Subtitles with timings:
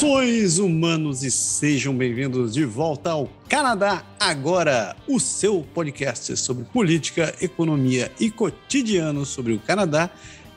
[0.00, 7.34] Saudações humanos e sejam bem-vindos de volta ao Canadá Agora, o seu podcast sobre política,
[7.38, 10.08] economia e cotidiano sobre o Canadá,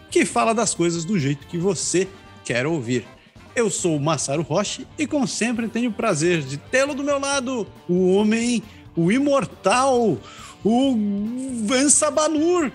[0.09, 2.07] que fala das coisas do jeito que você
[2.45, 3.05] quer ouvir.
[3.53, 7.20] Eu sou o Massaro Roche e, como sempre, tenho o prazer de tê-lo do meu
[7.20, 8.63] lado, o homem,
[8.95, 10.17] o imortal,
[10.63, 10.98] o
[11.65, 12.71] Vansabanur.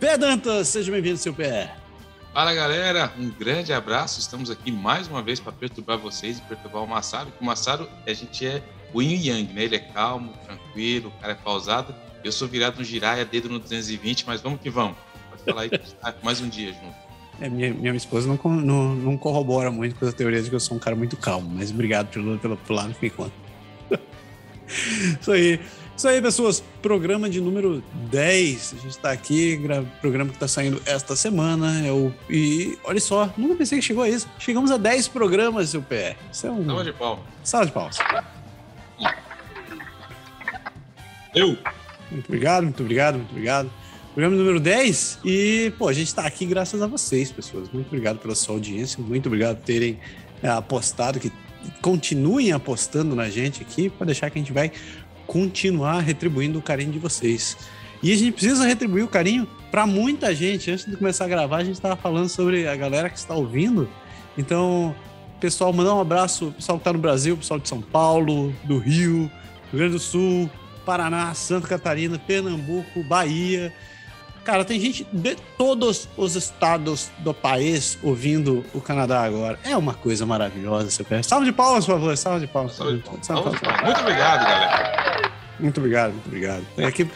[0.00, 1.77] Pé Dantas, seja bem-vindo, seu pé.
[2.38, 4.20] Fala galera, um grande abraço.
[4.20, 7.32] Estamos aqui mais uma vez para perturbar vocês e perturbar o Massaro.
[7.40, 8.62] O Massaro, a gente é
[8.94, 9.64] o Yin Yang, né?
[9.64, 11.92] Ele é calmo, tranquilo, o cara é pausado.
[12.22, 14.96] Eu sou virado no giraia, dedo no 220, mas vamos que vamos.
[15.28, 15.70] Pode falar aí,
[16.22, 16.94] mais um dia junto.
[17.40, 20.60] É, minha, minha esposa não, não, não, corrobora muito com a teoria de que eu
[20.60, 23.32] sou um cara muito calmo, mas obrigado pelo, pelo, pelo lado que me conta.
[25.20, 25.58] Isso aí.
[25.98, 26.62] Isso aí, pessoas.
[26.80, 28.72] Programa de número 10.
[28.72, 29.60] A gente está aqui,
[30.00, 31.84] programa que está saindo esta semana.
[31.84, 34.28] Eu, e olha só, nunca pensei que chegou a isso.
[34.38, 36.16] Chegamos a 10 programas, seu pé.
[36.32, 36.84] Isso é um.
[36.84, 37.24] De palmas.
[37.42, 37.98] Salve de palmas.
[41.34, 41.58] Eu.
[42.12, 43.68] Muito obrigado, muito obrigado, muito obrigado.
[44.14, 45.18] Programa número 10.
[45.24, 47.68] E, pô, a gente está aqui graças a vocês, pessoas.
[47.72, 49.02] Muito obrigado pela sua audiência.
[49.02, 49.98] Muito obrigado por terem
[50.44, 51.32] é, apostado, que
[51.82, 54.70] continuem apostando na gente aqui, para deixar que a gente vai
[55.28, 57.56] continuar retribuindo o carinho de vocês.
[58.02, 60.70] E a gente precisa retribuir o carinho para muita gente.
[60.70, 63.88] Antes de começar a gravar, a gente estava falando sobre a galera que está ouvindo.
[64.36, 64.94] Então,
[65.38, 69.30] pessoal, mandar um abraço, pessoal que está no Brasil, pessoal de São Paulo, do Rio,
[69.70, 70.50] Rio Grande do Sul,
[70.86, 73.72] Paraná, Santa Catarina, Pernambuco, Bahia.
[74.48, 79.58] Cara, tem gente de todos os estados do país ouvindo o Canadá agora.
[79.62, 81.28] É uma coisa maravilhosa, você pensa.
[81.28, 82.16] Salve de palmas, por favor.
[82.16, 82.72] Salve de palmas.
[82.72, 83.26] Salve de palmas.
[83.26, 83.82] Salve de palmas.
[83.82, 85.32] Muito obrigado, galera.
[85.60, 86.66] Muito obrigado, muito obrigado.
[86.74, 87.06] Tem aqui,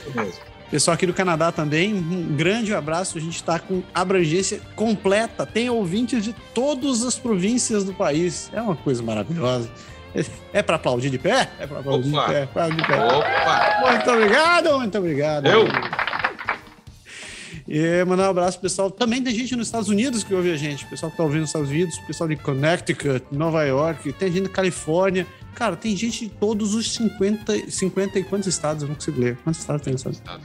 [0.71, 3.17] pessoal aqui do Canadá também, um grande abraço.
[3.17, 5.47] A gente está com abrangência completa.
[5.47, 8.51] Tem ouvintes de todas as províncias do país.
[8.53, 9.71] É uma coisa maravilhosa.
[10.53, 11.49] É para aplaudir de pé?
[11.59, 12.27] É para aplaudir Opa.
[12.27, 12.43] de pé.
[12.43, 13.05] Aplaudir de pé.
[13.07, 13.91] Opa.
[13.91, 15.47] Muito obrigado, muito obrigado.
[15.47, 15.65] Eu.
[17.75, 18.91] E mandar um abraço pro pessoal.
[18.91, 20.85] Também tem gente nos Estados Unidos que ouve a gente.
[20.85, 24.31] O pessoal que tá ouvindo nos Estados Unidos, o pessoal de Connecticut, Nova York, tem
[24.31, 25.27] gente da Califórnia.
[25.55, 28.83] Cara, tem gente de todos os 50, 50 e quantos estados?
[28.83, 29.39] Eu não consigo ler.
[29.43, 29.95] Quantos estados tem?
[29.95, 30.19] Estados?
[30.19, 30.45] Estados,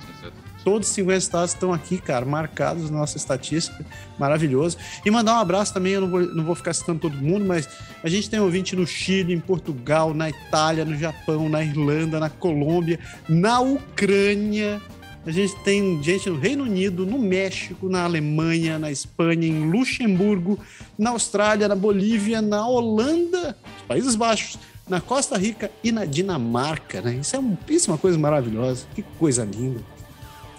[0.63, 3.85] Todos os 50 estados estão aqui, cara, marcados na nossa estatística.
[4.17, 4.77] Maravilhoso.
[5.05, 7.67] E mandar um abraço também, eu não vou, não vou ficar citando todo mundo, mas
[8.01, 12.29] a gente tem ouvinte no Chile, em Portugal, na Itália, no Japão, na Irlanda, na
[12.29, 14.81] Colômbia, na Ucrânia,
[15.27, 20.57] a gente tem gente no Reino Unido, no México, na Alemanha, na Espanha, em Luxemburgo,
[20.97, 23.57] na Austrália, na Bolívia, na Holanda,
[23.89, 24.57] Países Baixos,
[24.88, 27.15] na Costa Rica e na Dinamarca, né?
[27.15, 28.88] Isso é, um, isso é uma coisa maravilhosa.
[28.95, 29.81] Que coisa linda.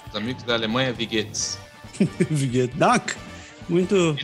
[0.06, 1.58] Os amigos da Alemanha, Viguetes.
[2.28, 2.76] Viguetes.
[2.76, 3.14] Dank.
[3.70, 4.18] Muito.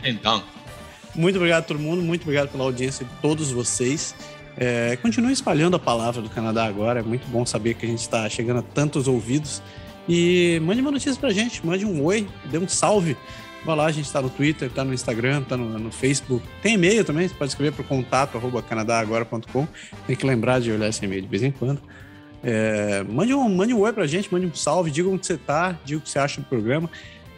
[1.15, 4.13] Muito obrigado a todo mundo, muito obrigado pela audiência de todos vocês.
[4.55, 6.99] É, continue espalhando a palavra do Canadá agora.
[6.99, 9.59] É muito bom saber que a gente está chegando a tantos ouvidos.
[10.07, 13.17] E mande uma notícia pra gente, mande um oi, dê um salve.
[13.65, 16.45] Vai lá, a gente tá no Twitter, tá no Instagram, tá no, no Facebook.
[16.61, 19.67] Tem e-mail também, você pode escrever para contato arroba canadagora.com.
[20.05, 21.81] Tem que lembrar de olhar esse e-mail de vez em quando.
[22.43, 25.79] É, mande, um, mande um oi pra gente, mande um salve, diga onde você tá,
[25.83, 26.87] diga o que você acha do programa.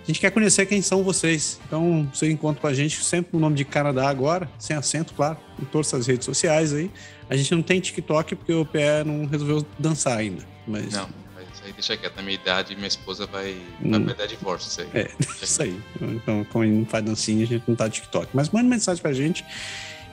[0.03, 1.61] A gente quer conhecer quem são vocês.
[1.65, 5.37] Então, você encontra com a gente sempre o nome de Canadá agora, sem acento, claro,
[5.61, 6.91] em todas as redes sociais aí.
[7.29, 10.43] A gente não tem TikTok porque o PE não resolveu dançar ainda.
[10.67, 10.93] Mas...
[10.93, 11.26] Não
[11.65, 14.03] aí deixa quieto, na minha idade, minha esposa vai, hum.
[14.03, 14.89] vai dar divórcio, isso aí.
[14.93, 15.81] É, isso aí.
[16.01, 18.29] Então, como não faz dancinha, a gente não tá no TikTok.
[18.33, 19.45] Mas manda mensagem pra gente.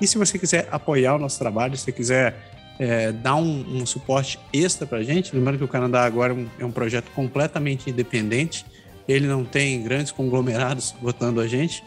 [0.01, 2.35] E se você quiser apoiar o nosso trabalho, se você quiser
[2.79, 6.49] é, dar um, um, suporte extra pra gente, lembrando que o Canadá agora é um,
[6.61, 8.67] é um projeto completamente independente,
[9.07, 11.83] ele não tem grandes conglomerados votando a gente.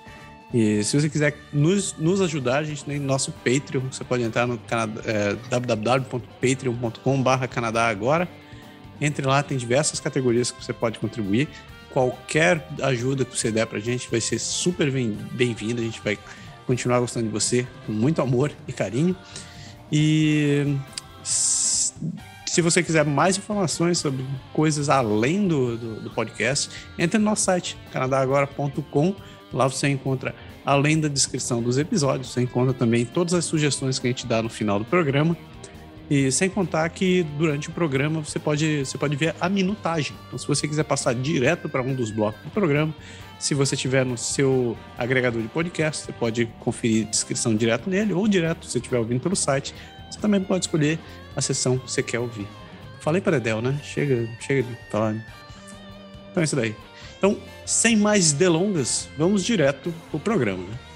[0.54, 3.82] E se você quiser nos, nos ajudar, a gente tem nosso Patreon.
[3.92, 4.58] Você pode entrar no
[5.06, 8.30] é, www.patreon.com.br Canadá agora.
[9.00, 11.48] Entre lá, tem diversas categorias que você pode contribuir.
[11.92, 15.82] Qualquer ajuda que você der pra gente vai ser super bem-vinda.
[15.82, 16.18] A gente vai
[16.66, 19.16] continuar gostando de você com muito amor e carinho.
[19.92, 20.78] E
[21.24, 27.44] se você quiser mais informações sobre coisas além do, do, do podcast, entre no nosso
[27.44, 29.16] site, canadagora.com.
[29.54, 30.36] Lá você encontra,
[30.66, 34.42] além da descrição dos episódios, você encontra também todas as sugestões que a gente dá
[34.42, 35.38] no final do programa
[36.10, 40.16] E sem contar que durante o programa você pode, você pode ver a minutagem.
[40.28, 42.96] Então, se você quiser passar direto para um dos blocos do programa,
[43.38, 48.28] se você tiver no seu agregador de podcast, você pode conferir descrição direto nele, ou
[48.28, 49.76] direto, se você estiver ouvindo pelo site,
[50.10, 50.98] você também pode escolher
[51.36, 52.48] a sessão que você quer ouvir.
[53.02, 53.80] Falei para Edel, né?
[53.84, 55.14] Chega, chega de falar.
[56.32, 56.76] Então é isso daí.
[57.18, 60.87] Então, sem mais delongas, vamos direto pro programa, né?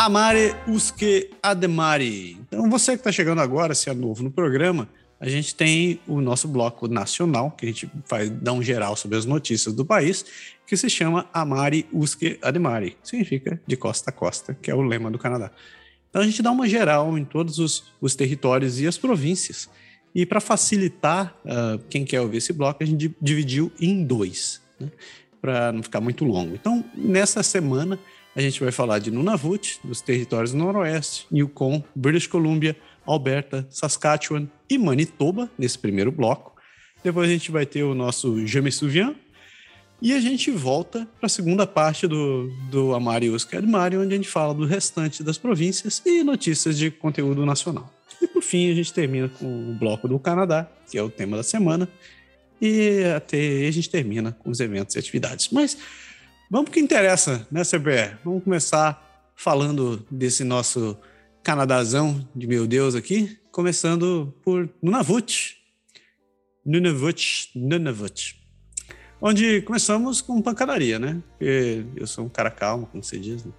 [0.00, 2.38] Amare Usque Ademari.
[2.40, 4.88] Então, você que está chegando agora, se é novo no programa,
[5.20, 9.18] a gente tem o nosso bloco nacional, que a gente vai dar um geral sobre
[9.18, 10.24] as notícias do país,
[10.66, 15.10] que se chama Amari Usque Ademari, significa de costa a costa, que é o lema
[15.10, 15.50] do Canadá.
[16.08, 19.68] Então a gente dá uma geral em todos os, os territórios e as províncias.
[20.14, 24.88] E para facilitar uh, quem quer ouvir esse bloco, a gente dividiu em dois, né?
[25.42, 26.54] para não ficar muito longo.
[26.54, 27.98] Então, nessa semana,
[28.34, 34.46] a gente vai falar de Nunavut, dos territórios do Noroeste, Yukon, British Columbia, Alberta, Saskatchewan
[34.68, 36.54] e Manitoba, nesse primeiro bloco.
[37.02, 39.14] Depois a gente vai ter o nosso Jamais Souviens.
[40.02, 44.28] E a gente volta para a segunda parte do, do Amarius Cadmari, onde a gente
[44.28, 47.92] fala do restante das províncias e notícias de conteúdo nacional.
[48.20, 51.36] E por fim, a gente termina com o bloco do Canadá, que é o tema
[51.36, 51.86] da semana.
[52.60, 55.50] E até a gente termina com os eventos e atividades.
[55.50, 55.76] Mas
[56.52, 58.16] Vamos para o que interessa, né, CBR?
[58.24, 60.98] Vamos começar falando desse nosso
[61.44, 65.56] Canadazão de meu Deus aqui, começando por Nunavut.
[66.66, 68.36] Nunavut, Nunavut.
[69.20, 71.22] Onde começamos com pancadaria, né?
[71.38, 73.44] Eu sou um cara calmo, como você diz.
[73.44, 73.52] Né?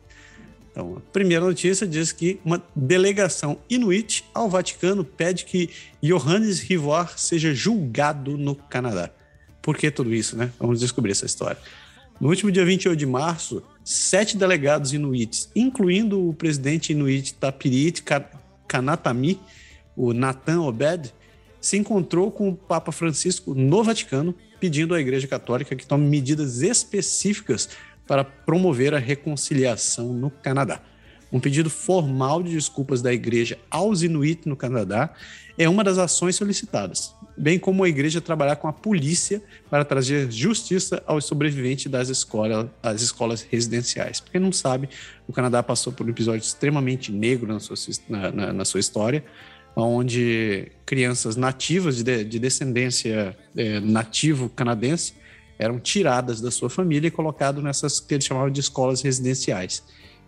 [0.70, 5.70] Então, a primeira notícia diz que uma delegação inuit ao Vaticano pede que
[6.04, 9.10] Johannes Rivoire seja julgado no Canadá.
[9.62, 10.52] Por que tudo isso, né?
[10.60, 11.58] Vamos descobrir essa história.
[12.22, 18.04] No último dia 28 de março, sete delegados inuites, incluindo o presidente inuit Tapirit
[18.68, 19.40] Kanatami,
[19.98, 21.12] o Nathan Obed,
[21.60, 26.62] se encontrou com o Papa Francisco no Vaticano, pedindo à Igreja Católica que tome medidas
[26.62, 27.70] específicas
[28.06, 30.80] para promover a reconciliação no Canadá.
[31.34, 35.12] Um pedido formal de desculpas da Igreja aos Inuit no Canadá
[35.58, 40.32] é uma das ações solicitadas bem como a igreja trabalhar com a polícia para trazer
[40.32, 44.20] justiça aos sobreviventes das escolas, das escolas residenciais.
[44.20, 44.90] Para quem não sabe,
[45.28, 47.76] o Canadá passou por um episódio extremamente negro na sua,
[48.10, 49.24] na, na, na sua história,
[49.76, 55.14] onde crianças nativas de, de descendência é, nativo canadense
[55.58, 59.84] eram tiradas da sua família e colocadas nessas que eles chamavam de escolas residenciais,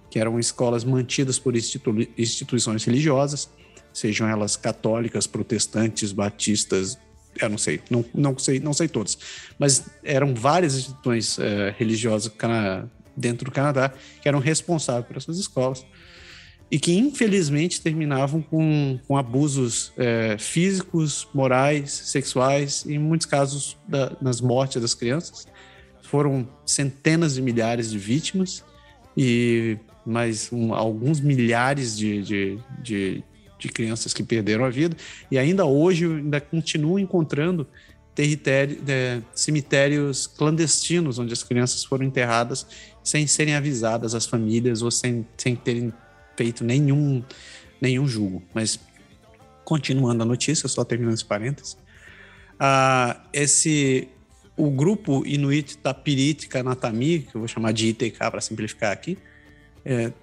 [0.09, 3.49] que eram escolas mantidas por institu instituições religiosas,
[3.93, 6.97] sejam elas católicas, protestantes, batistas,
[7.39, 9.17] eu não sei, não, não sei, não sei todas,
[9.57, 12.31] mas eram várias instituições é, religiosas
[13.15, 15.85] dentro do Canadá que eram responsáveis por essas escolas
[16.73, 23.77] e que infelizmente terminavam com, com abusos é, físicos, morais, sexuais e em muitos casos
[23.87, 25.47] da, nas mortes das crianças.
[26.01, 28.63] Foram centenas de milhares de vítimas
[29.15, 33.23] e mais um, alguns milhares de, de, de,
[33.67, 34.95] de crianças que perderam a vida
[35.31, 37.67] e ainda hoje ainda continuam encontrando
[38.87, 42.67] é, cemitérios clandestinos onde as crianças foram enterradas
[43.03, 45.91] sem serem avisadas as famílias ou sem, sem terem
[46.37, 47.23] feito nenhum,
[47.81, 48.43] nenhum julgo.
[48.53, 48.79] Mas
[49.63, 51.73] continuando a notícia, só terminando esse parênteses,
[52.53, 54.07] uh, esse
[54.55, 59.17] o grupo Inuit Tapirit Kanatami, que eu vou chamar de ITK para simplificar aqui,
[59.83, 60.13] é,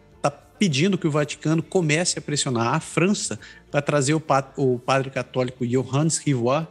[0.61, 3.41] pedindo que o Vaticano comece a pressionar a França
[3.71, 4.23] para trazer o,
[4.59, 6.69] o, padre católico Johannes Rivoire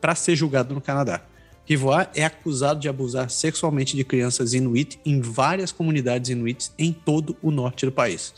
[0.00, 1.24] para ser julgado no Canadá.
[1.64, 7.36] Rivoire é acusado de abusar sexualmente de crianças inuit em várias comunidades inuites em todo
[7.42, 8.32] o norte do país.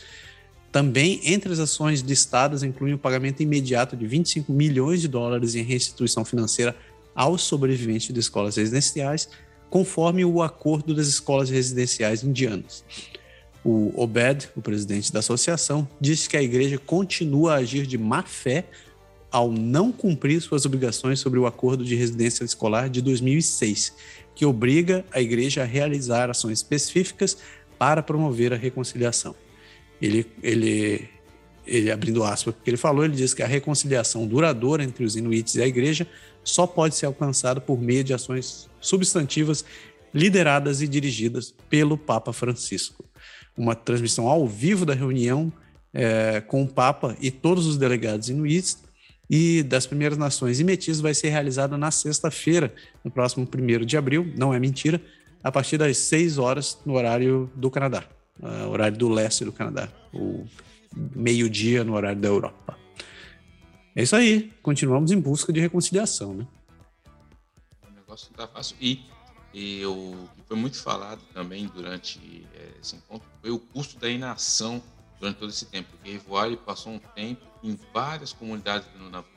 [0.71, 5.61] Também, entre as ações listadas, incluem o pagamento imediato de 25 milhões de dólares em
[5.61, 6.75] restituição financeira
[7.13, 9.29] aos sobreviventes de escolas residenciais,
[9.69, 12.83] conforme o acordo das escolas residenciais indianas.
[13.65, 18.21] O Obed, o presidente da associação, disse que a igreja continua a agir de má
[18.21, 18.65] fé
[19.31, 23.95] ao não cumprir suas obrigações sobre o acordo de residência escolar de 2006,
[24.35, 27.39] que obriga a igreja a realizar ações específicas
[27.79, 29.35] para promover a reconciliação.
[29.99, 31.09] Ele, ele,
[31.65, 35.55] ele abrindo aspas, porque ele falou, ele diz que a reconciliação duradoura entre os inuites
[35.55, 36.07] e a igreja
[36.43, 39.65] só pode ser alcançada por meio de ações substantivas
[40.13, 43.03] lideradas e dirigidas pelo Papa Francisco
[43.57, 45.51] uma transmissão ao vivo da reunião
[45.93, 48.83] é, com o Papa e todos os delegados inuits
[49.29, 53.97] e das primeiras nações e metis vai ser realizada na sexta-feira, no próximo 1 de
[53.97, 55.01] abril, não é mentira,
[55.43, 58.03] a partir das 6 horas no horário do Canadá,
[58.39, 60.45] uh, horário do leste do Canadá, o
[61.15, 62.77] meio-dia no horário da Europa.
[63.95, 66.47] É isso aí, continuamos em busca de reconciliação, né?
[67.87, 68.75] O negócio não tá fácil.
[68.81, 68.99] E,
[69.53, 69.81] e
[70.34, 74.81] que foi muito falado também durante é, esse encontro foi o custo da inação
[75.19, 75.89] durante todo esse tempo.
[75.91, 79.29] Porque Rivoire passou um tempo em várias comunidades do Nunavut,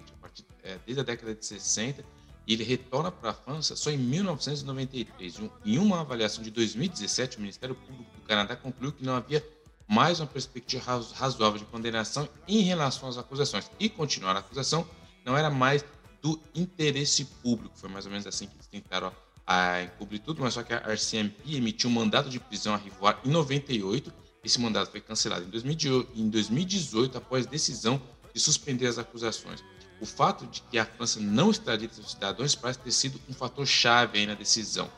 [0.62, 2.04] é, desde a década de 60,
[2.46, 5.40] e ele retorna para a França só em 1993.
[5.64, 9.46] Em uma avaliação de 2017, o Ministério Público do Canadá concluiu que não havia
[9.86, 13.70] mais uma perspectiva razoável de condenação em relação às acusações.
[13.78, 14.86] E continuar a acusação
[15.24, 15.84] não era mais
[16.22, 17.78] do interesse público.
[17.78, 19.12] Foi mais ou menos assim que eles tentaram
[19.50, 23.18] a encobrir tudo, mas só que a RCMP emitiu um mandado de prisão a Rivoire
[23.24, 24.12] em 98
[24.48, 28.00] esse mandato foi cancelado em 2018 após decisão
[28.32, 29.62] de suspender as acusações.
[30.00, 33.66] O fato de que a França não extradita seus cidadãos parece ter sido um fator
[33.66, 34.88] chave na decisão.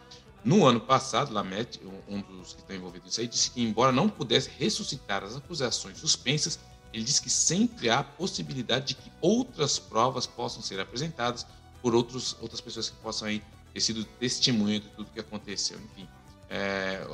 [0.45, 4.09] No ano passado, Lamet, um dos que estão envolvidos nisso aí, disse que, embora não
[4.09, 6.59] pudesse ressuscitar as acusações suspensas,
[6.93, 11.47] ele disse que sempre há possibilidade de que outras provas possam ser apresentadas
[11.83, 13.43] por outros, outras pessoas que possam aí
[13.73, 15.79] ter sido testemunha de tudo que aconteceu.
[15.79, 16.09] Enfim,
[16.49, 17.07] é,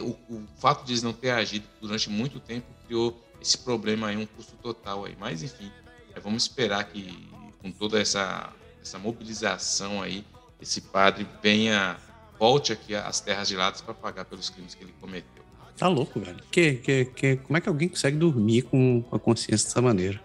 [0.00, 4.16] o, o, fato de eles não ter agido durante muito tempo criou esse problema aí,
[4.16, 5.16] um custo total aí.
[5.18, 5.70] Mas enfim,
[6.14, 7.28] é, vamos esperar que
[7.60, 10.24] com toda essa, essa mobilização aí,
[10.60, 11.96] esse padre venha,
[12.38, 15.44] volte aqui às terras geladas para pagar pelos crimes que ele cometeu.
[15.76, 16.38] Tá louco, velho.
[16.50, 20.22] Que, que, que, como é que alguém consegue dormir com a consciência dessa maneira?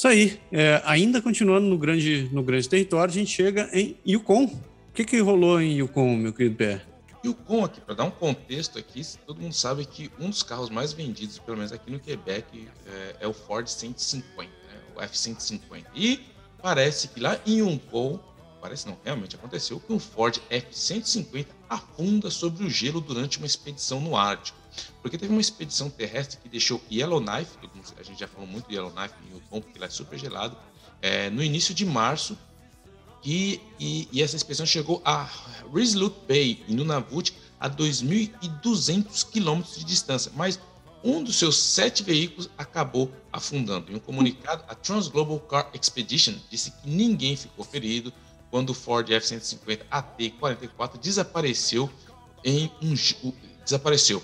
[0.00, 0.40] Isso aí.
[0.50, 4.44] É, ainda continuando no grande, no grande território, a gente chega em Yukon.
[4.44, 6.80] O que, que rolou em Yukon, meu querido Pé?
[7.46, 10.94] Com aqui, para dar um contexto aqui, todo mundo sabe que um dos carros mais
[10.94, 14.50] vendidos, pelo menos aqui no Quebec, é, é o Ford 150, né?
[14.96, 15.84] o F-150.
[15.94, 16.20] E
[16.62, 18.18] parece que lá em Yukon,
[18.58, 24.00] parece não, realmente aconteceu, que um Ford F-150 afunda sobre o gelo durante uma expedição
[24.00, 24.58] no Ártico.
[25.02, 27.52] Porque teve uma expedição terrestre que deixou Yellowknife,
[27.98, 30.56] a gente já falou muito de Yellowknife em Yukon, porque lá é super gelado,
[31.02, 32.36] é, no início de março,
[33.24, 35.28] e, e, e essa expedição chegou a
[35.74, 40.58] Resolute Bay, em Nunavut, a 2.200 quilômetros de distância, mas
[41.02, 43.92] um dos seus sete veículos acabou afundando.
[43.92, 48.12] Em um comunicado, a Transglobal Car Expedition disse que ninguém ficou ferido
[48.50, 51.90] quando o Ford F-150 AT-44 desapareceu
[52.44, 52.94] em um
[53.64, 54.22] desapareceu.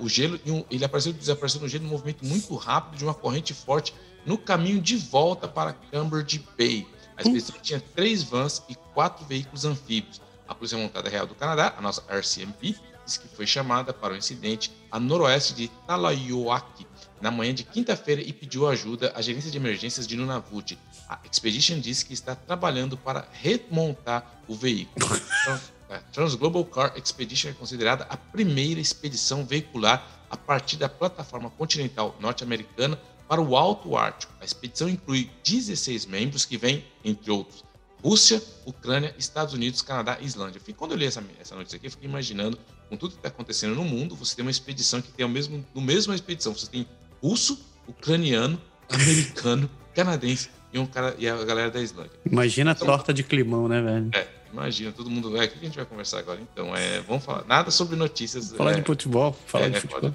[0.00, 3.94] O gelo ele apareceu desapareceu no gelo um movimento muito rápido de uma corrente forte
[4.24, 6.86] no caminho de volta para Cambridge Bay.
[7.16, 10.22] A expedição tinha três vans e quatro veículos anfíbios.
[10.46, 14.16] A Polícia Montada Real do Canadá, a nossa RCMP, disse que foi chamada para o
[14.16, 16.86] incidente a noroeste de Talayoaki
[17.20, 20.78] na manhã de quinta-feira e pediu ajuda à gerência de emergências de Nunavut.
[21.08, 25.06] A Expedition disse que está trabalhando para remontar o veículo.
[25.88, 32.16] A Transglobal Car Expedition é considerada a primeira expedição veicular a partir da plataforma continental
[32.20, 34.32] norte-americana para o Alto Ártico.
[34.40, 37.64] A expedição inclui 16 membros que vêm, entre outros,
[38.02, 40.60] Rússia, Ucrânia, Estados Unidos, Canadá e Islândia.
[40.76, 43.74] Quando eu li essa, essa notícia aqui, eu fiquei imaginando, com tudo que está acontecendo
[43.74, 46.86] no mundo, você tem uma expedição que tem o mesmo, no mesmo expedição, você tem
[47.22, 52.12] russo, ucraniano, americano, canadense e, um cara, e a galera da Islândia.
[52.24, 54.10] Imagina então, a torta de climão, né, velho?
[54.14, 54.28] É,
[54.58, 55.36] imagina, todo mundo.
[55.36, 56.40] É, o que a gente vai conversar agora?
[56.40, 58.52] Então, é, vamos falar nada sobre notícias.
[58.52, 60.12] Falar é, de futebol, falar é, de futebol.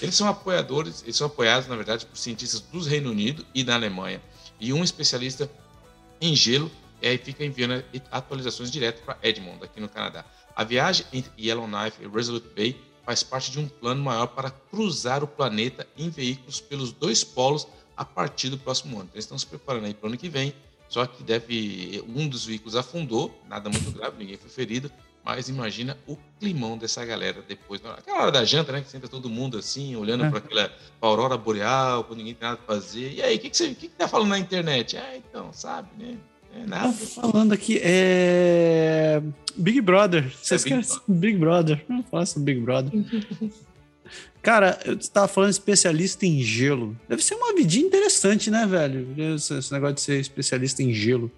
[0.00, 3.74] Eles são apoiadores, eles são apoiados, na verdade, por cientistas do Reino Unido e da
[3.74, 4.20] Alemanha.
[4.60, 5.50] E um especialista
[6.20, 6.70] em gelo
[7.04, 10.24] e aí fica enviando atualizações direto para Edmond, aqui no Canadá.
[10.56, 15.22] A viagem entre Yellowknife e Resolute Bay faz parte de um plano maior para cruzar
[15.22, 19.04] o planeta em veículos pelos dois polos a partir do próximo ano.
[19.04, 20.54] Então, eles estão se preparando aí para o ano que vem,
[20.88, 24.90] só que deve um dos veículos afundou, nada muito grave, ninguém foi ferido,
[25.24, 27.80] mas imagina o climão dessa galera depois.
[27.84, 28.82] Aquela hora da janta, né?
[28.82, 30.28] Que senta todo mundo assim, olhando é.
[30.28, 30.68] para aquela
[31.00, 33.10] pra aurora boreal, quando ninguém tem nada para fazer.
[33.10, 34.98] E aí, o que, que, você, que, que tá falando na internet?
[34.98, 36.18] Ah, então, sabe, né?
[36.54, 36.92] É nada.
[36.92, 39.22] Tá falando aqui, é.
[39.56, 40.30] Big Brother.
[40.30, 41.84] Vocês é querem Big Brother?
[41.88, 42.92] Vamos falar sobre Big Brother.
[44.44, 46.94] Cara, eu estava falando especialista em gelo.
[47.08, 49.08] Deve ser uma vidinha interessante, né, velho?
[49.34, 51.32] Esse, esse negócio de ser especialista em gelo.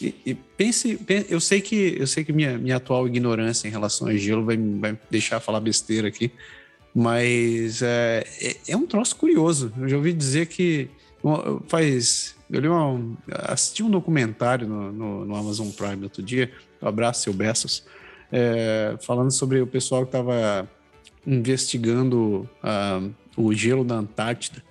[0.00, 3.70] E, e pense, pense, eu sei que eu sei que minha, minha atual ignorância em
[3.70, 6.32] relação a gelo vai, vai deixar falar besteira aqui,
[6.92, 9.72] mas é, é, é, um troço curioso.
[9.78, 10.90] Eu já ouvi dizer que
[11.68, 16.50] faz eu li uma, assisti um documentário no, no, no Amazon Prime outro dia,
[16.82, 17.84] um abraço seu Bessos,
[18.32, 20.68] é, falando sobre o pessoal que estava
[21.26, 24.62] investigando uh, o gelo da Antártida.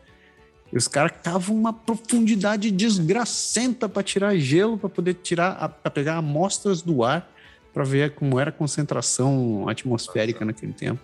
[0.71, 6.17] E os caras cavam uma profundidade desgracenta para tirar gelo, para poder tirar, para pegar
[6.17, 7.31] amostras do ar,
[7.73, 11.01] para ver como era a concentração atmosférica naquele tempo.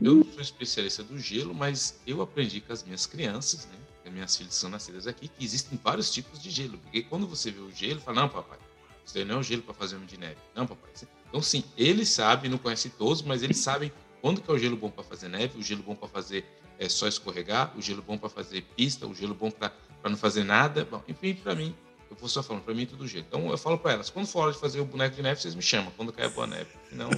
[0.00, 3.78] Eu não sou especialista do gelo, mas eu aprendi com as minhas crianças, né?
[4.04, 6.78] As minhas filhas são nascidas aqui, que existem vários tipos de gelo.
[6.78, 8.58] Porque quando você vê o gelo, fala, não, papai,
[9.04, 10.36] isso aí não é o gelo para fazer um de neve.
[10.54, 10.90] Não, papai.
[11.28, 14.76] Então, sim, eles sabem, não conhecem todos, mas eles sabem quando que é o gelo
[14.76, 16.44] bom para fazer neve, o gelo bom para fazer
[16.78, 19.72] é só escorregar, o gelo bom para fazer pista, o gelo bom para
[20.04, 20.84] não fazer nada.
[20.84, 21.74] Bom, enfim, para mim,
[22.10, 23.24] eu vou só falando, para mim é tudo gelo.
[23.28, 25.54] Então eu falo para elas, quando for hora de fazer o boneco de neve, vocês
[25.54, 26.70] me chamam, quando cai a boa neve.
[26.92, 27.10] Não,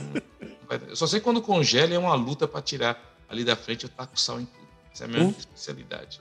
[0.89, 4.19] eu só sei quando congela é uma luta para tirar ali da frente, eu taco
[4.19, 4.69] sal em tudo.
[4.93, 6.21] Essa é a minha especialidade.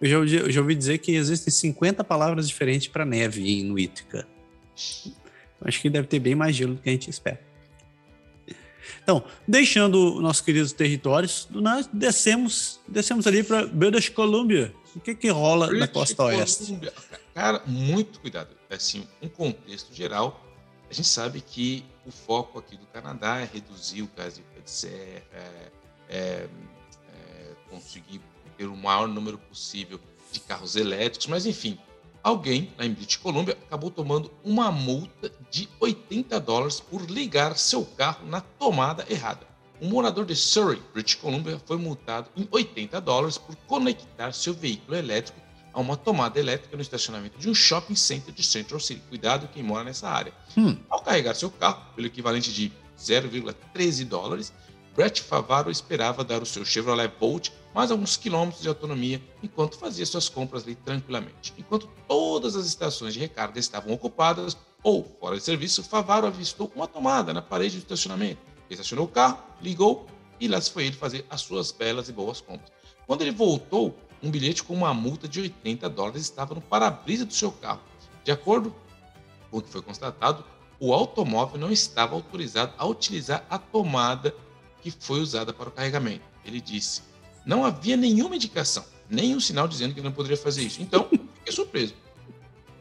[0.00, 3.60] Eu já, ouvi, eu já ouvi dizer que existem 50 palavras diferentes para neve em
[3.60, 4.28] Inuítica.
[5.60, 7.40] Acho que deve ter bem mais gelo do que a gente espera.
[9.02, 14.74] Então, deixando nossos queridos territórios, nós descemos, descemos ali para British Columbia.
[14.94, 16.78] O que que rola British na costa oeste?
[17.34, 18.48] Cara, muito cuidado.
[18.70, 20.42] Assim, um contexto geral,
[20.90, 24.70] a gente sabe que o foco aqui do Canadá é reduzir o gás de de
[24.70, 25.70] serra, é,
[26.08, 26.48] é, é,
[27.70, 28.20] conseguir
[28.58, 30.00] ter o maior número possível
[30.32, 31.78] de carros elétricos, mas enfim,
[32.26, 37.84] alguém lá em British Columbia acabou tomando uma multa de 80 dólares por ligar seu
[37.84, 39.46] carro na tomada errada.
[39.80, 44.96] Um morador de Surrey, British Columbia, foi multado em 80 dólares por conectar seu veículo
[44.96, 45.40] elétrico
[45.72, 49.02] a uma tomada elétrica no estacionamento de um shopping center de Central City.
[49.08, 50.32] Cuidado quem mora nessa área.
[50.56, 50.76] Hum.
[50.90, 54.52] Ao carregar seu carro pelo equivalente de 0,13 dólares,
[54.96, 60.06] Brett Favaro esperava dar o seu Chevrolet Bolt mais alguns quilômetros de autonomia enquanto fazia
[60.06, 61.52] suas compras ali tranquilamente.
[61.58, 66.88] Enquanto todas as estações de recarga estavam ocupadas ou fora de serviço, Favaro avistou uma
[66.88, 68.40] tomada na parede do estacionamento.
[68.70, 70.06] Estacionou o carro, ligou
[70.40, 72.72] e lá se foi ele fazer as suas belas e boas compras.
[73.06, 77.34] Quando ele voltou, um bilhete com uma multa de 80 dólares estava no para-brisa do
[77.34, 77.82] seu carro.
[78.24, 78.74] De acordo
[79.50, 80.42] com o que foi constatado,
[80.80, 84.34] o automóvel não estava autorizado a utilizar a tomada
[84.90, 86.24] que foi usada para o carregamento.
[86.44, 87.02] Ele disse:
[87.44, 90.82] não havia nenhuma indicação, nenhum sinal dizendo que não poderia fazer isso.
[90.82, 91.94] Então, fiquei surpreso.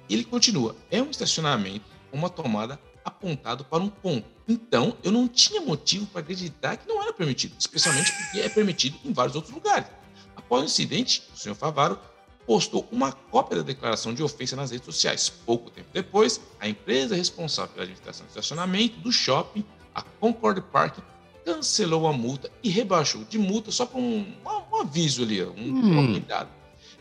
[0.10, 4.26] Ele continua: é um estacionamento uma tomada apontado para um ponto.
[4.48, 8.98] Então, eu não tinha motivo para acreditar que não era permitido, especialmente porque é permitido
[9.04, 9.88] em vários outros lugares.
[10.36, 12.00] Após o incidente, o senhor Favaro
[12.48, 15.30] postou uma cópia da declaração de ofensa nas redes sociais.
[15.30, 20.98] Pouco tempo depois, a empresa responsável pela administração do estacionamento do shopping, a Concord Park,
[21.45, 24.36] cancelou a multa e rebaixou de multa só para um,
[24.71, 26.12] um, aviso ali, um, hum.
[26.13, 26.49] cuidado.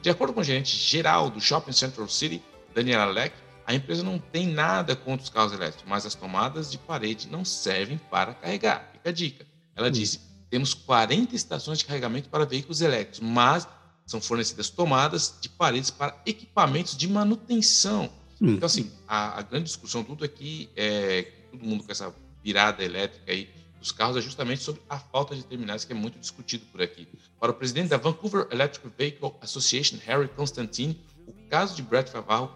[0.02, 2.42] De acordo com o gerente geral do Shopping Central City,
[2.74, 3.34] Daniel Alec,
[3.66, 7.44] a empresa não tem nada contra os carros elétricos, mas as tomadas de parede não
[7.44, 8.90] servem para carregar.
[8.92, 9.46] Fica a dica.
[9.74, 9.92] Ela hum.
[9.92, 13.66] disse: temos 40 estações de carregamento para veículos elétricos, mas
[14.04, 18.10] são fornecidas tomadas de paredes para equipamentos de manutenção.
[18.40, 18.50] Hum.
[18.50, 23.32] Então, assim, a, a, grande discussão tudo aqui é todo mundo com essa virada elétrica
[23.32, 23.48] aí
[23.84, 27.06] dos carros é justamente sobre a falta de terminais, que é muito discutido por aqui.
[27.38, 32.50] Para o presidente da Vancouver Electric Vehicle Association, Harry Constantine, o caso de Brett Favaro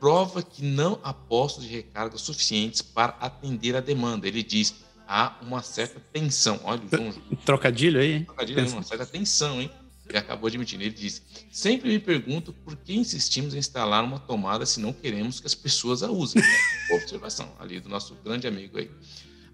[0.00, 4.26] prova que não há postos de recarga suficientes para atender a demanda.
[4.26, 4.74] Ele diz,
[5.06, 6.58] há uma certa tensão.
[6.64, 7.12] Olha o João...
[7.44, 8.24] Trocadilho aí, hein?
[8.24, 9.70] Trocadilho aí, uma certa tensão, hein?
[10.08, 10.82] Ele acabou admitindo.
[10.82, 15.38] Ele disse, sempre me pergunto por que insistimos em instalar uma tomada se não queremos
[15.38, 16.42] que as pessoas a usem.
[16.90, 16.96] Né?
[16.96, 18.90] Observação ali do nosso grande amigo aí.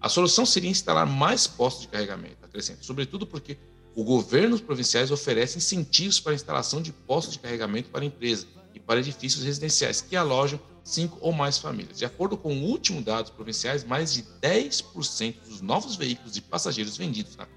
[0.01, 3.57] A solução seria instalar mais postos de carregamento, acrescenta, sobretudo porque
[3.95, 8.79] o governo provinciais oferece incentivos para a instalação de postos de carregamento para empresas e
[8.79, 11.97] para edifícios residenciais que alojam cinco ou mais famílias.
[11.97, 16.95] De acordo com o último dados provinciais, mais de 10% dos novos veículos de passageiros
[16.97, 17.47] vendidos na,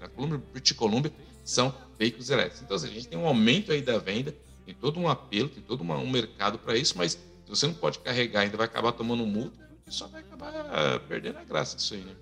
[0.00, 2.62] na British Columbia são veículos elétricos.
[2.62, 4.34] Então, assim, a gente tem um aumento aí da venda,
[4.66, 7.98] tem todo um apelo, tem todo um mercado para isso, mas se você não pode
[8.00, 12.14] carregar, ainda vai acabar tomando multa, só vai acabar perdendo a graça disso aí, né?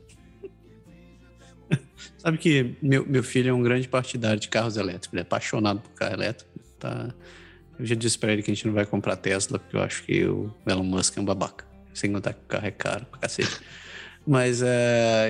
[2.18, 5.80] Sabe que meu, meu filho é um grande partidário de carros elétricos, ele é apaixonado
[5.80, 6.50] por carro elétrico.
[6.78, 7.14] Tá?
[7.78, 10.02] Eu já disse pra ele que a gente não vai comprar Tesla, porque eu acho
[10.04, 11.66] que o Elon Musk é um babaca.
[11.92, 13.60] Sem contar que o carro é caro pra cacete.
[14.26, 14.66] Mas uh,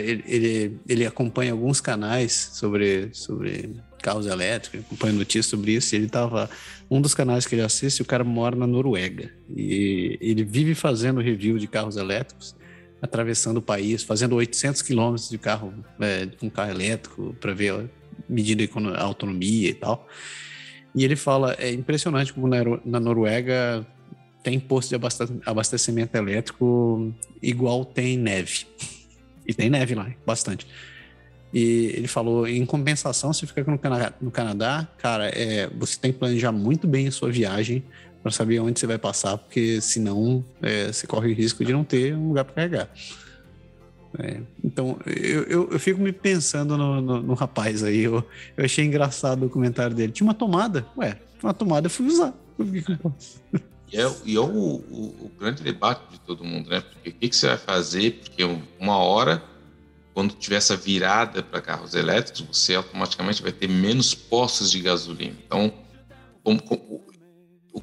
[0.03, 5.97] ele, ele, ele, acompanha alguns canais sobre, sobre carros elétricos, acompanha notícias sobre isso.
[5.97, 6.49] Ele tava.
[6.89, 9.29] Um dos canais que ele assiste, o cara mora na Noruega.
[9.57, 12.55] E ele vive fazendo review de carros elétricos,
[13.03, 17.91] atravessando o país, fazendo 800 quilômetros de carro, é, com carro elétrico, para ver
[18.29, 18.63] medida
[18.95, 20.09] a autonomia e tal.
[20.95, 23.85] E ele fala: é impressionante como na Noruega
[24.45, 25.05] tem posto de
[25.45, 28.67] abastecimento elétrico igual tem neve.
[29.49, 30.67] E tem neve lá, bastante.
[31.57, 33.81] E ele falou, em compensação, se ficar no,
[34.21, 37.83] no Canadá, cara, é, você tem que planejar muito bem a sua viagem
[38.23, 41.83] para saber onde você vai passar, porque senão é, você corre o risco de não
[41.83, 42.91] ter um lugar para carregar.
[44.19, 48.03] É, então, eu, eu, eu, fico me pensando no, no, no rapaz aí.
[48.03, 48.23] Eu,
[48.55, 50.13] eu, achei engraçado o comentário dele.
[50.13, 50.87] Tinha uma tomada.
[50.95, 52.35] Ué, uma tomada eu fui usar.
[53.91, 56.83] E é, e é o, o, o, grande debate de todo mundo, né?
[56.83, 58.21] Porque o que, que, você vai fazer?
[58.23, 58.45] Porque
[58.79, 59.43] uma hora,
[60.17, 65.37] quando tiver essa virada para carros elétricos, você automaticamente vai ter menos postos de gasolina.
[65.45, 65.71] Então,
[66.43, 67.07] como, como,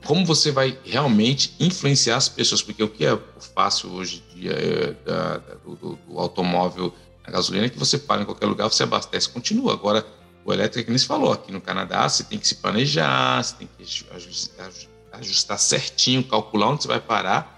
[0.04, 2.64] como você vai realmente influenciar as pessoas?
[2.64, 3.16] Porque o que é
[3.54, 6.92] fácil hoje em dia é, da, do, do, automóvel
[7.24, 9.74] a gasolina é que você para em qualquer lugar, você abastece, continua.
[9.74, 10.04] Agora,
[10.44, 13.44] o elétrico, é que nem se falou, aqui no Canadá, você tem que se planejar,
[13.44, 14.72] você tem que ajustar,
[15.12, 17.53] ajustar certinho, calcular onde você vai parar,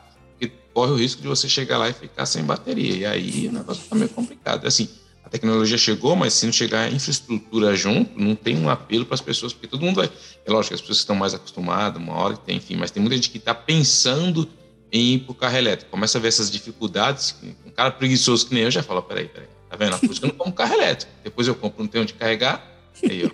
[0.76, 2.96] corre o risco de você chegar lá e ficar sem bateria.
[2.96, 4.68] E aí o negócio fica meio complicado.
[4.68, 4.90] Assim,
[5.24, 9.16] a tecnologia chegou, mas se não chegar a infraestrutura junto, não tem um apelo para
[9.16, 10.12] as pessoas, porque todo mundo vai.
[10.46, 13.02] É lógico que as pessoas estão mais acostumadas, uma hora que tem, enfim, mas tem
[13.02, 14.50] muita gente que está pensando
[14.92, 15.90] em ir para o carro elétrico.
[15.90, 19.48] Começa a ver essas dificuldades, um cara preguiçoso que nem eu já fala: peraí, peraí,
[19.70, 19.98] tá vendo?
[19.98, 21.12] Por isso que eu não compro carro elétrico.
[21.24, 22.62] Depois eu compro, não tenho onde carregar,
[23.02, 23.32] aí eu.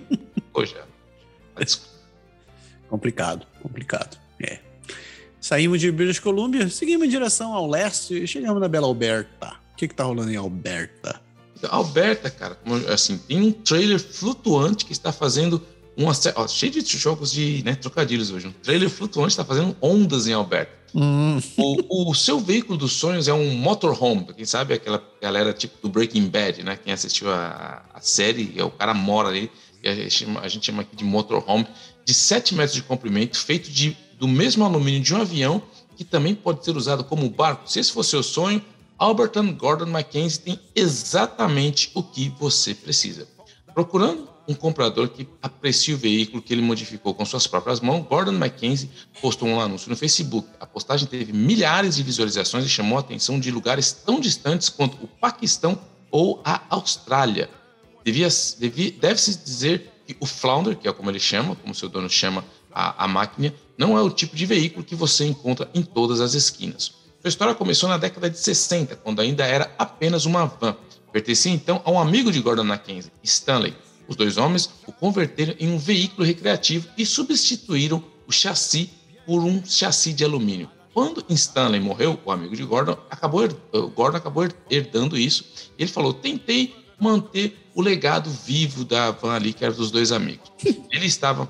[0.53, 0.85] Poxa,
[2.87, 4.19] complicado, complicado.
[4.39, 4.70] É.
[5.41, 9.55] Saímos de British Columbia, seguimos em direção ao leste e chegamos na Bela Alberta.
[9.73, 11.19] O que, que tá rolando em Alberta?
[11.67, 12.57] Alberta, cara,
[12.93, 15.61] assim, tem um trailer flutuante que está fazendo
[15.97, 18.47] uma ó, cheio de jogos de né, trocadilhos hoje.
[18.47, 20.71] Um trailer flutuante está fazendo ondas em Alberta.
[20.93, 21.39] Hum.
[21.57, 25.89] O, o, seu veículo dos sonhos é um motorhome, quem sabe aquela galera tipo do
[25.89, 26.77] Breaking Bad, né?
[26.83, 29.49] Quem assistiu a, a série, é o cara mora ali,
[29.83, 31.65] a gente, chama, a gente chama aqui de motorhome,
[32.05, 35.63] de 7 metros de comprimento, feito de, do mesmo alumínio de um avião,
[35.97, 37.67] que também pode ser usado como barco.
[37.67, 38.63] Se esse for seu sonho,
[38.95, 43.27] Albert Gordon Mackenzie tem exatamente o que você precisa.
[43.73, 48.33] Procurando um comprador que aprecie o veículo que ele modificou com suas próprias mãos, Gordon
[48.33, 50.47] Mackenzie postou um anúncio no Facebook.
[50.59, 55.03] A postagem teve milhares de visualizações e chamou a atenção de lugares tão distantes quanto
[55.03, 55.79] o Paquistão
[56.11, 57.49] ou a Austrália.
[58.05, 63.05] Deve-se dizer que o Flounder, que é como ele chama, como seu dono chama a,
[63.05, 66.93] a máquina, não é o tipo de veículo que você encontra em todas as esquinas.
[67.21, 70.75] Sua história começou na década de 60, quando ainda era apenas uma van.
[71.11, 73.75] Pertencia então a um amigo de Gordon Mackenzie, Stanley.
[74.07, 78.89] Os dois homens o converteram em um veículo recreativo e substituíram o chassi
[79.25, 80.69] por um chassi de alumínio.
[80.93, 83.47] Quando Stanley morreu, o amigo de Gordon acabou,
[83.95, 85.45] Gordon acabou herdando isso.
[85.77, 90.51] Ele falou: tentei manter o legado vivo da van ali, que era dos dois amigos.
[90.91, 91.49] Ele estava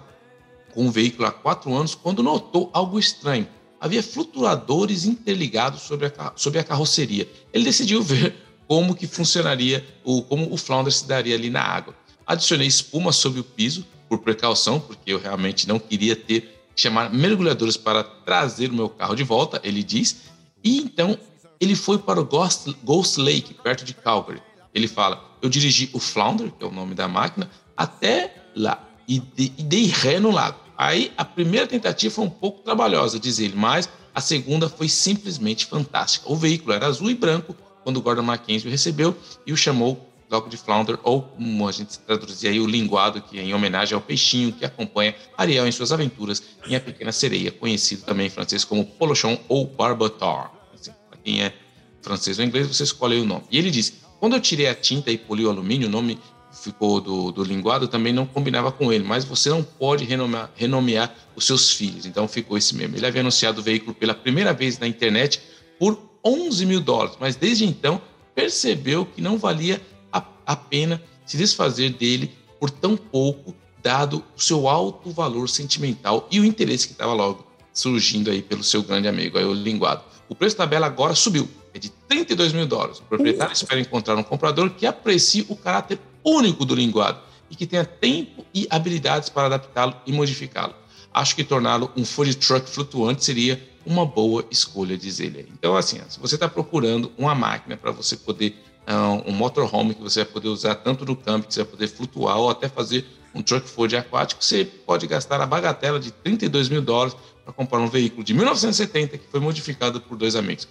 [0.73, 3.47] com o veículo há quatro anos quando notou algo estranho
[3.81, 7.27] havia flutuadores interligados sobre a, sobre a carroceria.
[7.51, 8.35] Ele decidiu ver
[8.67, 11.95] como que funcionaria, o, como o flounder se daria ali na água.
[12.27, 16.41] Adicionei espuma sobre o piso, por precaução, porque eu realmente não queria ter
[16.75, 20.21] que chamar mergulhadores para trazer o meu carro de volta, ele diz.
[20.63, 21.17] E então
[21.59, 24.41] ele foi para o Ghost, Ghost Lake, perto de Calgary.
[24.75, 29.19] Ele fala: Eu dirigi o Flounder, que é o nome da máquina, até lá e,
[29.19, 30.60] de, e dei ré no lago.
[30.81, 35.67] Aí a primeira tentativa foi um pouco trabalhosa, diz ele, mas a segunda foi simplesmente
[35.67, 36.27] fantástica.
[36.27, 39.15] O veículo era azul e branco quando Gordon Mackenzie o recebeu
[39.45, 43.37] e o chamou logo de Flounder, ou como a gente traduzia aí, o linguado, que
[43.37, 47.51] é em homenagem ao peixinho que acompanha Ariel em suas aventuras em A Pequena Sereia,
[47.51, 50.49] conhecido também em francês como Polochon ou Barbator.
[50.73, 51.53] Assim, Para quem é
[52.01, 53.43] francês ou inglês, você escolhe o nome.
[53.51, 56.17] E ele diz: quando eu tirei a tinta e poli o alumínio, o nome
[56.51, 61.13] ficou do, do linguado também não combinava com ele, mas você não pode renomear, renomear
[61.35, 62.95] os seus filhos, então ficou esse mesmo.
[62.95, 65.41] Ele havia anunciado o veículo pela primeira vez na internet
[65.79, 68.01] por 11 mil dólares, mas desde então
[68.35, 74.41] percebeu que não valia a, a pena se desfazer dele por tão pouco, dado o
[74.41, 79.07] seu alto valor sentimental e o interesse que estava logo surgindo aí pelo seu grande
[79.07, 80.03] amigo, aí o linguado.
[80.29, 82.99] O preço da tabela agora subiu, é de 32 mil dólares.
[82.99, 87.67] O proprietário espera encontrar um comprador que aprecie o caráter único do linguado e que
[87.67, 90.73] tenha tempo e habilidades para adaptá-lo e modificá-lo.
[91.13, 95.51] Acho que torná-lo um food truck flutuante seria uma boa escolha, diz ele.
[95.53, 98.55] Então, assim, se você está procurando uma máquina para você poder,
[98.87, 101.87] um, um motorhome que você vai poder usar tanto no campo, que você vai poder
[101.87, 106.69] flutuar ou até fazer um truck Ford aquático, você pode gastar a bagatela de 32
[106.69, 110.67] mil dólares para comprar um veículo de 1970 que foi modificado por dois amigos.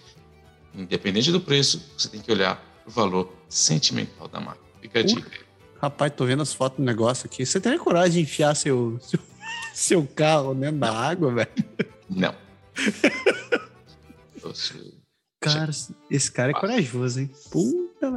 [0.75, 4.70] Independente do preço, você tem que olhar o valor sentimental da máquina.
[4.81, 5.31] Fica a dica.
[5.81, 7.47] Rapaz, tô vendo as fotos do negócio aqui.
[7.47, 9.19] Você teria coragem de enfiar seu, seu,
[9.73, 11.51] seu carro dentro da água, velho?
[12.09, 12.35] Não.
[15.41, 15.71] Cara,
[16.11, 17.31] esse cara é corajoso, hein?
[17.51, 18.13] Puta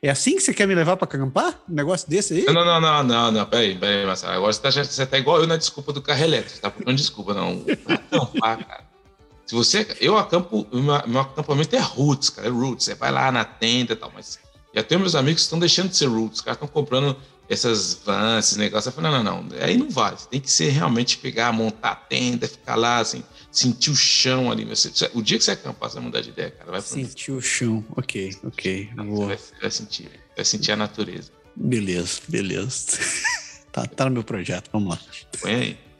[0.00, 1.62] É assim que você quer me levar para acampar?
[1.68, 2.44] Um negócio desse aí?
[2.46, 4.32] Não, não, não, não, não, peraí, peraí, Marcelo.
[4.32, 6.56] Agora você tá, você tá igual eu na desculpa do carro elétrico.
[6.56, 7.62] Você tá procurando desculpa, não.
[7.86, 8.84] acampar, cara.
[9.44, 9.86] Se você.
[10.00, 10.66] Eu acampo.
[10.72, 12.48] Meu, meu acampamento é roots, cara.
[12.48, 12.86] É roots.
[12.86, 14.38] Você vai lá na tenda e tal, mas.
[14.74, 16.38] Já tenho meus amigos que estão deixando de ser roots.
[16.38, 17.16] Os caras estão comprando
[17.48, 18.86] essas vans, esses negócios.
[18.86, 19.58] Eu falei, não, não, não.
[19.60, 20.16] Aí não vale.
[20.16, 24.50] Você tem que ser realmente pegar, montar a tenda, ficar lá, assim, sentir o chão
[24.50, 24.64] ali.
[24.64, 26.70] Você, o dia que você acampar, você vai mudar de ideia, cara.
[26.70, 27.84] Vai sentir o chão.
[27.96, 28.90] Ok, ok.
[28.96, 30.10] Você vai, vai, sentir.
[30.34, 31.30] Vai sentir a natureza.
[31.54, 32.98] Beleza, beleza.
[33.70, 34.70] tá, tá no meu projeto.
[34.72, 35.00] Vamos lá.
[35.40, 35.91] Põe aí.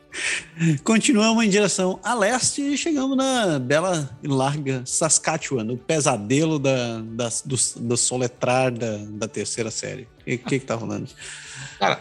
[0.85, 7.01] Continuamos em direção a leste e chegamos na bela e larga Saskatchewan, o pesadelo da,
[7.01, 10.03] da, do, do soletrar da, da terceira série.
[10.21, 11.09] O que, que, que tá rolando?
[11.79, 12.01] Cara,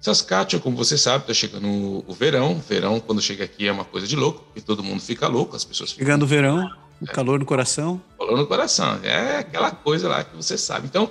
[0.00, 2.60] Saskatchewan, como você sabe, tá chegando o verão.
[2.68, 5.64] Verão, quando chega aqui, é uma coisa de louco, porque todo mundo fica louco, as
[5.64, 6.04] pessoas ficam...
[6.04, 6.68] Chegando o verão,
[7.00, 7.06] o é.
[7.06, 8.02] calor no coração.
[8.18, 10.86] Calor no coração, é aquela coisa lá que você sabe.
[10.86, 11.10] Então,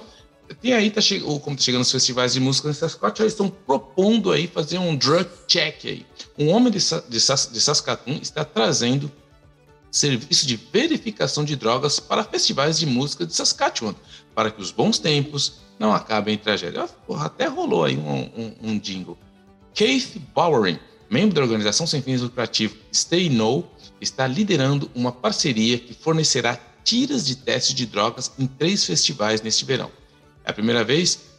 [0.55, 1.19] tem aí, tá che...
[1.19, 4.95] como tá chegando os festivais de música em Saskatchewan, eles estão propondo aí fazer um
[4.95, 6.05] drug check aí.
[6.37, 7.19] Um homem de, de,
[7.51, 9.11] de Saskatoon está trazendo
[9.91, 13.93] serviço de verificação de drogas para festivais de música de Saskatchewan,
[14.33, 16.87] para que os bons tempos não acabem em tragédia.
[17.05, 19.17] Porra, até rolou aí um, um, um jingle.
[19.73, 23.65] Keith Bowering, membro da organização sem fins lucrativos Stay No,
[23.99, 29.65] está liderando uma parceria que fornecerá tiras de testes de drogas em três festivais neste
[29.65, 29.91] verão.
[30.43, 31.31] É a primeira vez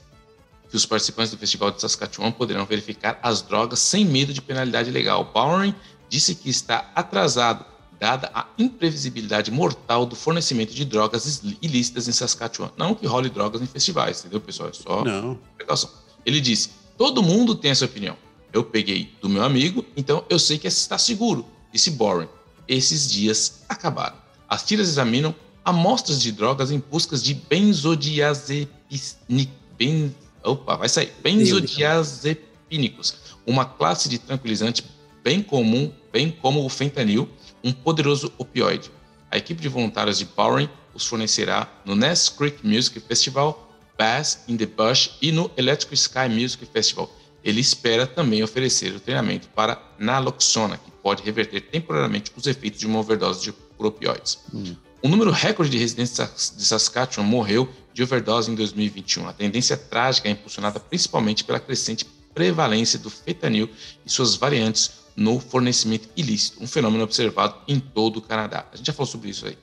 [0.70, 4.90] que os participantes do Festival de Saskatchewan poderão verificar as drogas sem medo de penalidade
[4.90, 5.30] legal.
[5.32, 5.74] Bowering
[6.08, 7.64] disse que está atrasado,
[8.00, 12.70] dada a imprevisibilidade mortal do fornecimento de drogas ilícitas em Saskatchewan.
[12.76, 14.70] Não que role drogas em festivais, entendeu, pessoal?
[14.70, 15.38] É só Não.
[15.56, 15.90] precaução.
[16.24, 18.16] Ele disse: todo mundo tem essa opinião.
[18.52, 22.28] Eu peguei do meu amigo, então eu sei que está seguro, disse Boring.
[22.68, 24.16] Esses dias acabaram.
[24.48, 25.34] As tiras examinam
[25.64, 29.56] amostras de drogas em buscas de benzodiazepínicos.
[29.78, 31.12] Ben, opa, vai sair.
[31.22, 33.14] Benzodiazepínicos,
[33.46, 34.84] uma classe de tranquilizante
[35.22, 37.28] bem comum, bem como o fentanil,
[37.62, 38.90] um poderoso opioide.
[39.30, 44.56] A equipe de voluntários de Powering os fornecerá no Ness Creek Music Festival, Bass in
[44.56, 47.10] the Bush e no Electric Sky Music Festival.
[47.42, 52.86] Ele espera também oferecer o treinamento para naloxona, que pode reverter temporariamente os efeitos de
[52.86, 54.38] uma overdose de, por opioides.
[54.52, 54.76] Hum.
[55.04, 59.28] Um número recorde de residentes de Saskatchewan morreu de overdose em 2021.
[59.28, 63.68] A tendência trágica é impulsionada principalmente pela crescente prevalência do fentanil
[64.06, 68.64] e suas variantes no fornecimento ilícito, um fenômeno observado em todo o Canadá.
[68.72, 69.58] A gente já falou sobre isso aí.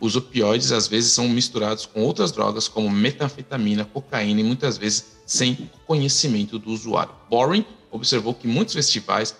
[0.00, 5.18] Os opioides às vezes são misturados com outras drogas como metanfetamina, cocaína e muitas vezes
[5.26, 7.12] sem conhecimento do usuário.
[7.28, 9.36] Boring observou que muitos festivais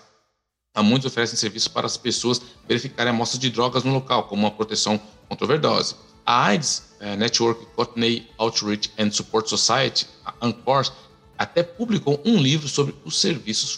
[0.75, 4.51] a muitos oferecem serviços para as pessoas verificarem amostras de drogas no local, como uma
[4.51, 5.95] proteção contra overdose.
[6.25, 10.33] A AIDS uh, Network Courtney Outreach and Support Society, a
[11.37, 13.71] até publicou um livro sobre os serviços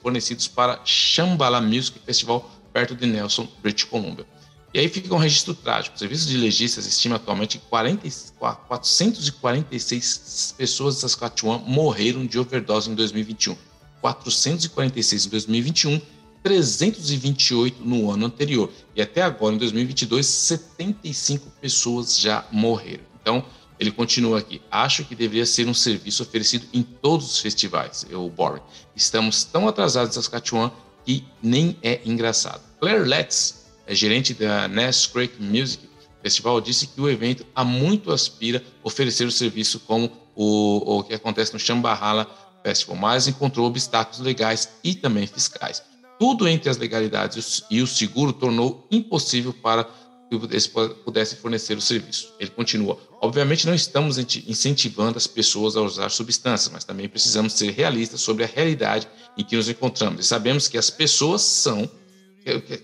[0.00, 4.24] fornecidos para Shambhala Music Festival perto de Nelson, British Columbia.
[4.72, 5.94] E aí fica um registro trágico.
[5.94, 12.90] O serviço de legistas estima atualmente que 40, 446 pessoas de Saskatchewan morreram de overdose
[12.90, 13.54] em 2021.
[14.00, 16.00] 446 em 2021
[16.42, 18.70] 328 no ano anterior.
[18.94, 23.04] E até agora, em 2022, 75 pessoas já morreram.
[23.20, 23.44] Então,
[23.78, 24.60] ele continua aqui.
[24.70, 28.62] Acho que deveria ser um serviço oferecido em todos os festivais, eu, Boring.
[28.94, 30.70] Estamos tão atrasados em Saskatchewan
[31.04, 32.60] que nem é engraçado.
[32.78, 35.88] Claire Letts, é gerente da Ness Creek Music
[36.22, 41.14] Festival, disse que o evento há muito aspira oferecer o serviço como o, o que
[41.14, 42.28] acontece no Shambhala
[42.62, 45.82] Festival, mas encontrou obstáculos legais e também fiscais
[46.22, 51.80] tudo entre as legalidades e o seguro tornou impossível para que eles pudessem fornecer o
[51.80, 52.32] serviço.
[52.38, 57.72] Ele continua: obviamente não estamos incentivando as pessoas a usar substâncias, mas também precisamos ser
[57.72, 61.90] realistas sobre a realidade em que nos encontramos e sabemos que as pessoas são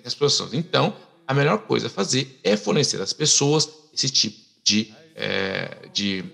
[0.04, 0.52] as pessoas.
[0.52, 0.92] Então,
[1.24, 6.24] a melhor coisa a fazer é fornecer às pessoas esse tipo de, é, de,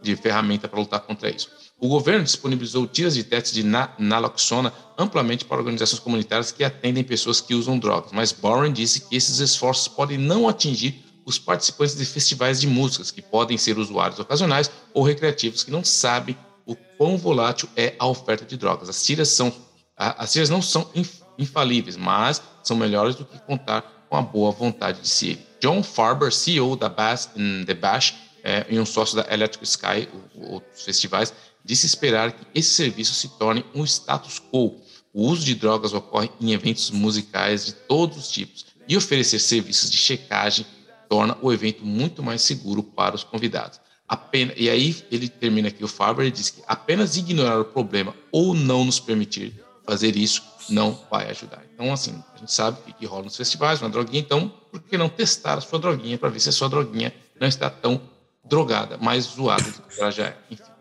[0.00, 1.50] de ferramenta para lutar contra isso.
[1.80, 7.40] O governo disponibilizou tiras de testes de naloxona amplamente para organizações comunitárias que atendem pessoas
[7.40, 12.04] que usam drogas, mas Boren disse que esses esforços podem não atingir os participantes de
[12.04, 16.36] festivais de músicas, que podem ser usuários ocasionais ou recreativos que não sabem
[16.66, 18.88] o quão volátil é a oferta de drogas.
[18.88, 19.54] As tiras, são,
[19.96, 20.90] as tiras não são
[21.38, 25.38] infalíveis, mas são melhores do que contar com a boa vontade de si.
[25.60, 30.08] John Farber, CEO da Bass in the Bash, é, e um sócio da Electric Sky,
[30.34, 31.32] outros festivais,
[31.68, 34.80] de se esperar que esse serviço se torne um status quo.
[35.12, 39.90] O uso de drogas ocorre em eventos musicais de todos os tipos e oferecer serviços
[39.90, 40.64] de checagem
[41.10, 43.78] torna o evento muito mais seguro para os convidados.
[44.08, 48.14] apenas, e aí ele termina aqui o Faber e diz que apenas ignorar o problema
[48.32, 51.62] ou não nos permitir fazer isso não vai ajudar.
[51.74, 54.96] Então, assim, a gente sabe o que, rola nos festivais, uma droguinha, então, por que
[54.96, 58.00] não testar a sua droguinha para ver se a sua droguinha não está tão
[58.42, 60.38] drogada, mais zoada do que ela já é.
[60.50, 60.77] Enfim.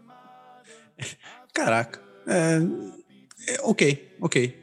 [1.54, 2.02] Caraca.
[2.28, 2.60] É,
[3.54, 4.58] é, ok, ok.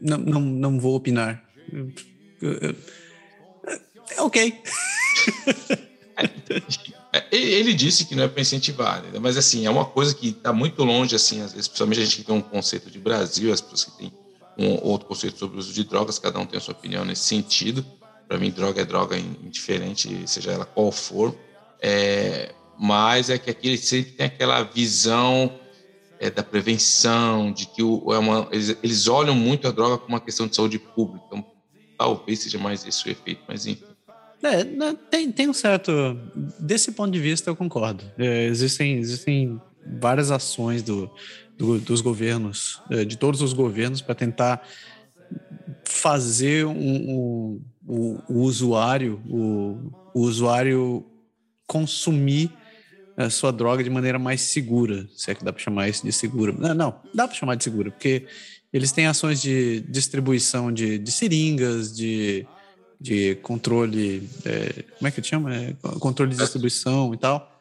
[0.00, 1.44] Não, não, não vou opinar.
[2.42, 4.54] É, ok.
[7.12, 9.18] É, ele disse que não é para incentivar, né?
[9.18, 12.16] mas assim, é uma coisa que está muito longe, assim, às vezes, principalmente a gente
[12.16, 14.12] que tem um conceito de Brasil, as pessoas que têm
[14.58, 17.22] um outro conceito sobre o uso de drogas, cada um tem a sua opinião nesse
[17.22, 17.84] sentido.
[18.26, 21.34] Para mim, droga é droga indiferente, seja ela qual for.
[21.80, 25.50] É, mas é que aqui sempre tem aquela visão
[26.20, 30.14] é, da prevenção, de que o, é uma, eles, eles, olham muito a droga como
[30.14, 31.24] uma questão de saúde pública.
[31.26, 31.44] Então,
[31.96, 33.84] talvez seja mais esse o efeito, mas enfim.
[34.42, 34.64] É,
[35.10, 35.90] tem, tem um certo.
[36.58, 38.04] Desse ponto de vista, eu concordo.
[38.16, 39.60] É, existem, existem
[40.00, 41.10] várias ações do,
[41.56, 44.62] do, dos governos, é, de todos os governos, para tentar
[45.84, 51.04] fazer um, um, o, o, usuário, o, o usuário
[51.66, 52.52] consumir
[53.18, 56.12] a sua droga de maneira mais segura, se é que dá para chamar isso de
[56.12, 56.52] segura.
[56.52, 58.24] Não, não dá para chamar de segura, porque
[58.72, 62.46] eles têm ações de distribuição de, de seringas, de,
[63.00, 65.52] de controle, é, como é que chama?
[65.52, 67.60] É, controle de distribuição e tal.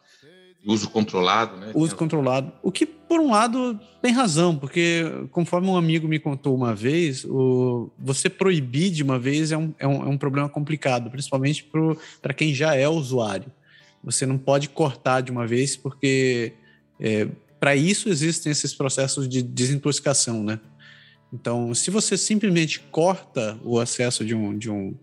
[0.63, 1.71] Uso controlado, né?
[1.73, 2.51] Uso controlado.
[2.61, 7.25] O que, por um lado, tem razão, porque, conforme um amigo me contou uma vez,
[7.25, 11.67] o, você proibir de uma vez é um, é um, é um problema complicado, principalmente
[12.21, 13.51] para quem já é usuário.
[14.03, 16.53] Você não pode cortar de uma vez, porque
[16.99, 17.27] é,
[17.59, 20.59] para isso existem esses processos de desintoxicação, né?
[21.33, 24.95] Então, se você simplesmente corta o acesso de um, de um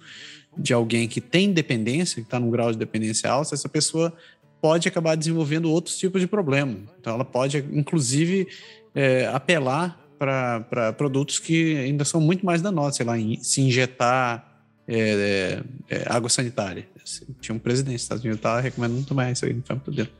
[0.57, 4.12] de alguém que tem dependência, que está num grau de dependência alta, essa pessoa
[4.61, 6.78] pode acabar desenvolvendo outros tipos de problema.
[6.98, 8.46] Então, ela pode, inclusive,
[8.94, 14.53] é, apelar para produtos que ainda são muito mais danosos, sei lá, se injetar
[14.86, 16.86] é, é, é, água sanitária.
[17.40, 20.12] Tinha um presidente dos Estados Unidos estava recomendando tomar isso aí, não foi muito dentro.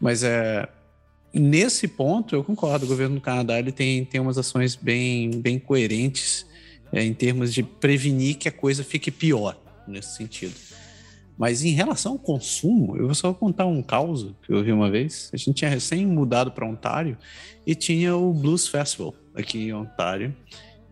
[0.00, 0.68] Mas é,
[1.32, 2.84] nesse ponto, eu concordo.
[2.84, 6.46] O governo do Canadá ele tem, tem umas ações bem, bem coerentes
[6.92, 10.54] é, em termos de prevenir que a coisa fique pior nesse sentido.
[11.36, 14.90] Mas em relação ao consumo, eu vou só contar um caos que eu vi uma
[14.90, 15.30] vez.
[15.32, 17.16] A gente tinha recém mudado para Ontário
[17.66, 20.36] e tinha o Blues Festival aqui em Ontário.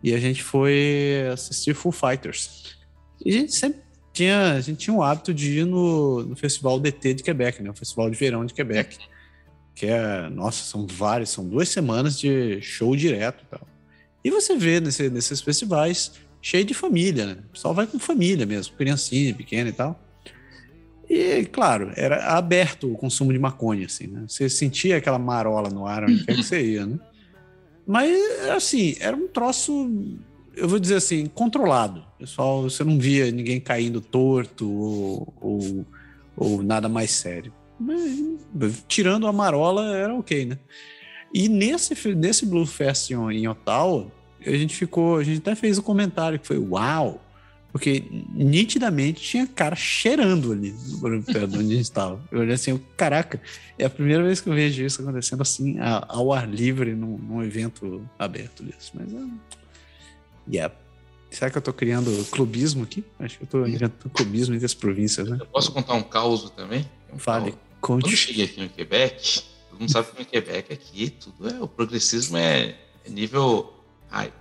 [0.03, 2.80] E a gente foi assistir Full Fighters.
[3.25, 3.81] E a gente sempre
[4.13, 7.69] tinha, a gente tinha o hábito de ir no, no Festival DT de Quebec, né?
[7.69, 8.97] O Festival de Verão de Quebec
[9.73, 13.67] que é, nossa, são várias, são duas semanas de show direto e tal.
[14.23, 17.37] E você vê nesse, nesses festivais cheio de família, né?
[17.49, 19.99] O pessoal vai com família mesmo, criancinha pequena e tal.
[21.09, 24.23] E, claro, era aberto o consumo de maconha, assim, né?
[24.27, 26.99] Você sentia aquela marola no ar onde quer que você ia, né?
[27.85, 28.11] Mas,
[28.49, 29.89] assim, era um troço,
[30.61, 32.03] eu vou dizer assim, controlado.
[32.17, 35.85] Pessoal, você não via ninguém caindo torto ou, ou,
[36.37, 37.53] ou nada mais sério
[38.87, 40.59] tirando a marola, era ok, né?
[41.33, 44.11] E nesse, nesse Blue Fest em Ottawa,
[44.45, 47.23] a gente ficou, a gente até fez um comentário que foi uau,
[47.71, 52.21] porque nitidamente tinha cara cheirando ali onde a gente estava.
[52.29, 53.41] Eu olhei assim, caraca,
[53.79, 57.41] é a primeira vez que eu vejo isso acontecendo assim, ao ar livre, num, num
[57.41, 58.91] evento aberto desse.
[58.93, 59.31] Mas, uh,
[60.47, 60.73] yeah.
[61.29, 63.03] Será que eu tô criando clubismo aqui?
[63.19, 65.37] Acho que eu tô criando clubismo entre as províncias, né?
[65.39, 66.85] Eu posso contar um caos também?
[67.13, 67.51] Um Fale.
[67.51, 67.71] Caos.
[67.79, 68.03] Conte.
[68.03, 71.61] Quando eu cheguei aqui no Quebec, todo mundo sabe que no Quebec aqui tudo é,
[71.61, 72.75] o progressismo é,
[73.05, 73.73] é nível
[74.09, 74.31] high.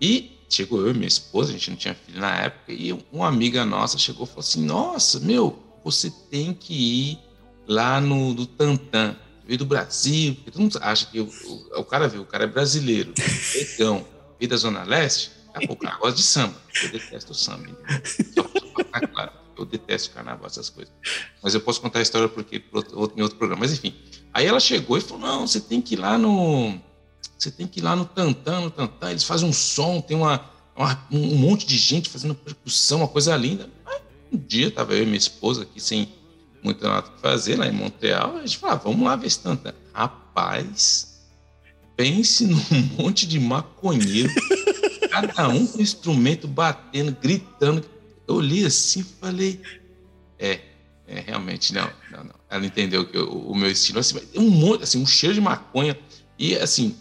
[0.00, 3.28] E chegou eu e minha esposa, a gente não tinha filho na época, e uma
[3.28, 7.18] amiga nossa chegou e falou assim: Nossa, meu, você tem que ir
[7.66, 11.84] lá no, no Tantan, veio do Brasil, porque todo mundo acha que o, o, o
[11.84, 13.12] cara viu, o cara é brasileiro,
[13.54, 14.04] negão,
[14.40, 15.30] veio da Zona Leste,
[15.68, 16.56] o cara gosta de samba.
[16.82, 17.68] Eu detesto o samba,
[18.34, 18.42] só,
[18.84, 20.92] pra claro eu detesto carnaval, essas coisas.
[21.42, 23.60] Mas eu posso contar a história porque outro, em outro programa.
[23.60, 23.94] Mas enfim.
[24.32, 26.78] Aí ela chegou e falou: não, você tem que ir lá no.
[27.38, 30.44] Você tem que ir lá no Tantan, no eles fazem um som, tem uma,
[30.76, 33.68] uma um monte de gente fazendo percussão, uma coisa linda.
[33.86, 34.00] Aí,
[34.32, 36.08] um dia tava eu e minha esposa aqui sem
[36.62, 39.40] muito nada que fazer, lá em Montreal, a gente falou, ah, vamos lá ver esse
[39.40, 39.72] Tantan.
[39.94, 41.09] Rapaz,
[41.96, 42.60] pense num
[42.98, 44.30] monte de maconheiro,
[45.10, 47.84] cada um com instrumento batendo, gritando
[48.30, 49.60] eu olhei assim e falei,
[50.38, 50.60] é,
[51.04, 52.34] é, realmente, não, não, não.
[52.48, 55.98] Ela entendeu que o meu estilo, assim, um monte, assim, um cheiro de maconha.
[56.38, 56.94] E, assim,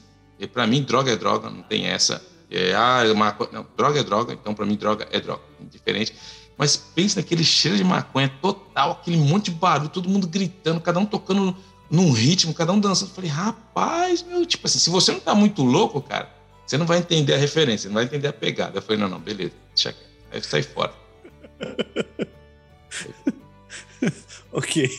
[0.52, 2.26] para mim, droga é droga, não tem essa.
[2.50, 3.52] É, ah, maconha.
[3.52, 5.44] Não, droga é droga, então para mim, droga é droga.
[5.70, 6.16] Diferente.
[6.58, 11.00] Mas pense naquele cheiro de maconha total, aquele monte de barulho, todo mundo gritando, cada
[11.00, 11.56] um tocando
[11.90, 13.10] num ritmo, cada um dançando.
[13.10, 16.30] Eu falei, rapaz, meu, tipo assim, se você não tá muito louco, cara,
[16.66, 18.78] você não vai entender a referência, não vai entender a pegada.
[18.78, 20.10] Eu falei, não, não, beleza, deixa quieto.
[20.32, 20.94] Aí saí fora.
[24.54, 24.88] ok.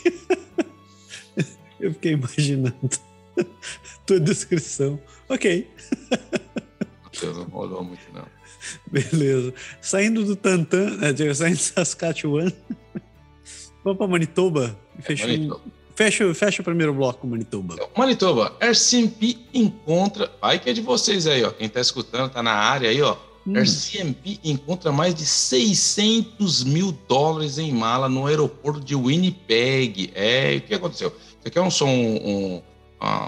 [1.79, 2.91] eu fiquei imaginando
[4.05, 5.01] tua descrição.
[5.29, 5.71] Ok.
[7.23, 8.27] Não rolou muito, não.
[8.91, 9.55] Beleza.
[9.81, 12.53] Saindo do Tantan, né, saindo de Saskatchewan,
[13.85, 14.79] vamos para Manitoba.
[15.01, 15.80] Fecha, é, Manitoba.
[15.95, 17.77] Fecha, fecha o primeiro bloco, Manitoba.
[17.97, 20.31] Manitoba, RCMP encontra.
[20.41, 21.51] Aí que é de vocês aí, ó.
[21.51, 23.17] Quem tá escutando, tá na área aí, ó.
[23.47, 23.55] Hum.
[23.59, 30.13] RCMP encontra mais de 600 mil dólares em mala no aeroporto de Winnipeg.
[30.15, 31.09] É, o que aconteceu?
[31.09, 32.63] Isso aqui é um, um, um,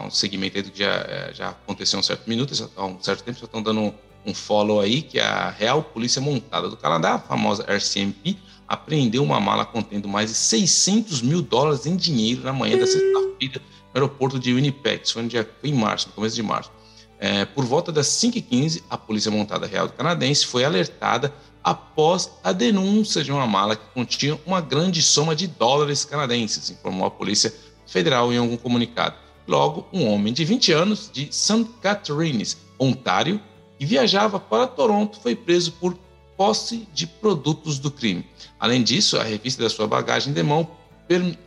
[0.07, 3.03] um segmento aí do que já, é, já aconteceu há um certo minuto, há um
[3.03, 3.95] certo tempo, já estão dando
[4.25, 8.37] um follow aí, que é a Real Polícia Montada do Canadá, a famosa RCMP,
[8.73, 13.61] apreendeu uma mala contendo mais de 600 mil dólares em dinheiro na manhã da sexta-feira
[13.61, 16.70] no aeroporto de Winnipeg, isso foi, no dia, em março, no começo de março.
[17.18, 23.23] É, por volta das 5h15, a Polícia Montada Real Canadense foi alertada após a denúncia
[23.23, 27.53] de uma mala que continha uma grande soma de dólares canadenses, informou a Polícia
[27.87, 29.16] Federal em algum comunicado.
[29.47, 31.66] Logo, um homem de 20 anos de St.
[31.83, 33.39] Catharines, Ontário,
[33.79, 35.95] que viajava para Toronto, foi preso por
[36.37, 38.26] posse de produtos do crime.
[38.59, 40.68] Além disso, a revista da sua bagagem de mão,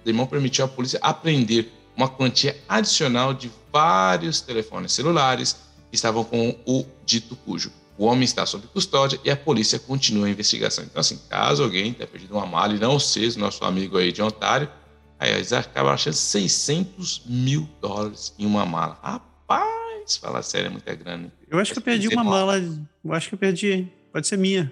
[0.03, 5.53] de mão permitiu à polícia apreender uma quantia adicional de vários telefones celulares
[5.89, 7.71] que estavam com o dito cujo.
[7.97, 10.83] O homem está sob custódia e a polícia continua a investigação.
[10.83, 14.21] Então, assim, caso alguém tenha perdido uma mala e não seja nosso amigo aí de
[14.21, 14.69] Ontário,
[15.17, 18.99] aí eles acabam achando 600 mil dólares em uma mala.
[19.01, 21.31] Rapaz, fala sério, é muita grana.
[21.49, 22.57] Eu acho que eu perdi uma mala.
[22.57, 23.87] Eu acho que eu perdi.
[24.15, 24.71] Pode ser minha.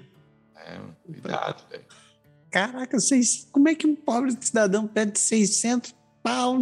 [0.55, 1.83] É, cuidado, velho.
[2.49, 6.57] Caraca, seis, como é que um pobre cidadão perde 600 pau.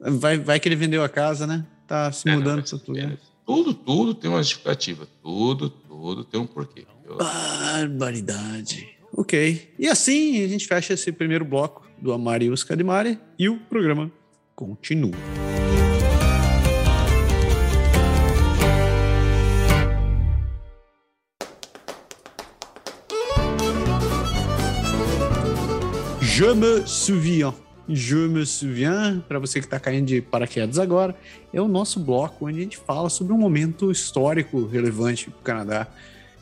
[0.00, 1.66] Vai, vai que ele vendeu a casa, né?
[1.86, 2.98] Tá se é, mudando para tudo.
[2.98, 5.06] É, tudo, tudo tem uma justificativa.
[5.22, 6.86] Tudo, tudo tem um porquê.
[7.18, 8.96] Barbaridade.
[9.12, 9.74] Ok.
[9.78, 13.60] E assim a gente fecha esse primeiro bloco do Amari e os Cadimari e o
[13.60, 14.10] programa
[14.56, 15.12] continua.
[26.36, 27.54] Je me souviens.
[27.88, 31.14] Je me souviens, para você que está caindo de paraquedas agora,
[31.52, 35.42] é o nosso bloco onde a gente fala sobre um momento histórico relevante para o
[35.44, 35.86] Canadá.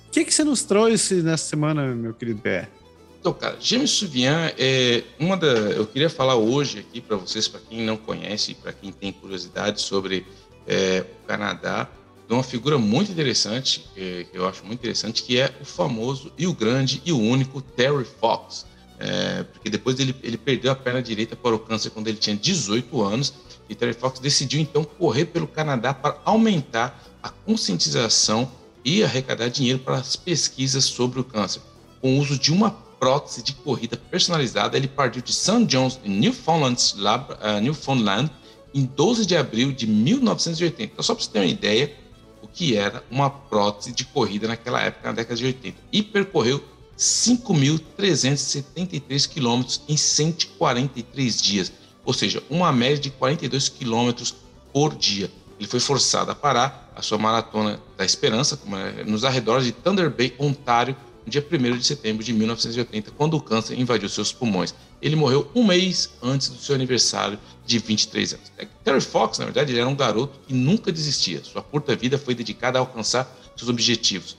[0.08, 2.70] O que, que você nos trouxe nessa semana, meu querido Pé?
[3.20, 5.46] Então, cara, Je me souviens é uma da.
[5.46, 9.82] Eu queria falar hoje aqui para vocês, para quem não conhece, para quem tem curiosidade
[9.82, 10.24] sobre
[10.66, 11.86] é, o Canadá,
[12.26, 16.32] de uma figura muito interessante, é, que eu acho muito interessante, que é o famoso
[16.38, 18.71] e o grande e o único Terry Fox
[19.02, 22.36] é, porque depois ele, ele perdeu a perna direita para o câncer quando ele tinha
[22.36, 23.34] 18 anos,
[23.68, 28.48] e Terry Fox decidiu então correr pelo Canadá para aumentar a conscientização
[28.84, 31.60] e arrecadar dinheiro para as pesquisas sobre o câncer.
[32.00, 35.64] Com o uso de uma prótese de corrida personalizada, ele partiu de St.
[35.64, 38.30] John's, em Newfoundland, uh, Newfoundland,
[38.72, 40.92] em 12 de abril de 1980.
[40.92, 41.92] Então, só para você ter uma ideia,
[42.40, 45.76] o que era uma prótese de corrida naquela época, na década de 80.
[45.92, 46.62] E percorreu
[47.02, 51.72] 5.373 quilômetros em 143 dias,
[52.04, 54.32] ou seja, uma média de 42 quilômetros
[54.72, 55.28] por dia.
[55.58, 58.56] Ele foi forçado a parar a sua maratona da esperança
[58.98, 63.36] é, nos arredores de Thunder Bay, Ontário, no dia 1 de setembro de 1980, quando
[63.36, 64.74] o câncer invadiu seus pulmões.
[65.00, 68.52] Ele morreu um mês antes do seu aniversário de 23 anos.
[68.58, 71.42] É, Terry Fox, na verdade, era um garoto que nunca desistia.
[71.42, 74.36] Sua curta vida foi dedicada a alcançar seus objetivos.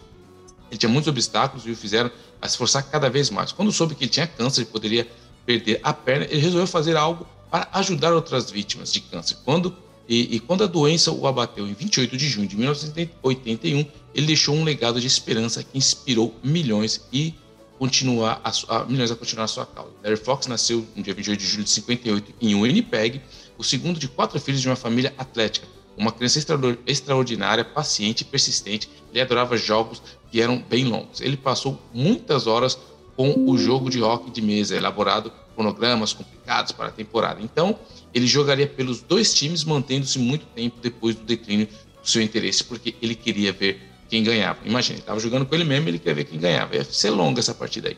[0.74, 2.10] Ele tinha muitos obstáculos e o fizeram
[2.42, 3.52] a se esforçar cada vez mais.
[3.52, 5.08] Quando soube que tinha câncer e poderia
[5.46, 9.38] perder a perna, ele resolveu fazer algo para ajudar outras vítimas de câncer.
[9.46, 9.76] Quando
[10.10, 14.54] e, e, quando a doença o abateu em 28 de junho de 1981, ele deixou
[14.54, 17.34] um legado de esperança que inspirou milhões e
[17.80, 19.92] continuar a, a, milhões a continuar a sua causa.
[20.04, 23.22] Larry Fox nasceu no dia 28 de julho de 58 em Winnipeg,
[23.58, 25.68] o segundo de quatro filhos de uma família atlética.
[25.96, 26.44] Uma criança
[26.86, 30.02] extraordinária, paciente e persistente, ele adorava jogos
[30.34, 31.22] que eram bem longos.
[31.22, 32.76] Ele passou muitas horas
[33.16, 37.40] com o jogo de hockey de mesa, elaborado cronogramas complicados para a temporada.
[37.40, 37.78] Então,
[38.12, 42.96] ele jogaria pelos dois times, mantendo-se muito tempo depois do declínio do seu interesse, porque
[43.00, 43.80] ele queria ver
[44.10, 44.58] quem ganhava.
[44.66, 46.78] Imagina, ele estava jogando com ele mesmo, ele queria ver quem ganhava.
[46.78, 47.98] Ia ser longa essa partida aí.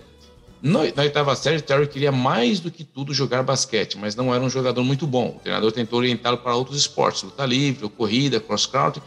[0.62, 4.44] No, na oitava série, Terry queria mais do que tudo jogar basquete, mas não era
[4.44, 5.38] um jogador muito bom.
[5.38, 9.02] O treinador tentou orientá-lo para outros esportes, luta livre, corrida, cross-country.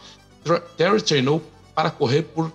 [0.75, 1.43] Terry treinou
[1.75, 2.51] para correr por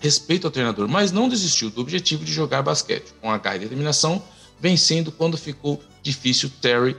[0.00, 3.12] respeito ao treinador, mas não desistiu do objetivo de jogar basquete.
[3.20, 4.22] Com a garra e determinação,
[4.58, 6.50] vencendo quando ficou difícil.
[6.60, 6.96] Terry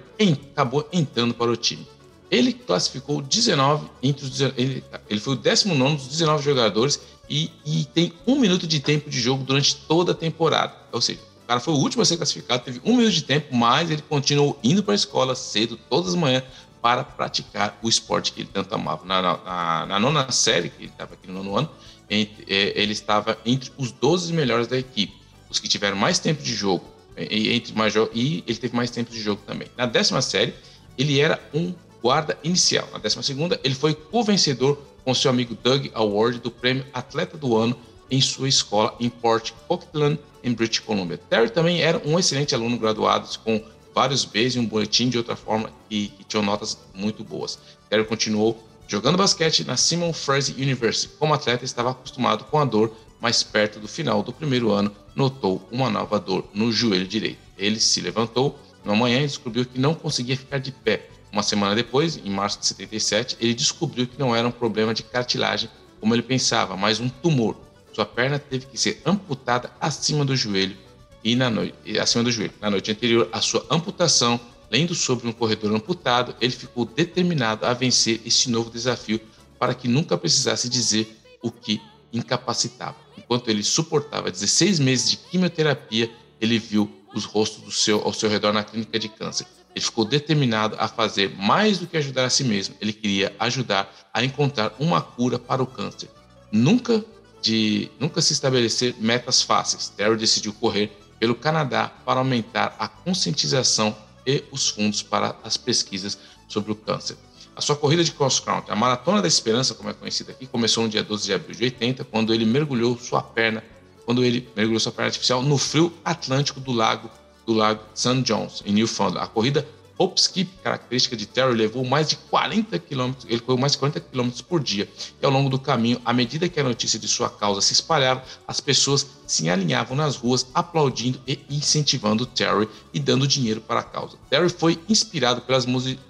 [0.53, 1.85] acabou entrando para o time.
[2.29, 7.85] Ele classificou 19 entre os ele, ele foi o 19 dos 19 jogadores e, e,
[7.85, 10.73] tem um minuto de tempo de jogo durante toda a temporada.
[10.91, 13.55] Ou seja, o cara foi o último a ser classificado, teve um minuto de tempo,
[13.55, 16.43] mas ele continuou indo para a escola cedo, todas as manhãs,
[16.81, 19.05] para praticar o esporte que ele tanto amava.
[19.05, 21.69] Na, na, na nona série, que ele estava aqui no nono ano,
[22.11, 25.13] é, ele estava entre os 12 melhores da equipe,
[25.49, 26.85] os que tiveram mais tempo de jogo,
[27.17, 29.67] entre major, e ele teve mais tempo de jogo também.
[29.77, 30.53] Na décima série,
[30.97, 32.87] ele era um guarda inicial.
[32.91, 37.77] Na 12 ele foi co-vencedor com seu amigo Doug Award do prêmio Atleta do Ano
[38.09, 41.17] em sua escola em Port Coquitlam, em British Columbia.
[41.29, 45.35] Terry também era um excelente aluno graduado com vários Bs e um boletim de outra
[45.35, 47.57] forma e, e tinha notas muito boas.
[47.89, 48.61] Terry continuou
[48.91, 51.13] jogando basquete na Simon Fraser University.
[51.17, 55.65] Como atleta, estava acostumado com a dor, mas perto do final do primeiro ano, notou
[55.71, 57.39] uma nova dor no joelho direito.
[57.57, 61.73] Ele se levantou numa manhã e descobriu que não conseguia ficar de pé uma semana
[61.73, 65.69] depois, em março de 77, ele descobriu que não era um problema de cartilagem
[66.01, 67.55] como ele pensava, mas um tumor.
[67.93, 70.75] Sua perna teve que ser amputada acima do joelho
[71.23, 72.51] e na noite, acima do joelho.
[72.59, 74.37] Na noite anterior à sua amputação,
[74.71, 79.19] lendo sobre um corredor amputado, ele ficou determinado a vencer este novo desafio
[79.59, 81.81] para que nunca precisasse dizer o que
[82.13, 82.95] incapacitava.
[83.17, 86.09] Enquanto ele suportava 16 meses de quimioterapia,
[86.39, 89.45] ele viu os rostos do seu, ao seu redor na clínica de câncer.
[89.75, 92.75] Ele ficou determinado a fazer mais do que ajudar a si mesmo.
[92.79, 96.09] Ele queria ajudar a encontrar uma cura para o câncer.
[96.51, 97.03] Nunca
[97.41, 99.89] de nunca se estabelecer metas fáceis.
[99.89, 103.95] Terry decidiu correr pelo Canadá para aumentar a conscientização
[104.25, 106.17] e os fundos para as pesquisas
[106.47, 107.17] sobre o câncer.
[107.55, 110.83] A sua corrida de cross country, a Maratona da Esperança, como é conhecida aqui, começou
[110.83, 113.63] no dia 12 de abril de 80, quando ele mergulhou sua perna,
[114.05, 117.09] quando ele mergulhou sua perna artificial no frio Atlântico do lago
[117.45, 118.21] do lago St.
[118.21, 119.23] John's, em Newfoundland.
[119.23, 119.67] A corrida
[119.97, 123.99] Hope Skip, característica de Terry, levou mais de 40 km, ele correu mais de 40
[123.99, 124.89] km por dia.
[125.21, 128.23] E ao longo do caminho, à medida que a notícia de sua causa se espalhava,
[128.47, 133.83] as pessoas se alinhavam nas ruas, aplaudindo e incentivando Terry e dando dinheiro para a
[133.83, 134.17] causa.
[134.29, 135.65] Terry foi inspirado pelas,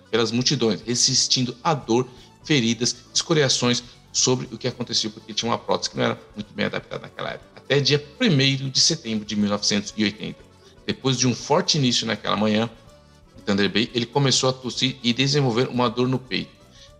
[0.09, 2.07] pelas multidões, resistindo à dor,
[2.43, 6.65] feridas, escoriações sobre o que aconteceu, porque tinha uma prótese que não era muito bem
[6.65, 7.49] adaptada naquela época.
[7.55, 10.51] Até dia 1 de setembro de 1980.
[10.85, 12.69] Depois de um forte início naquela manhã
[13.51, 16.51] Thunder Bay, ele começou a tossir e desenvolver uma dor no peito.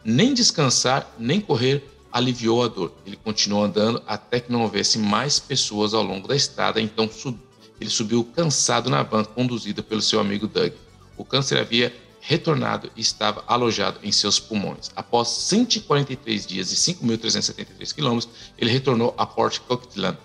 [0.03, 2.91] Nem descansar, nem correr aliviou a dor.
[3.05, 7.39] Ele continuou andando até que não houvesse mais pessoas ao longo da estrada, então sub...
[7.79, 10.73] ele subiu cansado na van conduzida pelo seu amigo Doug.
[11.17, 14.91] O câncer havia retornado e estava alojado em seus pulmões.
[14.95, 20.17] Após 143 dias e 5.373 quilômetros, ele retornou a Port Coquitlam,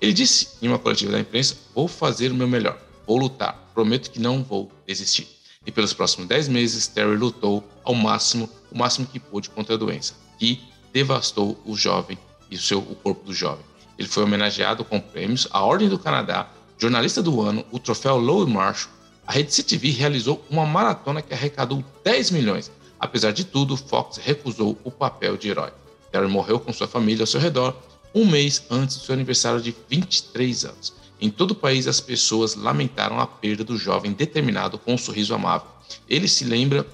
[0.00, 4.10] ele disse em uma coletiva da imprensa: Vou fazer o meu melhor, vou lutar, prometo
[4.10, 5.28] que não vou desistir.
[5.66, 9.78] E pelos próximos 10 meses, Terry lutou ao máximo, o máximo que pôde contra a
[9.78, 10.60] doença, que
[10.92, 12.18] devastou o jovem
[12.50, 13.64] e o, seu, o corpo do jovem.
[13.98, 16.48] Ele foi homenageado com prêmios, a Ordem do Canadá,
[16.78, 18.92] Jornalista do Ano, o troféu Lowe Marshall.
[19.26, 22.70] A Rede CTV realizou uma maratona que arrecadou 10 milhões.
[22.98, 25.70] Apesar de tudo, Fox recusou o papel de herói.
[26.10, 27.76] Terry morreu com sua família ao seu redor
[28.14, 30.92] um mês antes do seu aniversário de 23 anos.
[31.22, 35.32] Em todo o país, as pessoas lamentaram a perda do jovem determinado com um sorriso
[35.32, 35.68] amável.
[36.08, 36.84] Ele se lembra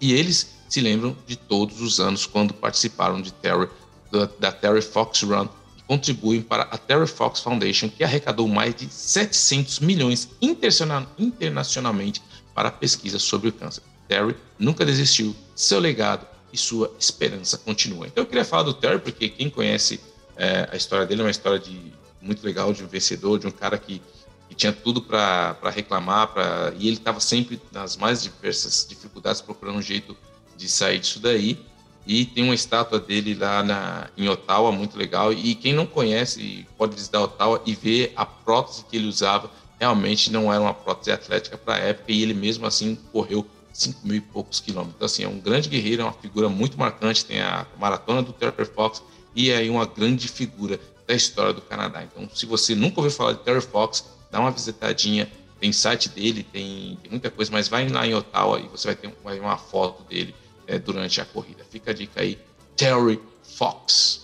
[0.00, 3.68] e eles se lembram de todos os anos quando participaram de Terry,
[4.10, 5.46] da, da Terry Fox Run
[5.78, 12.20] e contribuem para a Terry Fox Foundation, que arrecadou mais de 700 milhões internacionalmente
[12.52, 13.84] para a pesquisa sobre o câncer.
[14.08, 18.06] Terry nunca desistiu, seu legado e sua esperança continuam.
[18.06, 20.00] Então eu queria falar do Terry porque quem conhece
[20.36, 21.91] é, a história dele é uma história de
[22.22, 24.00] muito legal de um vencedor, de um cara que,
[24.48, 29.78] que tinha tudo para reclamar, pra, e ele estava sempre nas mais diversas dificuldades procurando
[29.78, 30.16] um jeito
[30.56, 31.58] de sair disso daí.
[32.04, 35.32] E tem uma estátua dele lá na, em Ottawa, muito legal.
[35.32, 39.50] E quem não conhece pode visitar Ottawa e ver a prótese que ele usava.
[39.78, 44.06] Realmente não era uma prótese atlética para a época e ele mesmo assim correu 5
[44.06, 44.94] mil e poucos quilômetros.
[44.96, 47.24] Então, assim, é um grande guerreiro, é uma figura muito marcante.
[47.24, 49.02] Tem a maratona do Terry Fox,
[49.34, 52.02] e aí uma grande figura da história do Canadá.
[52.02, 55.30] Então, se você nunca ouviu falar de Terry Fox, dá uma visitadinha.
[55.60, 58.96] Tem site dele, tem, tem muita coisa, mas vai lá em Ottawa e você vai
[58.96, 60.34] ter vai uma foto dele
[60.66, 61.64] é, durante a corrida.
[61.70, 62.38] Fica a dica aí,
[62.76, 64.22] Terry Fox.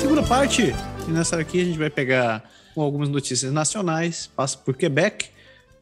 [0.00, 0.74] Segunda parte
[1.06, 5.30] e nessa aqui a gente vai pegar algumas notícias nacionais, passa por Quebec,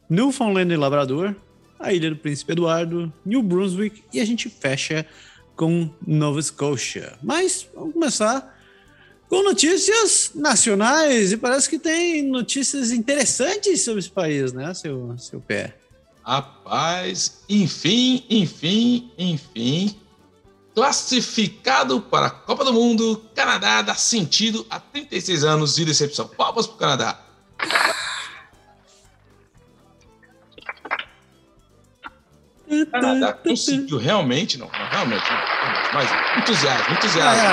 [0.09, 1.35] Newfoundland e Labrador,
[1.79, 5.05] a Ilha do Príncipe Eduardo, New Brunswick e a gente fecha
[5.55, 7.13] com Nova Scotia.
[7.21, 8.57] Mas vamos começar
[9.27, 15.41] com notícias nacionais e parece que tem notícias interessantes sobre esse país, né, seu, seu
[15.41, 15.75] pé?
[16.23, 19.95] Rapaz, enfim, enfim, enfim.
[20.77, 26.27] Classificado para a Copa do Mundo, Canadá dá sentido a 36 anos de decepção.
[26.27, 27.19] Palmas para o Canadá.
[32.91, 37.49] Canadá conseguiu realmente, não, não realmente, não, mas entusiasmo, entusiasmo.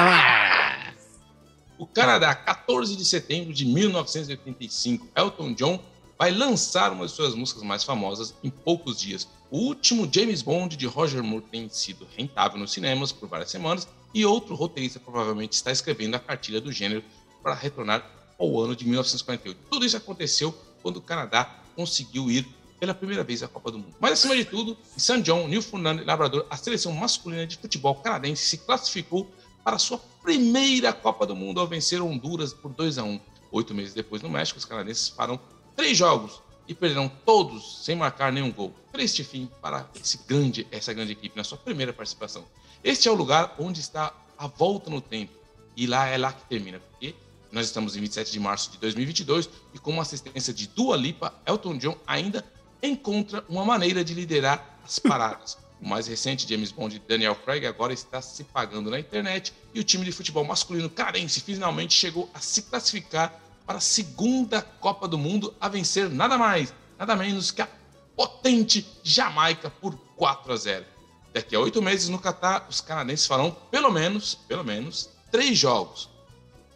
[1.79, 5.83] O Canadá, 14 de setembro de 1985, Elton John
[6.19, 9.27] vai lançar uma de suas músicas mais famosas em poucos dias.
[9.55, 13.87] O último James Bond de Roger Moore tem sido rentável nos cinemas por várias semanas
[14.13, 17.05] e outro roteirista provavelmente está escrevendo a cartilha do gênero
[17.41, 18.05] para retornar
[18.37, 19.61] ao ano de 1948.
[19.71, 20.53] Tudo isso aconteceu
[20.83, 22.45] quando o Canadá conseguiu ir
[22.81, 23.95] pela primeira vez à Copa do Mundo.
[24.01, 25.23] Mas acima de tudo, em St.
[25.23, 29.31] John, Newfoundland e Labrador, a seleção masculina de futebol canadense se classificou
[29.63, 33.21] para sua primeira Copa do Mundo ao vencer Honduras por 2 a 1.
[33.53, 35.39] Oito meses depois, no México, os canadenses farão
[35.77, 38.75] três jogos e perderão todos sem marcar nenhum gol.
[38.93, 42.45] Triste fim para esse grande, essa grande equipe na sua primeira participação.
[42.83, 45.33] Este é o lugar onde está a volta no tempo
[45.77, 47.15] e lá é lá que termina, porque
[47.51, 51.33] nós estamos em 27 de março de 2022 e com uma assistência de Dua Lipa,
[51.47, 52.45] Elton John ainda
[52.83, 55.59] encontra uma maneira de liderar as paradas.
[55.81, 59.85] O mais recente James Bond Daniel Craig agora está se pagando na internet e o
[59.85, 65.19] time de futebol masculino carense finalmente chegou a se classificar para a segunda Copa do
[65.19, 67.69] Mundo a vencer nada mais, nada menos que a
[68.17, 70.85] potente Jamaica por 4 a 0.
[71.33, 76.09] Daqui a oito meses no Catar, os canadenses farão pelo menos, pelo menos, três jogos.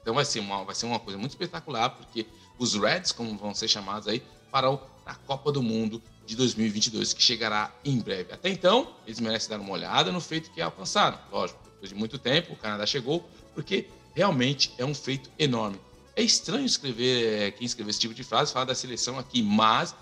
[0.03, 2.27] Então vai ser uma, vai ser uma coisa muito espetacular, porque
[2.59, 7.23] os Reds, como vão ser chamados aí, farão na Copa do Mundo de 2022, que
[7.23, 8.33] chegará em breve.
[8.33, 11.19] Até então, eles merecem dar uma olhada no feito que alcançaram.
[11.31, 15.79] Lógico, depois de muito tempo, o Canadá chegou, porque realmente é um feito enorme.
[16.19, 19.95] É estranho escrever, é, quem escreveu esse tipo de frase, falar da seleção aqui, mas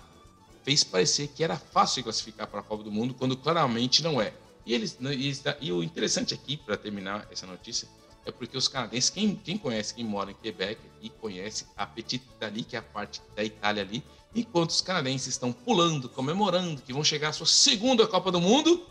[0.63, 4.33] fez parecer que era fácil classificar para a Copa do Mundo, quando claramente não é.
[4.65, 7.87] E, eles, e, e o interessante aqui, para terminar essa notícia,
[8.25, 12.25] é porque os canadenses, quem, quem conhece, quem mora em Quebec e conhece a Petite
[12.35, 14.03] Italie, que é a parte da Itália ali,
[14.33, 18.83] enquanto os canadenses estão pulando, comemorando que vão chegar à sua segunda Copa do Mundo,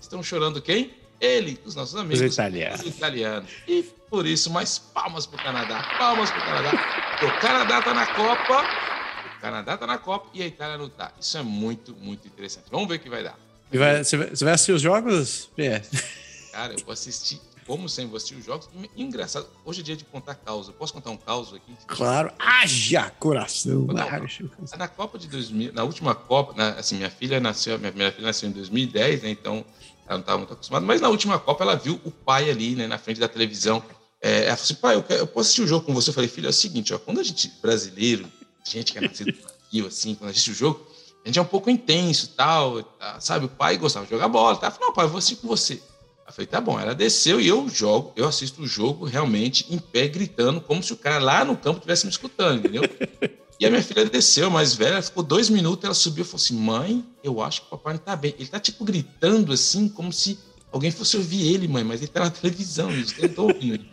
[0.00, 0.94] estão chorando quem?
[1.20, 2.80] Ele, os nossos amigos, os italianos.
[2.80, 3.50] Os italianos.
[3.68, 6.70] E por isso, mais palmas para o Canadá, palmas para o Canadá.
[7.22, 8.64] O Canadá está na Copa,
[9.36, 11.12] o Canadá está na Copa e a Itália não está.
[11.20, 12.64] Isso é muito, muito interessante.
[12.70, 13.38] Vamos ver o que vai dar.
[13.70, 15.50] E vai, você vai assistir os jogos?
[15.58, 15.82] É.
[16.50, 17.40] Cara, eu vou assistir
[17.70, 18.68] como sempre, vou assistir os jogos.
[18.96, 20.72] Engraçado, hoje é dia de contar causa.
[20.72, 21.72] Posso contar um caos aqui?
[21.86, 23.86] Claro, haja coração.
[24.76, 28.26] Na Copa de 2000, na última Copa, na, assim, minha filha nasceu, minha primeira filha
[28.26, 29.30] nasceu em 2010, né?
[29.30, 29.64] Então
[30.10, 32.88] ela não estava muito acostumada, mas na última Copa ela viu o pai ali, né,
[32.88, 33.80] na frente da televisão.
[34.20, 36.10] É, ela falou assim: pai, eu, quero, eu, posso assistir o jogo com você?
[36.10, 38.26] Eu falei, filho, é o seguinte, ó, quando a gente, brasileiro,
[38.64, 40.84] gente que é nascido Brasil, assim, quando assiste o jogo,
[41.24, 43.46] a gente é um pouco intenso tal, tá, sabe?
[43.46, 44.66] O pai gostava de jogar bola, tá?
[44.66, 45.74] Eu falei, não, pai, eu vou assistir com você.
[46.26, 46.78] Eu falei, tá bom.
[46.78, 50.92] Ela desceu e eu jogo, eu assisto o jogo realmente em pé, gritando, como se
[50.92, 52.82] o cara lá no campo estivesse me escutando, entendeu?
[53.60, 56.56] E a minha filha desceu, mais velha, ficou dois minutos, ela subiu e falou assim:
[56.56, 58.34] mãe, eu acho que o papai não tá bem.
[58.38, 60.38] Ele tá tipo gritando assim, como se
[60.72, 63.84] alguém fosse ouvir ele, mãe, mas ele tá na televisão, não tô ouvindo.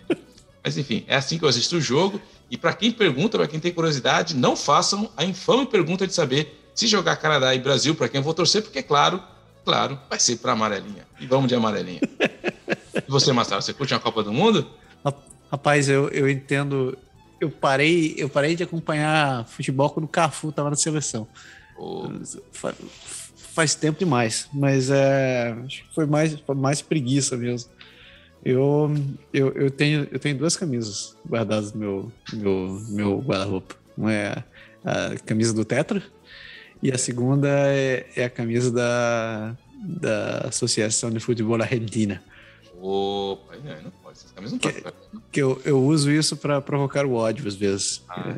[0.64, 2.22] mas enfim, é assim que eu assisto o jogo.
[2.50, 6.58] E para quem pergunta, para quem tem curiosidade, não façam a infame pergunta de saber
[6.74, 9.22] se jogar Canadá e Brasil, para quem eu vou torcer, porque, claro,
[9.66, 11.06] claro, vai ser para amarelinha.
[11.20, 12.00] E vamos de amarelinha.
[12.96, 14.66] e você, Marcelo, você curte uma Copa do Mundo?
[15.52, 16.98] Rapaz, eu, eu entendo.
[17.40, 21.28] Eu parei, eu parei de acompanhar futebol quando o Cafu estava na seleção.
[21.78, 22.10] Oh.
[22.52, 22.76] Faz,
[23.36, 27.70] faz, tempo demais, mas é, acho que foi mais, foi mais preguiça mesmo.
[28.44, 28.96] Eu,
[29.34, 33.76] eu, eu, tenho, eu tenho duas camisas guardadas no meu, meu, meu guarda-roupa.
[33.98, 34.44] Uma é
[34.84, 36.02] a camisa do Tetra,
[36.82, 42.22] e a segunda é, é a camisa da, da Associação de Futebol Argentina.
[42.80, 44.18] Opa, não, não pode.
[44.18, 44.94] Essas camisas não que, podem.
[45.32, 48.04] Que eu, eu uso isso para provocar o ódio às vezes.
[48.08, 48.36] Ah.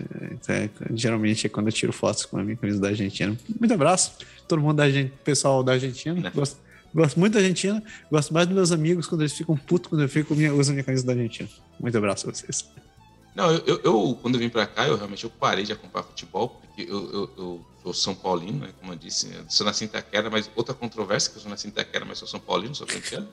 [0.48, 3.38] É, é, geralmente é quando eu tiro fotos com a minha camisa da Argentina.
[3.60, 4.14] Muito abraço,
[4.48, 4.86] todo mundo da
[5.24, 6.20] pessoal da Argentina.
[6.20, 6.32] Né?
[6.34, 6.58] Gosto,
[6.94, 7.84] gosto muito da Argentina.
[8.10, 10.84] Gosto mais dos meus amigos quando eles ficam putos quando eu fico uso a minha
[10.84, 11.50] camisa da Argentina.
[11.80, 12.66] Muito abraço a vocês.
[13.36, 16.04] Não, eu, eu, eu, quando eu vim para cá, eu realmente eu parei de acompanhar
[16.04, 19.88] futebol, porque eu, eu, eu sou São Paulino, né, como eu disse, eu sou nascido
[19.88, 22.76] em Itaquera, mas outra controvérsia, que eu sou nascido em Itaquera, mas sou São Paulino,
[22.76, 23.28] sou corintiano.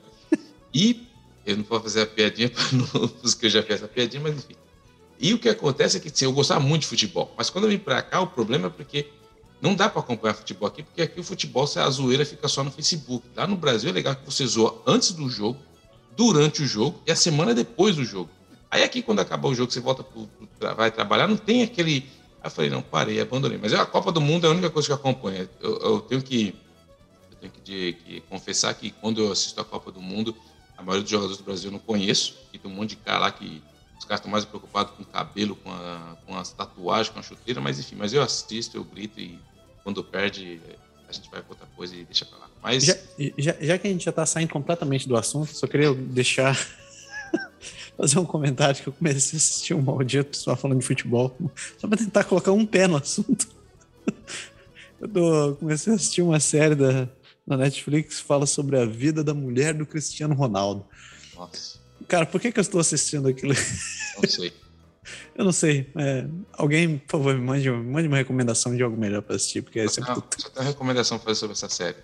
[0.73, 1.07] E
[1.45, 2.51] eu não posso fazer a piadinha,
[3.21, 4.55] porque eu já fiz essa piadinha, mas enfim.
[5.19, 7.77] E o que acontece é que eu gostava muito de futebol, mas quando eu vim
[7.79, 9.07] para cá, o problema é porque
[9.61, 12.71] não dá para acompanhar futebol aqui, porque aqui o futebol, a zoeira fica só no
[12.71, 13.25] Facebook.
[13.35, 15.57] Lá no Brasil é legal que você zoa antes do jogo,
[16.15, 18.29] durante o jogo e a semana depois do jogo.
[18.69, 20.27] Aí aqui, quando acabar o jogo, você volta pro,
[20.75, 22.05] vai trabalhar, não tem aquele.
[22.41, 23.57] Aí eu falei, não, parei, abandonei.
[23.57, 25.49] Mas a Copa do Mundo é a única coisa que eu acompanho.
[25.61, 26.53] Eu, eu tenho que.
[27.31, 30.35] Eu tenho que, de, que, confessar que quando eu assisto a Copa do Mundo,
[30.77, 32.37] a maioria dos jogadores do Brasil eu não conheço.
[32.53, 33.61] E tem um monte de cara lá que
[33.97, 37.23] os caras estão mais preocupados com o cabelo, com, a, com as tatuagens, com a
[37.23, 39.39] chuteira, mas enfim, mas eu assisto, eu grito e
[39.83, 40.61] quando perde,
[41.09, 42.49] a gente vai para outra coisa e deixa para lá.
[42.61, 42.83] Mas...
[42.83, 42.95] Já,
[43.37, 46.55] já, já, que a gente já está saindo completamente do assunto, só queria deixar
[47.97, 51.35] fazer um comentário que eu comecei a assistir um maldito só falando de futebol,
[51.79, 53.47] só para tentar colocar um pé no assunto.
[54.99, 57.07] Eu tô, comecei a assistir uma série da,
[57.47, 60.85] na Netflix fala sobre a vida da mulher do Cristiano Ronaldo.
[61.33, 61.79] Nossa.
[62.07, 63.53] Cara, por que, que eu estou assistindo aquilo?
[64.21, 64.53] Não sei.
[65.33, 65.89] eu não sei.
[65.95, 69.79] É, alguém, por favor, me mande, mande uma recomendação de algo melhor para assistir, porque
[69.79, 70.09] é sempre.
[70.09, 71.97] Não, só tem uma recomendação para fazer sobre essa série.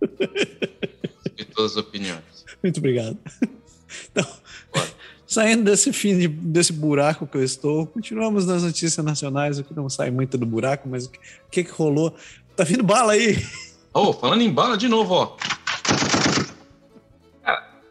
[1.36, 2.44] de todas as opiniões.
[2.62, 3.18] Muito obrigado.
[4.10, 4.26] Então,
[5.26, 9.74] saindo desse fim de, desse buraco que eu estou, continuamos nas notícias nacionais, o que
[9.74, 12.14] não sai muito do buraco, mas o que, o que, que rolou?
[12.62, 13.44] Tá vindo bala aí!
[13.92, 15.36] Oh, falando em bala de novo, ó.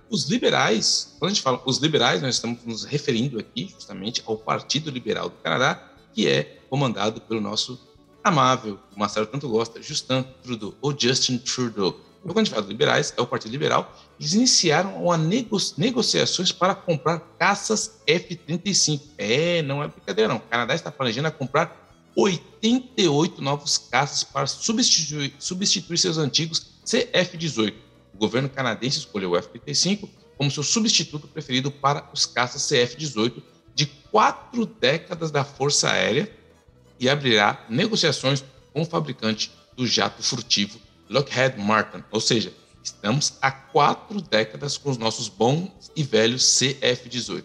[0.10, 4.38] Os liberais, quando a gente fala os liberais, nós estamos nos referindo aqui justamente ao
[4.38, 7.86] Partido Liberal do Canadá, que é comandado pelo nosso
[8.24, 12.00] amável, o Marcelo tanto gosta, Justin Trudeau, ou Justin Trudeau.
[12.22, 15.58] Então, quando a gente fala de liberais, é o Partido Liberal, eles iniciaram uma nego
[15.78, 19.02] negociações para comprar caças F-35.
[19.18, 20.38] É, não é brincadeira não.
[20.38, 21.81] O Canadá está planejando comprar
[22.16, 27.74] 88 novos caças para substituir, substituir seus antigos CF-18
[28.22, 30.08] governo canadense escolheu o F-35
[30.38, 33.42] como seu substituto preferido para os caças CF-18
[33.74, 36.32] de quatro décadas da Força Aérea
[37.00, 42.04] e abrirá negociações com o fabricante do jato furtivo Lockheed Martin.
[42.12, 42.54] Ou seja,
[42.84, 47.44] estamos há quatro décadas com os nossos bons e velhos CF-18.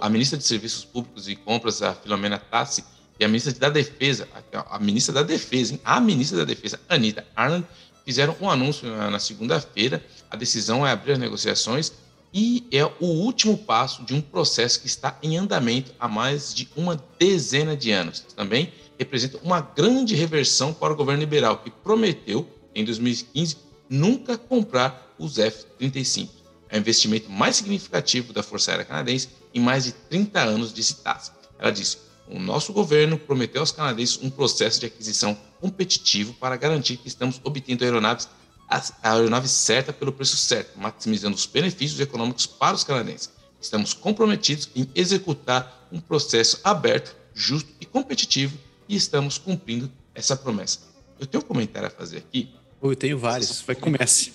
[0.00, 2.82] A ministra de Serviços Públicos e Compras, a Filomena Tassi,
[3.20, 4.26] e a ministra da Defesa,
[4.70, 5.80] a ministra da Defesa, hein?
[5.84, 7.66] a ministra da Defesa, Anita Arnold,
[8.02, 10.02] fizeram um anúncio na, segunda-feira.
[10.30, 11.92] A decisão é abrir as negociações
[12.32, 16.66] e é o último passo de um processo que está em andamento há mais de
[16.74, 18.24] uma dezena de anos.
[18.34, 23.58] Também representa uma grande reversão para o governo liberal, que prometeu, em 2015,
[23.88, 26.28] nunca comprar os F-35.
[26.70, 30.94] É o investimento mais significativo da Força Aérea Canadense em mais de 30 anos, disse
[31.02, 31.32] Tassi.
[31.58, 36.96] Ela disse: o nosso governo prometeu aos canadenses um processo de aquisição competitivo para garantir
[36.96, 38.28] que estamos obtendo aeronaves
[38.68, 43.30] a aeronave certa pelo preço certo, maximizando os benefícios econômicos para os canadenses.
[43.60, 48.56] Estamos comprometidos em executar um processo aberto, justo e competitivo
[48.88, 50.80] e estamos cumprindo essa promessa.
[51.18, 52.48] Eu tenho um comentário a fazer aqui.
[52.80, 53.60] Eu tenho vários.
[53.62, 54.32] Vai, comece.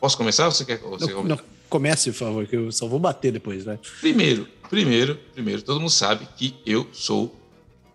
[0.00, 0.78] Posso começar ou você quer?
[0.78, 1.40] Você não, não,
[1.70, 3.78] comece, por favor, que eu só vou bater depois, né?
[4.00, 7.34] Primeiro, primeiro, primeiro, todo mundo sabe que eu sou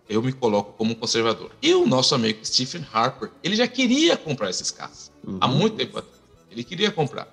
[0.08, 1.50] eu me coloco como conservador.
[1.60, 5.38] E o nosso amigo Stephen Harper, ele já queria comprar esses carros uhum.
[5.40, 6.16] há muito tempo atrás.
[6.50, 7.28] Ele queria comprar.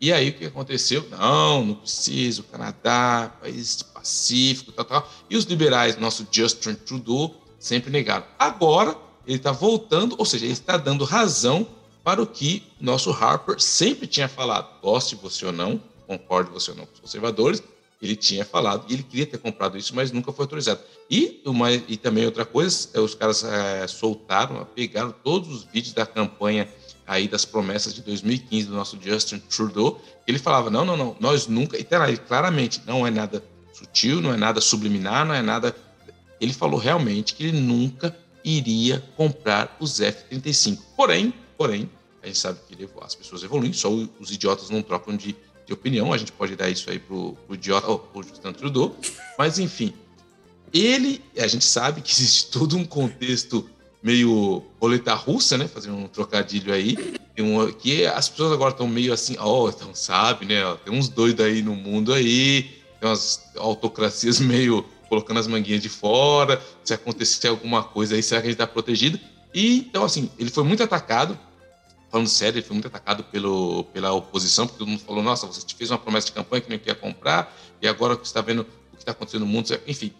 [0.00, 1.06] E aí o que aconteceu?
[1.10, 5.12] Não, não preciso, Canadá, país pacífico, tal, tal.
[5.28, 8.24] E os liberais, nosso Justin Trudeau, sempre negaram.
[8.38, 11.66] Agora ele está voltando, ou seja, ele está dando razão
[12.02, 14.80] para o que nosso Harper sempre tinha falado.
[14.80, 17.62] Goste você ou não, concorde você ou não com os conservadores,
[18.02, 20.80] ele tinha falado e ele queria ter comprado isso, mas nunca foi autorizado.
[21.08, 25.94] E, uma, e também outra coisa, é, os caras é, soltaram, pegaram todos os vídeos
[25.94, 26.68] da campanha
[27.06, 30.02] aí das promessas de 2015 do nosso Justin Trudeau.
[30.26, 31.78] Ele falava: não, não, não, nós nunca.
[31.78, 33.42] E tá lá, claramente, não é nada
[33.72, 35.74] sutil, não é nada subliminar, não é nada.
[36.40, 40.78] Ele falou realmente que ele nunca iria comprar os F-35.
[40.96, 41.32] Porém,
[41.62, 41.88] porém,
[42.20, 46.12] a gente sabe que as pessoas evoluem, só os idiotas não trocam de de opinião,
[46.12, 48.96] a gente pode dar isso aí pro, pro idiota, ou pro Justin Trudeau,
[49.38, 49.94] mas enfim,
[50.74, 53.70] ele, a gente sabe que existe todo um contexto
[54.02, 56.98] meio roleta russa, né, fazendo um trocadilho aí,
[57.38, 61.08] um, que as pessoas agora estão meio assim, ó, oh, então sabe, né, tem uns
[61.08, 62.64] doidos aí no mundo aí,
[62.98, 68.40] tem umas autocracias meio colocando as manguinhas de fora, se acontecer alguma coisa aí, será
[68.40, 69.20] que a gente está protegido?
[69.54, 71.38] E, então, assim, ele foi muito atacado,
[72.12, 75.62] falando sério, ele foi muito atacado pelo, pela oposição, porque todo mundo falou: nossa, você
[75.62, 78.60] te fez uma promessa de campanha que não queria comprar, e agora que está vendo
[78.92, 80.12] o que está acontecendo no mundo, enfim,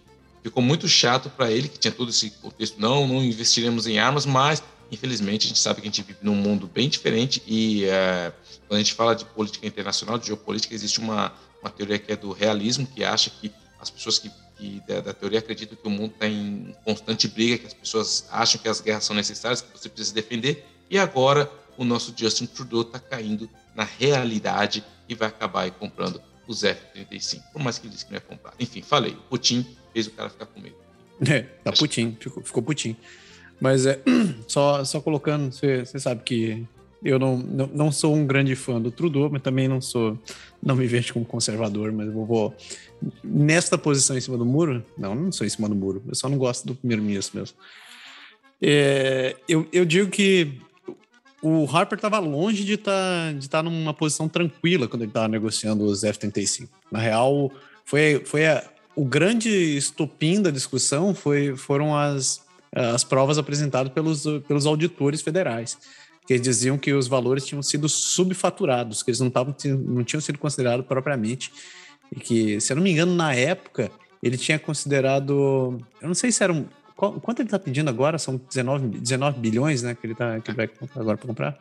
[0.43, 4.25] ficou muito chato para ele, que tinha todo esse contexto: não, não investiremos em armas,
[4.25, 8.31] mas infelizmente a gente sabe que a gente vive num mundo bem diferente e é,
[8.69, 11.33] quando a gente fala de política internacional, de geopolítica, existe uma,
[11.63, 15.13] uma teoria que é do realismo, que acha que as pessoas que, que da, da
[15.15, 18.83] teoria acreditam que o mundo está em constante briga, que as pessoas acham que as
[18.83, 21.51] guerras são necessárias, que você precisa defender, e agora
[21.83, 27.63] o nosso Justin Trudeau está caindo na realidade e vai acabar comprando os F-35, por
[27.63, 28.55] mais que ele disse que não ia comprar.
[28.59, 30.77] Enfim, falei, o Putin fez o cara ficar com medo.
[31.29, 32.97] É, tá Putin, ficou, ficou Putin.
[33.61, 34.01] Mas é,
[34.47, 36.65] só, só colocando, você sabe que
[37.03, 40.17] eu não, não, não, sou um grande fã do Trudeau, mas também não sou,
[40.63, 42.55] não me vejo como conservador, mas eu vou,
[43.25, 46.29] nesta posição em cima do muro, não, não sou em cima do muro, eu só
[46.29, 47.57] não gosto do primeiro-ministro mesmo.
[48.61, 50.61] É, eu, eu digo que
[51.43, 55.27] o Harper estava longe de estar tá, de tá numa posição tranquila quando ele estava
[55.27, 56.69] negociando os F-35.
[56.91, 57.51] Na real,
[57.85, 58.63] foi, foi a,
[58.95, 62.41] o grande estopim da discussão foi, foram as,
[62.73, 65.77] as provas apresentadas pelos, pelos auditores federais,
[66.27, 70.39] que diziam que os valores tinham sido subfaturados, que eles não, tavam, não tinham sido
[70.39, 71.53] considerados propriamente,
[72.15, 73.91] e que, se eu não me engano, na época,
[74.23, 76.67] ele tinha considerado, eu não sei se era um,
[77.11, 78.19] quanto ele está pedindo agora?
[78.19, 79.95] São 19, 19 bilhões, né?
[79.95, 81.59] Que ele, tá, que ele vai agora para comprar.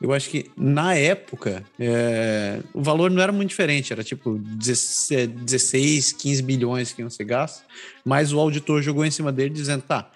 [0.00, 6.12] Eu acho que na época é, o valor não era muito diferente, era tipo 16,
[6.12, 7.64] 15 bilhões que iam ser gastos,
[8.04, 10.10] mas o auditor jogou em cima dele dizendo: tá,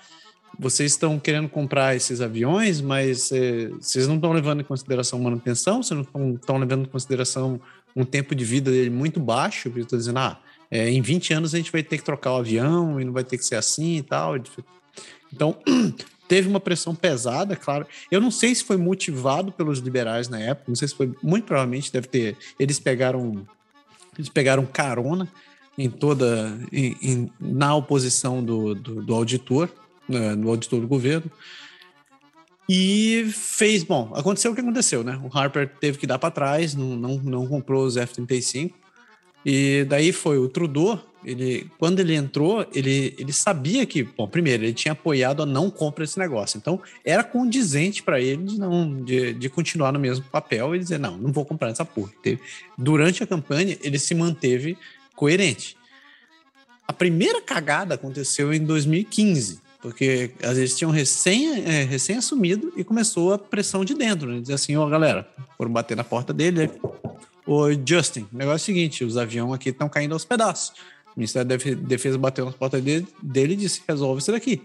[0.58, 5.82] vocês estão querendo comprar esses aviões, mas é, vocês não estão levando em consideração manutenção,
[5.82, 7.58] vocês não estão levando em consideração
[7.96, 10.38] um tempo de vida dele muito baixo, eu estou dizendo, ah,
[10.70, 13.24] é, em 20 anos a gente vai ter que trocar o avião e não vai
[13.24, 14.36] ter que ser assim e tal.
[15.32, 15.56] Então,
[16.28, 17.86] teve uma pressão pesada, claro.
[18.10, 21.44] Eu não sei se foi motivado pelos liberais na época, não sei se foi, muito
[21.44, 22.36] provavelmente deve ter.
[22.58, 23.44] Eles pegaram,
[24.16, 25.28] eles pegaram carona
[25.76, 29.68] em toda, em, em, na oposição do, do, do auditor,
[30.08, 31.30] né, do auditor do governo.
[32.68, 35.20] E fez, bom, aconteceu o que aconteceu, né?
[35.24, 38.72] O Harper teve que dar para trás, não, não, não comprou os F-35.
[39.44, 44.64] E daí foi o Trudeau, ele, quando ele entrou, ele, ele sabia que, bom, primeiro,
[44.64, 46.56] ele tinha apoiado a não compra desse negócio.
[46.56, 50.98] Então, era condizente para ele de, não, de, de continuar no mesmo papel e dizer,
[50.98, 52.10] não, não vou comprar essa porra.
[52.76, 54.78] Durante a campanha, ele se manteve
[55.14, 55.76] coerente.
[56.88, 62.82] A primeira cagada aconteceu em 2015, porque às vezes tinham recém, é, recém assumido e
[62.82, 64.40] começou a pressão de dentro, né?
[64.40, 66.70] Dizer assim, ó, oh, galera, foram bater na porta dele,
[67.46, 70.70] Ô, Justin, o negócio é o seguinte: os aviões aqui estão caindo aos pedaços.
[71.14, 74.62] O Ministério da Defesa bateu nas portas dele, dele e disse: resolve isso daqui.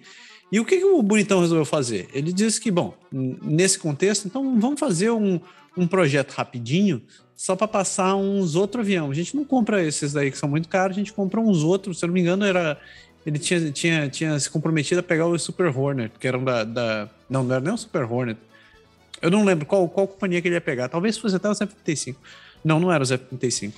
[0.51, 2.07] E o que, que o Bonitão resolveu fazer?
[2.13, 5.39] Ele disse que, bom, nesse contexto, então vamos fazer um,
[5.75, 7.01] um projeto rapidinho
[7.35, 9.11] só para passar uns outros aviões.
[9.11, 11.97] A gente não compra esses daí que são muito caros, a gente compra uns outros.
[11.99, 12.79] Se eu não me engano, era
[13.25, 17.09] ele tinha, tinha, tinha se comprometido a pegar o Super Hornet, que eram da, da.
[17.27, 18.39] Não, não era nem o Super Hornet.
[19.19, 20.87] Eu não lembro qual, qual companhia que ele ia pegar.
[20.89, 22.19] Talvez fosse até o 75.
[22.65, 23.71] Não, não era o F-35.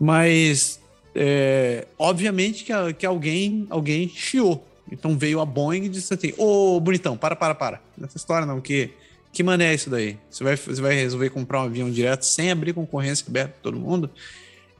[0.00, 0.80] Mas,
[1.14, 4.66] é, obviamente que, que alguém, alguém chiou.
[4.90, 7.80] Então veio a Boeing e disse assim: Ô, bonitão, para, para, para.
[7.96, 8.90] Nessa história não, que,
[9.30, 10.16] que mané é isso daí?
[10.30, 13.78] Você vai, você vai resolver comprar um avião direto sem abrir concorrência aberta para todo
[13.78, 14.10] mundo?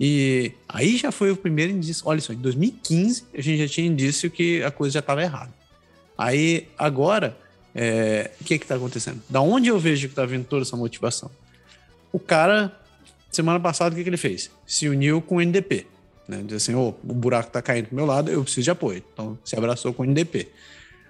[0.00, 2.02] E aí já foi o primeiro indício.
[2.06, 5.52] Olha só, em 2015 a gente já tinha indício que a coisa já estava errada.
[6.16, 7.36] Aí agora,
[7.74, 9.22] é, o que está acontecendo?
[9.28, 11.30] Da onde eu vejo que está vindo toda essa motivação?
[12.12, 12.72] O cara
[13.34, 14.48] Semana passada, o que, que ele fez?
[14.64, 15.88] Se uniu com o NDP.
[16.28, 16.40] Né?
[16.46, 19.02] Diz assim: oh, o buraco está caindo do meu lado, eu preciso de apoio.
[19.12, 20.48] Então, se abraçou com o NDP.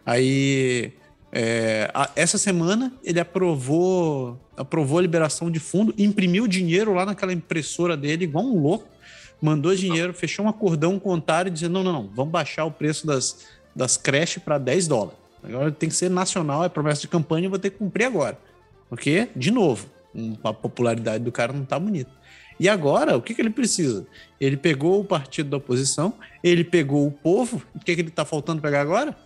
[0.06, 0.90] Aí,
[1.30, 7.32] é, a, essa semana, ele aprovou, aprovou a liberação de fundo, imprimiu dinheiro lá naquela
[7.32, 8.88] impressora dele, igual um louco,
[9.38, 12.70] mandou dinheiro, fechou um acordão com o Ontário, dizendo: não, não, não, vamos baixar o
[12.70, 13.44] preço das,
[13.76, 15.18] das creches para 10 dólares.
[15.42, 18.38] Agora tem que ser nacional, é promessa de campanha, eu vou ter que cumprir agora.
[18.88, 19.86] Porque, de novo,
[20.42, 22.10] a popularidade do cara não tá bonita.
[22.58, 24.06] E agora, o que, que ele precisa?
[24.40, 28.24] Ele pegou o partido da oposição, ele pegou o povo, o que, que ele tá
[28.24, 29.16] faltando pegar agora?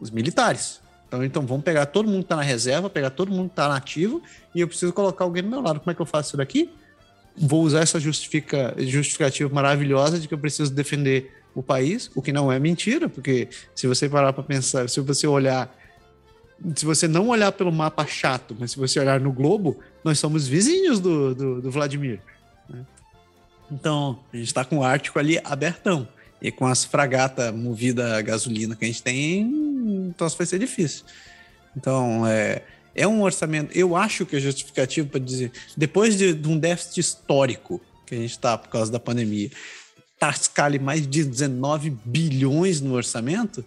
[0.00, 0.80] Os militares.
[1.08, 3.68] Então, então vamos pegar todo mundo que tá na reserva, pegar todo mundo que tá
[3.68, 3.82] na
[4.54, 5.80] e eu preciso colocar alguém do meu lado.
[5.80, 6.70] Como é que eu faço isso daqui?
[7.36, 12.32] Vou usar essa justifica, justificativa maravilhosa de que eu preciso defender o país, o que
[12.32, 15.74] não é mentira, porque se você parar para pensar, se você olhar
[16.76, 20.46] se você não olhar pelo mapa chato, mas se você olhar no globo, nós somos
[20.46, 22.20] vizinhos do, do, do Vladimir.
[22.68, 22.84] Né?
[23.70, 26.08] Então, a gente está com o Ártico ali abertão.
[26.42, 29.40] E com as fragatas movidas a gasolina que a gente tem,
[30.08, 31.04] então vai ser difícil.
[31.74, 32.62] Então, é,
[32.94, 33.76] é um orçamento.
[33.76, 38.18] Eu acho que é justificativo para dizer, depois de, de, um déficit histórico que a
[38.18, 39.50] gente está por causa da pandemia,
[40.18, 43.64] tascar mais de 19 bilhões no orçamento,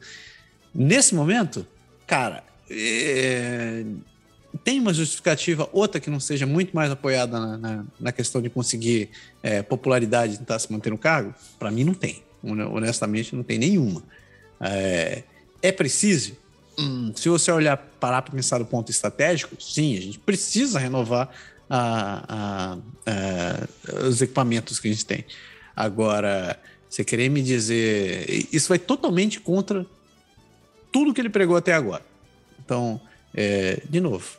[0.74, 1.66] nesse momento,
[2.06, 3.86] cara, é,
[4.64, 8.50] tem uma justificativa, outra que não seja muito mais apoiada na, na, na questão de
[8.50, 9.10] conseguir
[9.42, 11.34] é, popularidade e tentar se manter no cargo?
[11.58, 12.24] Para mim, não tem.
[12.44, 14.04] Honestamente, não tem nenhuma.
[14.60, 15.24] É,
[15.62, 16.36] é preciso?
[16.78, 21.30] Hum, se você olhar, parar para pensar do ponto estratégico, sim, a gente precisa renovar
[21.70, 25.26] a, a, a, os equipamentos que a gente tem.
[25.76, 26.60] Agora,
[26.90, 28.48] você querer me dizer.
[28.52, 29.86] Isso vai totalmente contra
[30.92, 32.04] tudo que ele pregou até agora.
[32.68, 33.00] Então,
[33.34, 34.38] é, de novo,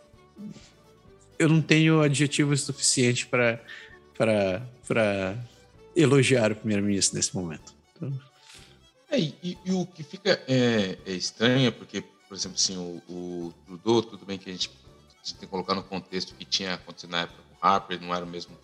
[1.39, 3.59] eu não tenho adjetivos suficientes para
[5.97, 7.73] elogiar o primeiro-ministro nesse momento.
[7.97, 8.13] Então...
[9.11, 13.55] É, e, e, o que fica é, é, estranho, porque, por exemplo, assim, o, o
[13.65, 16.75] Trudeau, tudo bem que a gente, a gente, tem que colocar no contexto que tinha
[16.75, 18.55] acontecido na época com Harper, não era o mesmo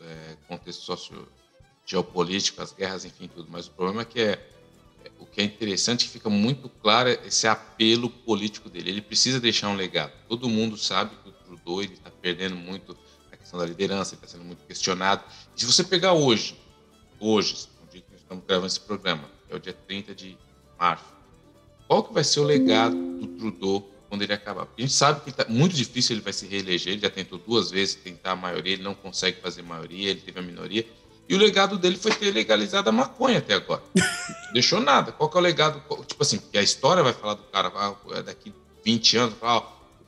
[0.00, 4.51] é, contexto socio-geopolítico, as guerras, enfim, tudo, mas o problema é que é, é
[5.22, 8.90] o que é interessante, que fica muito claro é esse apelo político dele.
[8.90, 10.12] Ele precisa deixar um legado.
[10.28, 12.96] Todo mundo sabe que o Trudeau está perdendo muito
[13.30, 15.22] a questão da liderança, está sendo muito questionado.
[15.56, 16.56] E se você pegar hoje,
[17.20, 20.36] hoje, no dia que estamos gravando esse programa, que é o dia 30 de
[20.78, 21.04] março,
[21.86, 24.66] qual que vai ser o legado do Trudeau quando ele acabar?
[24.66, 27.38] Porque a gente sabe que tá muito difícil ele vai se reeleger, ele já tentou
[27.38, 30.84] duas vezes tentar a maioria, ele não consegue fazer maioria, ele teve a minoria.
[31.32, 33.82] E o legado dele foi ter legalizado a maconha até agora.
[34.52, 35.12] Deixou nada.
[35.12, 35.82] Qual que é o legado?
[36.04, 38.52] Tipo assim, que a história vai falar do cara ah, é daqui
[38.84, 39.62] 20 anos, ah,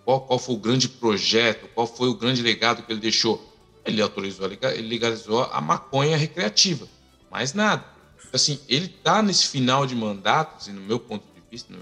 [0.04, 3.42] qual, qual foi o grande projeto, qual foi o grande legado que ele deixou.
[3.86, 6.86] Ele autorizou, ele legalizou a maconha recreativa.
[7.30, 7.82] Mais nada.
[8.30, 11.72] Assim, ele está nesse final de mandato, assim, no meu ponto de vista,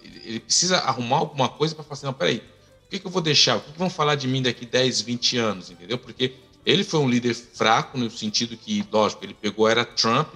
[0.00, 2.36] ele, ele precisa arrumar alguma coisa para falar assim, não, peraí,
[2.86, 3.56] o que, que eu vou deixar?
[3.56, 5.98] O que, que vão falar de mim daqui 10, 20 anos, entendeu?
[5.98, 6.34] Porque
[6.66, 10.26] ele foi um líder fraco no sentido que, lógico, ele pegou era Trump,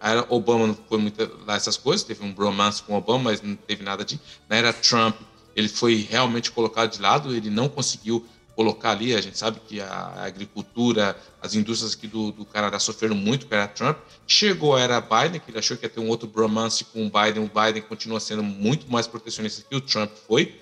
[0.00, 3.56] era Obama não foi muito lá essas coisas, teve um bromance com Obama, mas não
[3.56, 4.18] teve nada de.
[4.48, 5.16] Na era Trump,
[5.54, 8.24] ele foi realmente colocado de lado, ele não conseguiu
[8.54, 13.16] colocar ali, a gente sabe que a agricultura, as indústrias aqui do, do Canadá sofreram
[13.16, 13.98] muito com a era Trump.
[14.26, 17.10] Chegou a era Biden, que ele achou que ia ter um outro bromance com o
[17.10, 20.60] Biden, o Biden continua sendo muito mais protecionista que o Trump foi.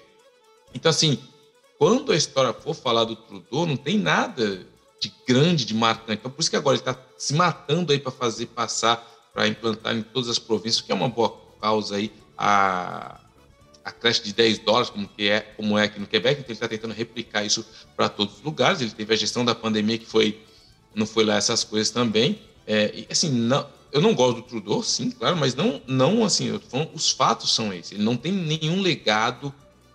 [0.73, 1.19] Então, assim,
[1.79, 4.67] quando a história for falar do Trudeau, não tem nada
[5.01, 6.21] de grande, de marcante.
[6.21, 8.97] Então, por isso que agora ele está se matando aí para fazer passar,
[9.33, 13.21] para implantar em todas as províncias, que é uma boa causa aí, a,
[13.85, 16.55] a creche de 10 dólares, como, que é, como é aqui no Quebec, então ele
[16.55, 18.81] está tentando replicar isso para todos os lugares.
[18.81, 20.43] Ele teve a gestão da pandemia, que foi
[20.95, 22.41] não foi lá essas coisas também.
[22.67, 26.49] É, e, assim, não, eu não gosto do Trudeau, sim, claro, mas não, não assim,
[26.49, 27.93] eu falando, os fatos são esses.
[27.93, 29.55] Ele não tem nenhum legado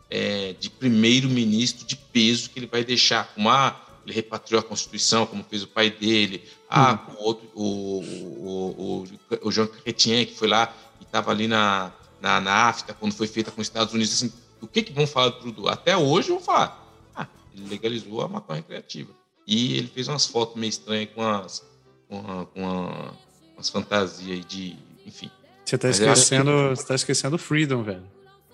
[0.10, 5.26] é, de primeiro-ministro de peso que ele vai deixar, como ah, ele repatriou a Constituição,
[5.26, 7.14] como fez o pai dele, ah, hum.
[7.14, 8.04] o, outro, o,
[8.42, 11.92] o, o, Jean Chrétien, que foi lá e estava ali na,
[12.22, 14.32] na, na AFTA, quando foi feita com os Estados Unidos, assim,
[14.62, 15.70] o que, que vão falar do Trudeau?
[15.70, 16.82] Até hoje vão falar.
[17.16, 19.12] Ah, ele legalizou a maconha recreativa.
[19.46, 21.66] E ele fez umas fotos meio estranhas com as,
[22.08, 23.14] com, a, com a,
[23.56, 24.78] umas fantasias de.
[25.06, 25.30] Enfim.
[25.66, 26.76] Você tá esquecendo, que...
[26.76, 28.04] você tá esquecendo o Freedom, velho.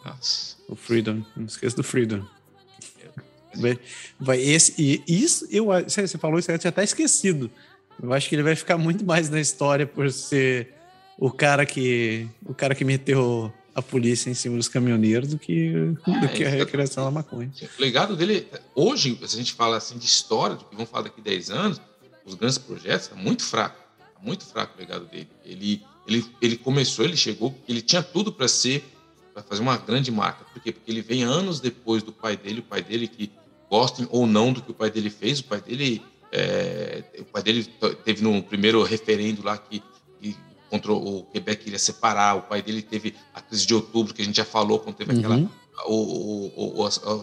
[0.04, 0.58] Nossa.
[0.68, 1.24] O Freedom.
[1.36, 2.26] Não esqueça do Freedom.
[4.20, 7.50] Vai, esse, e isso, eu, você falou isso, eu tinha até esquecido.
[8.02, 10.74] Eu acho que ele vai ficar muito mais na história por ser
[11.18, 15.74] o cara que o cara que meteu a polícia em cima dos caminhoneiros do que,
[16.08, 17.52] é, do que a recreação da maconha.
[17.78, 21.04] O legado dele, hoje, se a gente fala assim de história, do que vamos falar
[21.04, 21.82] daqui a 10 anos,
[22.26, 23.78] os grandes projetos, é muito fraco.
[24.22, 25.30] É muito fraco o legado dele.
[25.46, 28.84] Ele, ele, ele começou, ele chegou, ele tinha tudo para ser,
[29.34, 30.44] para fazer uma grande marca.
[30.54, 30.72] Por quê?
[30.72, 33.32] Porque ele vem anos depois do pai dele, o pai dele que
[33.70, 36.02] gostem ou não do que o pai dele fez, o pai dele,
[36.32, 37.64] é, o pai dele
[38.04, 39.84] teve no primeiro referendo lá que,
[40.20, 40.36] que
[40.70, 42.38] contra o Quebec queria separar.
[42.38, 45.14] O pai dele teve a crise de outubro, que a gente já falou, quando teve
[45.14, 45.20] uhum.
[45.20, 45.50] aquela.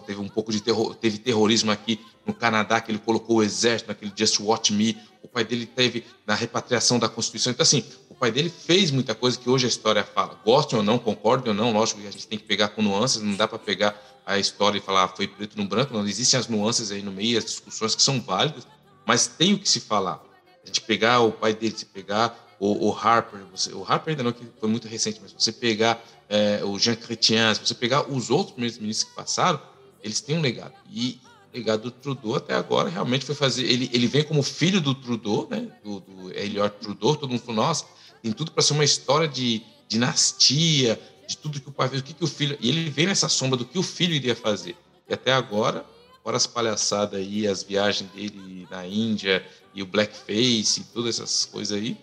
[0.05, 3.89] Teve um pouco de terror, teve terrorismo aqui no Canadá, que ele colocou o exército
[3.89, 4.97] naquele Just Watch Me.
[5.21, 7.51] O pai dele teve na repatriação da Constituição.
[7.51, 7.83] Então, assim,
[8.19, 10.39] pai dele fez muita coisa que hoje a história fala.
[10.43, 13.21] Gostem ou não, concordem ou não, lógico que a gente tem que pegar com nuances,
[13.21, 13.95] não dá para pegar
[14.25, 16.05] a história e falar ah, foi preto no branco, não.
[16.05, 18.67] Existem as nuances aí no meio, as discussões que são válidas,
[19.05, 20.21] mas tem o que se falar.
[20.63, 24.23] A gente pegar o pai dele, se pegar o, o Harper, você, o Harper ainda
[24.23, 28.09] não, que foi muito recente, mas você pegar é, o Jean Chrétien, se você pegar
[28.11, 29.61] os outros primeiros ministros que passaram,
[30.03, 30.73] eles têm um legado.
[30.89, 31.21] E
[31.53, 33.63] o legado do Trudeau até agora realmente foi fazer.
[33.63, 35.67] Ele, ele vem como filho do Trudeau, né?
[35.83, 37.85] Do, do Trudeau, todo mundo falou, nossa,
[38.21, 42.03] tem tudo para ser uma história de dinastia, de tudo que o pai fez, o
[42.03, 42.57] que, que o filho.
[42.59, 44.75] E ele vem nessa sombra do que o filho iria fazer.
[45.09, 45.85] E até agora,
[46.23, 51.45] fora as palhaçadas aí, as viagens dele na Índia e o blackface e todas essas
[51.45, 51.97] coisas aí,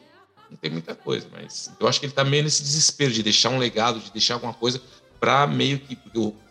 [0.51, 3.49] não tem muita coisa, mas eu acho que ele está meio nesse desespero de deixar
[3.49, 4.81] um legado, de deixar alguma coisa
[5.19, 5.99] para meio que.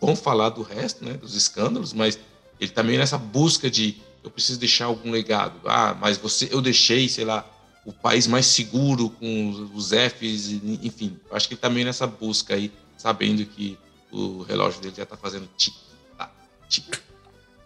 [0.00, 2.18] Vamos falar do resto, né, dos escândalos, mas
[2.60, 5.60] ele está meio nessa busca de eu preciso deixar algum legado.
[5.64, 7.48] Ah, mas você, eu deixei, sei lá,
[7.84, 11.18] o país mais seguro com os Fs, enfim.
[11.30, 13.78] Acho que ele tá meio nessa busca aí, sabendo que
[14.10, 16.32] o relógio dele já está fazendo tic-tac,
[16.68, 17.02] tic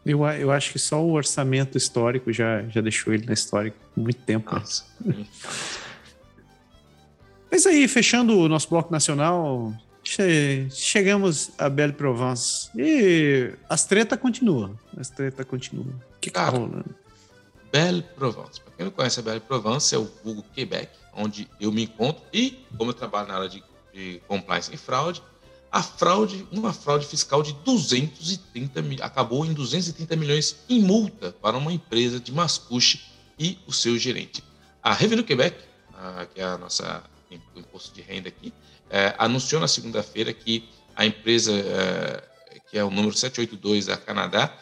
[0.06, 4.20] eu, eu acho que só o orçamento histórico já, já deixou ele na história muito
[4.22, 4.54] tempo.
[4.54, 4.84] Nossa.
[7.50, 9.74] Mas aí, fechando o nosso bloco nacional,
[10.08, 12.70] che chegamos a Belle Provence.
[12.74, 14.78] E as treta continuam.
[14.96, 15.94] As treta continuam.
[16.16, 16.94] O que, Cara, tá rolando?
[17.70, 18.60] Belle Provence.
[18.60, 22.22] Para quem não conhece a Belle Provence, é o vulgo Quebec, onde eu me encontro.
[22.32, 23.60] E, como eu trabalho na área de,
[23.92, 25.20] de compliance e fraude,
[25.72, 31.56] a fraude, uma fraude fiscal de 230 mil, acabou em 230 milhões em multa para
[31.56, 33.02] uma empresa de Mascouche
[33.36, 34.44] e o seu gerente.
[34.80, 35.58] A Revenue Quebec,
[35.92, 37.02] a, que é a nossa
[37.56, 38.54] imposto de renda aqui,
[38.88, 42.22] é, anunciou na segunda-feira que a empresa, é,
[42.70, 44.56] que é o número 782 da Canadá,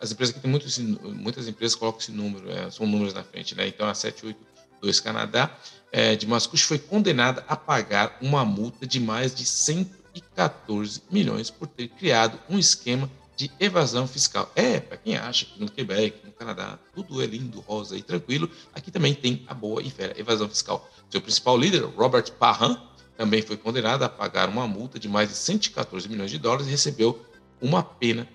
[0.00, 3.54] as empresas que tem muitos, muitas empresas colocam esse número, é, são números na frente,
[3.54, 3.66] né?
[3.66, 5.56] Então a 782 Canadá
[5.90, 11.50] é, de Mascouche foi condenada a pagar uma multa de mais de 100 114 milhões
[11.50, 14.50] por ter criado um esquema de evasão fiscal.
[14.54, 18.50] É, para quem acha que no Quebec, no Canadá, tudo é lindo, rosa e tranquilo,
[18.74, 20.88] aqui também tem a boa e fera evasão fiscal.
[21.10, 22.80] Seu principal líder, Robert Parham,
[23.16, 26.70] também foi condenado a pagar uma multa de mais de 114 milhões de dólares e
[26.70, 27.24] recebeu
[27.60, 28.28] uma pena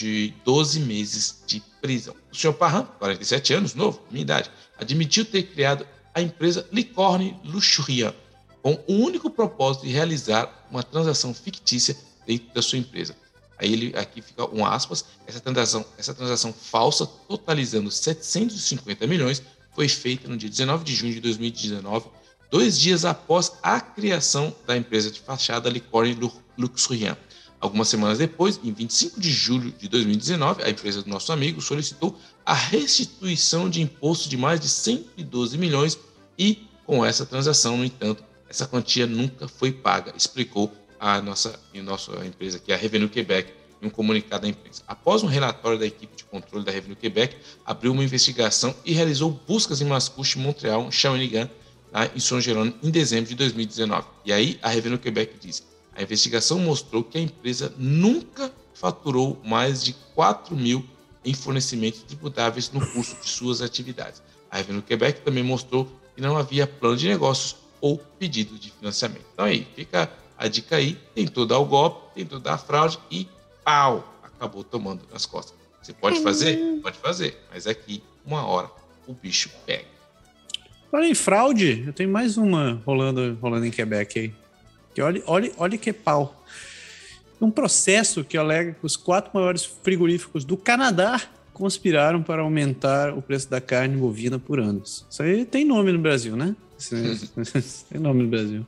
[0.00, 2.14] de 12 meses de prisão.
[2.32, 8.14] O senhor Parham, 47 anos, novo, minha idade, admitiu ter criado a empresa Licorne Luxurian,
[8.62, 11.94] com o único propósito de realizar uma transação fictícia
[12.26, 13.14] dentro da sua empresa.
[13.58, 19.42] Aí ele aqui fica um aspas, essa transação, essa transação falsa, totalizando 750 milhões,
[19.74, 22.08] foi feita no dia 19 de junho de 2019,
[22.50, 26.16] dois dias após a criação da empresa de fachada Licorne
[26.56, 27.18] Luxurian.
[27.60, 32.18] Algumas semanas depois, em 25 de julho de 2019, a empresa do nosso amigo solicitou
[32.44, 35.98] a restituição de imposto de mais de 112 milhões
[36.38, 41.82] e, com essa transação, no entanto, essa quantia nunca foi paga, explicou a nossa, a
[41.82, 43.52] nossa empresa, que é a Revenue Quebec,
[43.82, 44.82] em um comunicado à imprensa.
[44.88, 49.30] Após um relatório da equipe de controle da Revenue Quebec, abriu uma investigação e realizou
[49.46, 51.48] buscas em Mascouche, Montreal, Shawinigan,
[51.92, 54.06] lá em São Jerônimo, em dezembro de 2019.
[54.24, 55.69] E aí a Revenue Quebec diz:
[56.00, 60.82] a investigação mostrou que a empresa nunca faturou mais de 4 mil
[61.22, 64.22] em fornecimentos tributáveis no curso de suas atividades.
[64.50, 65.86] A Revenue Quebec também mostrou
[66.16, 69.26] que não havia plano de negócios ou pedido de financiamento.
[69.34, 73.28] Então aí, fica a dica aí, tentou dar o golpe, tentou dar a fraude e
[73.62, 75.54] pau, acabou tomando nas costas.
[75.82, 76.80] Você pode fazer?
[76.80, 78.70] Pode fazer, mas aqui, uma hora,
[79.06, 79.84] o bicho pega.
[80.90, 84.39] Olha em fraude, eu tenho mais uma rolando, rolando em Quebec aí.
[85.00, 86.44] Que olha, olha, olha que pau.
[87.40, 91.18] Um processo que alega que os quatro maiores frigoríficos do Canadá
[91.54, 95.06] conspiraram para aumentar o preço da carne bovina por anos.
[95.08, 96.54] Isso aí tem nome no Brasil, né?
[97.90, 98.66] Tem nome no Brasil.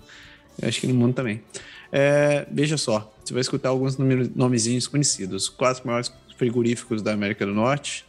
[0.61, 1.43] Eu acho que no mundo também.
[1.91, 5.45] É, veja só, você vai escutar alguns nomezinhos conhecidos.
[5.45, 8.07] Os quatro maiores frigoríficos da América do Norte,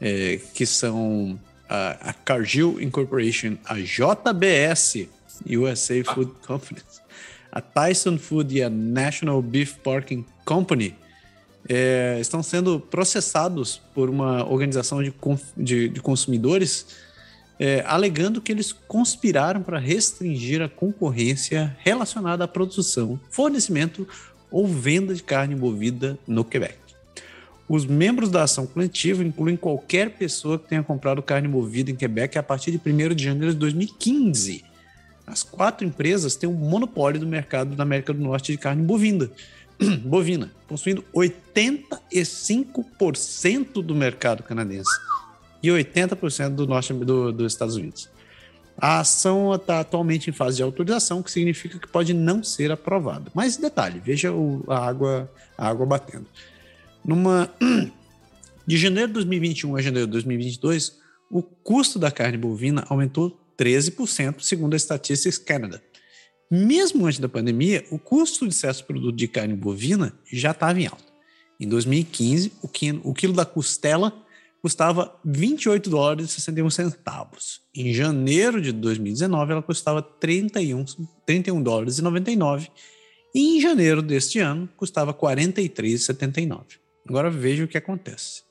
[0.00, 1.38] é, que são
[1.68, 5.08] a, a Cargill Incorporation, a JBS,
[5.44, 6.80] USA Food Company,
[7.56, 10.94] a Tyson Food e a National Beef Porking Company,
[11.66, 15.10] é, estão sendo processados por uma organização de,
[15.56, 16.86] de, de consumidores
[17.58, 24.06] é, alegando que eles conspiraram para restringir a concorrência relacionada à produção, fornecimento
[24.50, 26.76] ou venda de carne bovina no Quebec.
[27.66, 32.36] Os membros da ação coletiva incluem qualquer pessoa que tenha comprado carne bovina em Quebec
[32.36, 34.62] a partir de 1 de janeiro de 2015.
[35.26, 39.28] As quatro empresas têm um monopólio do mercado da América do Norte de carne bovina,
[40.04, 44.90] bovina possuindo 85% do mercado canadense
[45.62, 48.10] e 80% do norte do, dos Estados Unidos.
[48.78, 53.30] A ação está atualmente em fase de autorização, que significa que pode não ser aprovada.
[53.34, 56.26] Mas detalhe, veja o, a, água, a água batendo.
[57.02, 57.50] Numa,
[58.66, 60.98] de janeiro de 2021 a janeiro de 2022,
[61.30, 65.82] o custo da carne bovina aumentou 13%, segundo a Statistics Canada.
[66.50, 70.86] Mesmo antes da pandemia, o custo de certos produtos de carne bovina já estava em
[70.86, 71.04] alta.
[71.58, 74.12] Em 2015, o quilo, o quilo da costela
[74.62, 77.60] custava 28 dólares e 61 centavos.
[77.74, 80.84] Em janeiro de 2019, ela custava 31,
[81.24, 82.68] 31 dólares e 99.
[83.34, 86.62] E em janeiro deste ano, custava 43,79.
[87.08, 88.42] Agora veja o que acontece.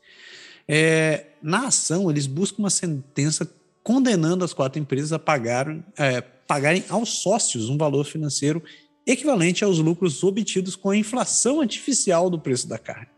[0.68, 3.46] É, na ação, eles buscam uma sentença
[3.86, 8.64] condenando as quatro empresas a pagar, é, pagarem aos sócios um valor financeiro
[9.06, 13.12] equivalente aos lucros obtidos com a inflação artificial do preço da carne.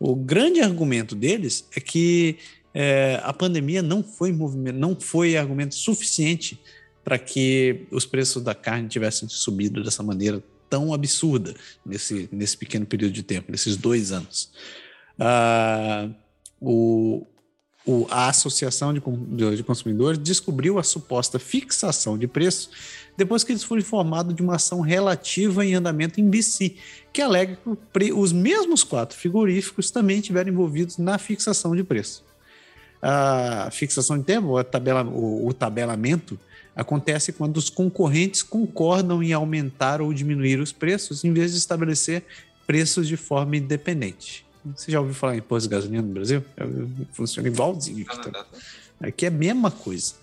[0.00, 2.36] O grande argumento deles é que
[2.74, 6.60] é, a pandemia não foi movimento, não foi argumento suficiente
[7.04, 11.54] para que os preços da carne tivessem subido dessa maneira tão absurda
[11.86, 14.50] nesse, nesse pequeno período de tempo, nesses dois anos.
[15.16, 16.08] Ah,
[16.60, 17.24] o,
[17.88, 19.00] o, a Associação de,
[19.56, 22.68] de, Consumidores descobriu a suposta fixação de preço
[23.16, 26.76] depois que eles foram informados de uma ação relativa em andamento em BC,
[27.10, 32.22] que alega que os mesmos quatro frigoríficos também estiveram envolvidos na fixação de preço.
[33.00, 36.38] A fixação de tempo, a tabela, o, o tabelamento,
[36.76, 42.22] acontece quando os concorrentes concordam em aumentar ou diminuir os preços em vez de estabelecer
[42.66, 44.47] preços de forma independente.
[44.74, 46.44] Você já ouviu falar em imposto de gasolina no Brasil?
[47.12, 48.06] Funciona igualzinho.
[48.08, 48.46] Aqui, tá?
[49.00, 50.14] aqui é a mesma coisa.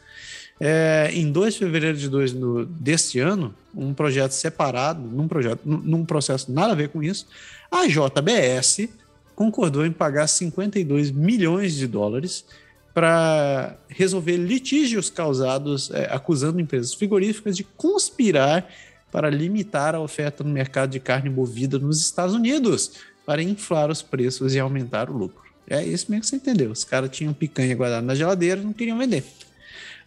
[0.60, 5.62] É, em 2 de fevereiro de dois, no, deste ano, um projeto separado, num, projeto,
[5.66, 7.28] num processo nada a ver com isso,
[7.70, 8.88] a JBS
[9.36, 12.46] concordou em pagar 52 milhões de dólares
[12.94, 18.66] para resolver litígios causados, é, acusando empresas frigoríficas de conspirar
[19.12, 22.94] para limitar a oferta no mercado de carne bovina nos Estados Unidos,
[23.26, 25.44] para inflar os preços e aumentar o lucro.
[25.68, 26.72] É isso mesmo que você entendeu.
[26.72, 29.24] Os caras tinham picanha guardada na geladeira não queriam vender.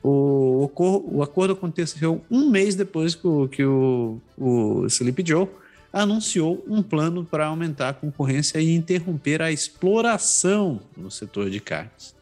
[0.03, 5.49] O, o, o, acordo aconteceu um mês depois que o, que o, o Sleepy Joe
[5.93, 12.15] anunciou um plano para aumentar a concorrência e interromper a exploração no setor de carnes.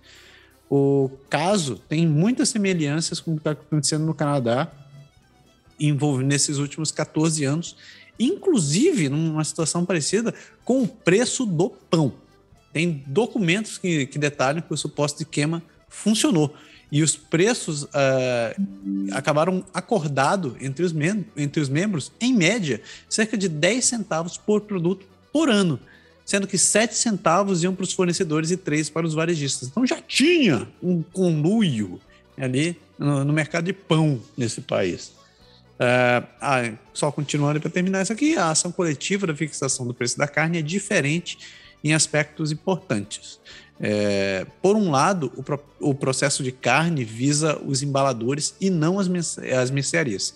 [0.70, 4.72] O caso tem muitas semelhanças com o que está acontecendo no Canadá,
[6.24, 7.76] nesses últimos 14 anos,
[8.18, 10.34] inclusive numa situação parecida
[10.64, 12.12] com o preço do pão.
[12.72, 16.54] Tem documentos que, que detalham que o suposto de queima funcionou.
[16.90, 17.88] E os preços uh,
[19.12, 20.94] acabaram acordado entre os,
[21.36, 25.80] entre os membros, em média, cerca de 10 centavos por produto por ano,
[26.24, 29.68] sendo que 7 centavos iam para os fornecedores e 3 para os varejistas.
[29.68, 32.00] Então já tinha um conluio
[32.38, 35.15] ali no, no mercado de pão nesse país.
[35.76, 40.16] Uh, ah, só continuando para terminar isso aqui, a ação coletiva da fixação do preço
[40.16, 41.38] da carne é diferente
[41.84, 43.38] em aspectos importantes.
[43.78, 48.98] É, por um lado, o, pro, o, processo de carne visa os embaladores e não
[48.98, 49.06] as,
[49.38, 50.34] as mercearias.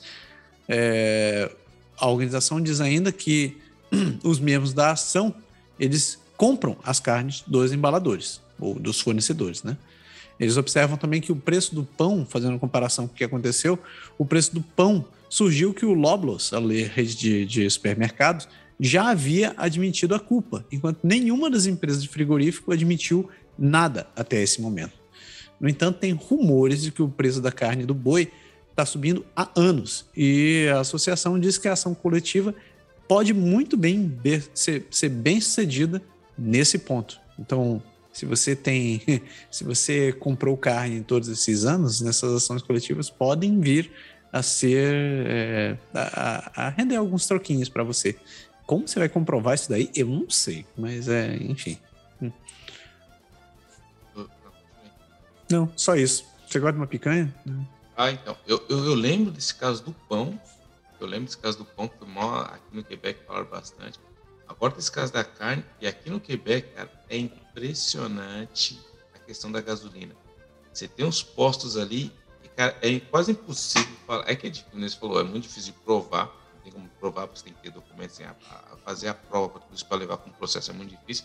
[0.68, 1.50] É,
[1.96, 3.56] a organização diz ainda que
[4.22, 5.34] os membros da ação
[5.78, 9.76] eles compram as carnes dos embaladores ou dos fornecedores, né?
[10.38, 13.78] Eles observam também que o preço do pão, fazendo comparação com o que aconteceu,
[14.16, 18.48] o preço do pão surgiu que o Loblos, a rede de, de supermercados,
[18.78, 24.60] já havia admitido a culpa, enquanto nenhuma das empresas de frigorífico admitiu nada até esse
[24.60, 24.98] momento.
[25.60, 28.32] No entanto, tem rumores de que o preço da carne do boi
[28.70, 32.54] está subindo há anos e a associação diz que a ação coletiva
[33.06, 34.18] pode muito bem
[34.54, 36.02] ser, ser bem sucedida
[36.38, 37.20] nesse ponto.
[37.38, 37.82] Então,
[38.12, 39.02] se você tem,
[39.50, 43.90] se você comprou carne em todos esses anos, nessas ações coletivas podem vir
[44.32, 48.18] a ser é, a, a, render alguns troquinhos para você.
[48.66, 49.90] Como você vai comprovar isso daí?
[49.94, 51.78] Eu não sei, mas é, enfim.
[52.22, 52.30] Hum.
[55.50, 56.24] Não, só isso.
[56.46, 57.34] Você gosta de uma picanha?
[57.96, 58.36] Ah, então.
[58.46, 60.40] Eu, eu, eu, lembro desse caso do pão.
[61.00, 63.98] Eu lembro desse caso do pão, que mó, aqui no Quebec falaram bastante.
[64.46, 68.80] Agora desse caso da carne, e aqui no Quebec, cara, é impressionante
[69.14, 70.14] a questão da gasolina.
[70.72, 72.12] Você tem uns postos ali
[72.60, 74.30] Cara, é quase impossível falar.
[74.30, 76.30] É que é difícil, você falou, é muito difícil provar.
[76.62, 79.60] Tem como provar, porque você tem que ter documentos, a, a fazer a prova para
[79.62, 81.24] tudo isso para levar para um processo é muito difícil.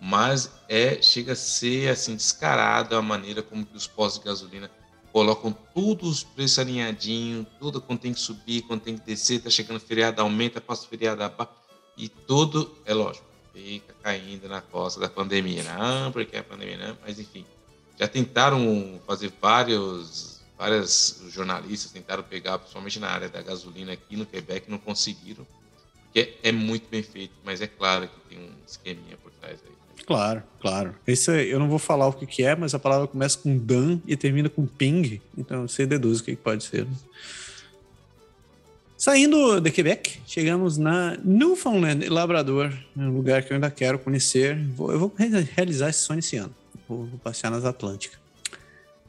[0.00, 4.70] Mas é, chega a ser assim, descarado a maneira como que os postos de gasolina
[5.12, 9.50] colocam todos os preços alinhadinhos, tudo quando tem que subir, quando tem que descer, tá
[9.50, 11.24] chegando feriado, aumenta, passa feriado,
[11.96, 15.64] e tudo, é lógico, fica caindo na costa da pandemia.
[15.64, 17.44] Não, porque é a pandemia não, mas enfim.
[17.98, 24.26] Já tentaram fazer vários várias jornalistas tentaram pegar, principalmente na área da gasolina aqui no
[24.26, 25.46] Quebec, não conseguiram,
[26.04, 30.04] porque é muito bem feito, mas é claro que tem um esqueminha por trás aí.
[30.04, 30.94] Claro, claro.
[31.06, 34.00] Isso eu não vou falar o que, que é, mas a palavra começa com dan
[34.06, 36.86] e termina com ping, então você deduz o que, que pode ser.
[38.96, 44.58] Saindo de Quebec, chegamos na Newfoundland e Labrador, um lugar que eu ainda quero conhecer.
[44.74, 45.14] Vou, eu vou
[45.54, 46.52] realizar esse sonho esse ano.
[46.88, 48.18] Vou, vou passear nas Atlânticas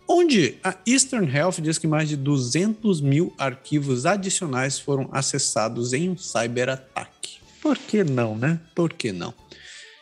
[0.09, 6.09] onde a Eastern Health diz que mais de 200 mil arquivos adicionais foram acessados em
[6.09, 7.37] um cyberataque.
[7.61, 8.59] Por que não, né?
[8.73, 9.31] Por que não?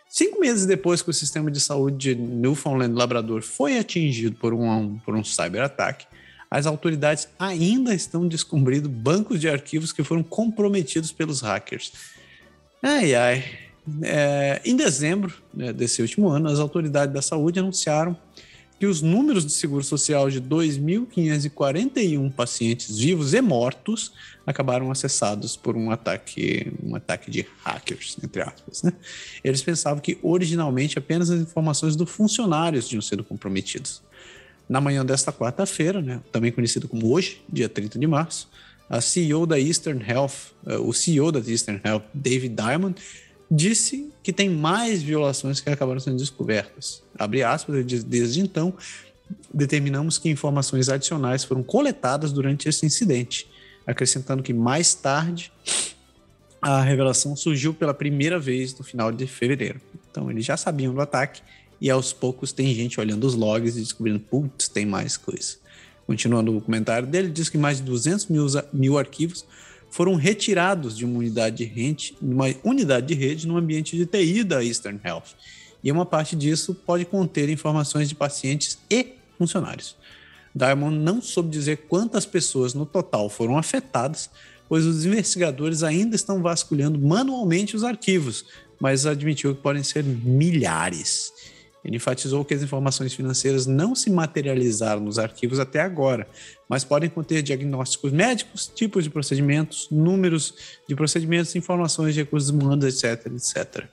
[0.07, 4.97] Cinco meses depois que o sistema de saúde de Newfoundland Labrador foi atingido por um,
[4.99, 6.07] por um cyberataque,
[6.49, 11.91] as autoridades ainda estão descobrindo bancos de arquivos que foram comprometidos pelos hackers.
[12.81, 13.43] Ai, ai.
[14.01, 18.17] É, em dezembro né, desse último ano, as autoridades da saúde anunciaram
[18.79, 24.11] que os números de seguro social de 2.541 pacientes vivos e mortos
[24.45, 28.83] acabaram acessados por um ataque, um ataque de hackers, entre aspas.
[28.83, 28.93] Né?
[29.43, 34.03] Eles pensavam que originalmente apenas as informações dos funcionários tinham sido comprometidas.
[34.69, 38.49] Na manhã desta quarta-feira, né, também conhecido como hoje, dia 30 de março,
[38.89, 43.01] a CEO da Eastern Health, uh, o CEO da Eastern Health, David Diamond,
[43.49, 47.01] disse que tem mais violações que acabaram sendo descobertas.
[47.17, 48.73] Abre aspas, desde então,
[49.53, 53.49] determinamos que informações adicionais foram coletadas durante esse incidente,
[53.85, 55.51] acrescentando que mais tarde
[56.61, 59.79] a revelação surgiu pela primeira vez no final de fevereiro.
[60.09, 61.41] Então, eles já sabiam do ataque
[61.79, 65.57] e aos poucos tem gente olhando os logs e descobrindo, putz, tem mais coisa.
[66.05, 69.45] Continuando o comentário dele, diz que mais de 200 mil, mil arquivos
[69.89, 74.43] foram retirados de uma unidade de rede, uma unidade de rede no ambiente de TI
[74.43, 75.35] da Eastern Health.
[75.84, 79.95] E uma parte disso pode conter informações de pacientes e funcionários.
[80.53, 84.30] Diamond não soube dizer quantas pessoas no total foram afetadas,
[84.68, 88.45] pois os investigadores ainda estão vasculhando manualmente os arquivos,
[88.80, 91.31] mas admitiu que podem ser milhares.
[91.83, 96.27] Ele enfatizou que as informações financeiras não se materializaram nos arquivos até agora,
[96.67, 100.53] mas podem conter diagnósticos médicos, tipos de procedimentos, números
[100.87, 103.85] de procedimentos, informações de recursos humanos, etc, etc.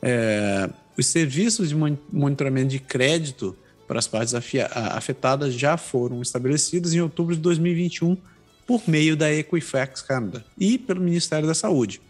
[0.00, 3.56] É, os serviços de monitoramento de crédito
[3.86, 8.16] para as partes afetadas já foram estabelecidos em outubro de 2021
[8.66, 12.02] por meio da Equifax Canada e pelo Ministério da Saúde.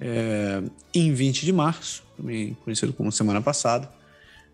[0.00, 0.62] É,
[0.94, 3.90] em 20 de março, também conhecido como semana passada,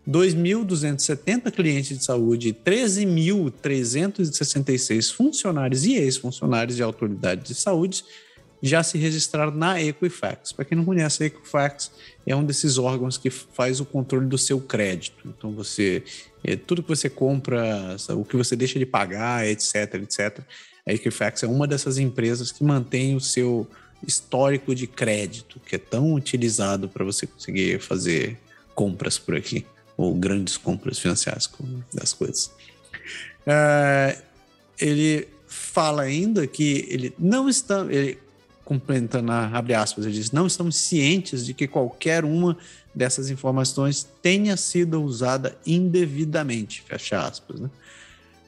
[0.08, 8.04] 2.270 clientes de saúde e 13.366 funcionários e ex-funcionários de autoridades de saúde
[8.62, 10.52] já se registraram na Equifax.
[10.52, 11.90] Para quem não conhece, a Equifax
[12.24, 15.26] é um desses órgãos que faz o controle do seu crédito.
[15.26, 16.02] Então, você
[16.42, 20.38] é, tudo que você compra, o que você deixa de pagar, etc, etc.
[20.86, 23.68] A Equifax é uma dessas empresas que mantém o seu
[24.06, 28.38] histórico de crédito, que é tão utilizado para você conseguir fazer
[28.74, 29.66] compras por aqui
[29.96, 31.50] ou grandes compras financiadas
[31.92, 32.46] das coisas.
[33.46, 34.20] Uh,
[34.78, 38.18] ele fala ainda que ele não está, ele
[38.64, 42.56] complementando, abre aspas, ele diz, não estamos cientes de que qualquer uma
[42.94, 47.70] dessas informações tenha sido usada indevidamente, fecha aspas, né?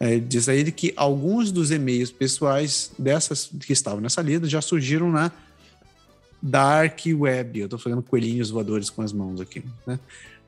[0.00, 4.60] Ele diz a ele que alguns dos e-mails pessoais dessas que estavam nessa lista já
[4.60, 5.32] surgiram na
[6.40, 7.58] Dark Web.
[7.58, 9.98] Eu estou fazendo coelhinhos voadores com as mãos aqui, né?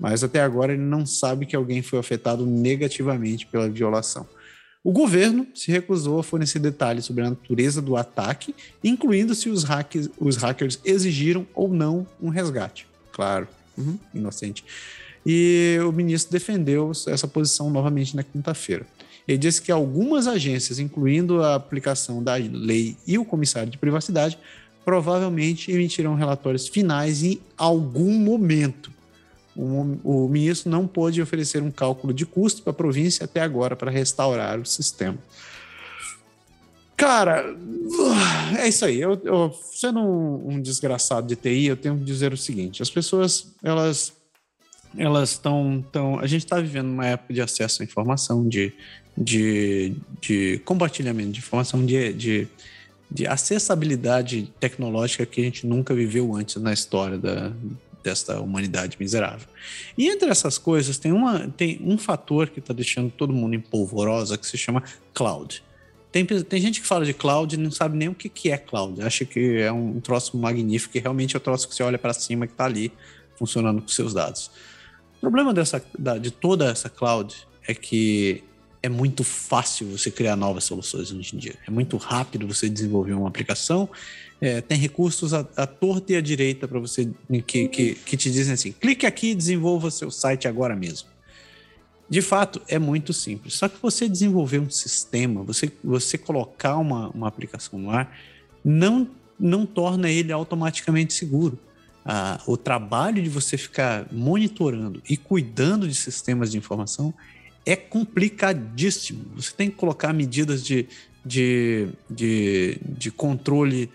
[0.00, 4.26] Mas até agora ele não sabe que alguém foi afetado negativamente pela violação.
[4.82, 9.62] O governo se recusou a fornecer detalhes sobre a natureza do ataque, incluindo se os,
[9.62, 12.86] hackers, os hackers exigiram ou não um resgate.
[13.12, 13.46] Claro,
[13.76, 14.64] uhum, inocente.
[15.24, 18.86] E o ministro defendeu essa posição novamente na quinta-feira.
[19.28, 24.38] Ele disse que algumas agências, incluindo a aplicação da lei e o comissário de privacidade,
[24.82, 28.90] provavelmente emitirão relatórios finais em algum momento
[29.56, 33.90] o, ministro não pôde oferecer um cálculo de custo para a província até agora para
[33.90, 35.18] restaurar o sistema.
[36.96, 37.44] Cara,
[38.58, 39.00] é isso aí.
[39.00, 42.90] Eu, eu, sendo um, um, desgraçado de TI, eu tenho que dizer o seguinte: as
[42.90, 44.12] pessoas, elas
[44.96, 45.84] elas estão.
[45.90, 48.72] Tão, a gente está vivendo uma época de acesso à informação, de,
[49.16, 52.48] de, de compartilhamento de informação, de, de,
[53.10, 57.52] de acessibilidade tecnológica que a gente nunca viveu antes na história da,
[58.02, 59.46] desta humanidade miserável.
[59.96, 63.60] E entre essas coisas tem, uma, tem um fator que está deixando todo mundo em
[63.60, 64.82] polvorosa que se chama
[65.12, 65.62] cloud.
[66.12, 68.58] Tem, tem gente que fala de cloud e não sabe nem o que, que é
[68.58, 69.00] cloud.
[69.02, 72.12] Acha que é um troço magnífico e realmente é o troço que você olha para
[72.12, 72.92] cima que está ali
[73.36, 74.50] funcionando com seus dados.
[75.18, 77.34] O problema dessa, da, de toda essa cloud
[77.66, 78.42] é que
[78.82, 81.54] é muito fácil você criar novas soluções hoje em dia.
[81.66, 83.88] É muito rápido você desenvolver uma aplicação
[84.40, 87.10] é, tem recursos à, à torta e à direita para você
[87.46, 91.08] que, que, que te dizem assim: clique aqui e desenvolva seu site agora mesmo.
[92.08, 93.54] De fato, é muito simples.
[93.54, 98.18] Só que você desenvolver um sistema, você, você colocar uma, uma aplicação no ar,
[98.64, 99.08] não,
[99.38, 101.56] não torna ele automaticamente seguro.
[102.04, 107.14] Ah, o trabalho de você ficar monitorando e cuidando de sistemas de informação
[107.64, 109.26] é complicadíssimo.
[109.36, 110.88] Você tem que colocar medidas de,
[111.24, 113.88] de, de, de controle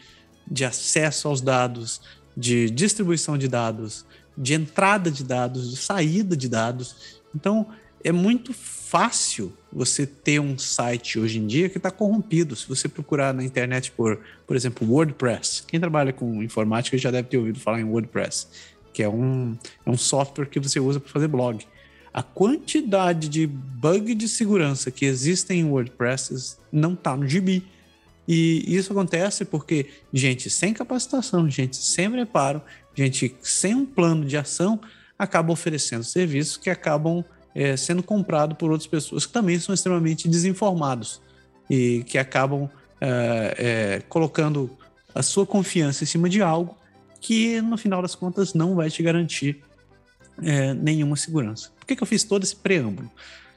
[0.50, 2.02] de acesso aos dados,
[2.36, 4.06] de distribuição de dados,
[4.38, 7.20] de entrada de dados, de saída de dados.
[7.34, 7.68] Então,
[8.04, 12.56] é muito fácil você ter um site hoje em dia que está corrompido.
[12.56, 17.30] Se você procurar na internet por, por exemplo, WordPress, quem trabalha com informática já deve
[17.30, 18.48] ter ouvido falar em WordPress,
[18.94, 21.66] que é um, é um software que você usa para fazer blog.
[22.14, 27.66] A quantidade de bug de segurança que existem em WordPress não está no gibi.
[28.28, 32.62] E isso acontece porque gente sem capacitação, gente sem preparo,
[32.96, 34.80] gente sem um plano de ação
[35.18, 37.24] acaba oferecendo serviços que acabam
[37.54, 41.22] é, sendo comprados por outras pessoas que também são extremamente desinformados
[41.70, 42.70] e que acabam
[43.00, 44.76] é, é, colocando
[45.14, 46.78] a sua confiança em cima de algo
[47.22, 49.64] que no final das contas não vai te garantir
[50.44, 51.72] é, nenhuma segurança.
[51.80, 53.10] Por que, que eu fiz todo esse preâmbulo?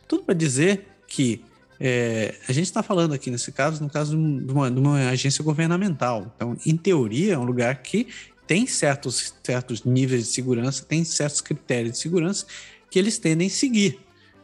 [0.06, 1.44] Tudo para dizer que
[1.80, 5.44] é, a gente está falando aqui nesse caso, no caso de uma, de uma, agência
[5.44, 6.32] governamental.
[6.34, 8.08] Então, em teoria, é um lugar que
[8.46, 12.46] tem certos, certos níveis de segurança, tem certos critérios de segurança
[12.90, 14.00] que eles tendem a seguir.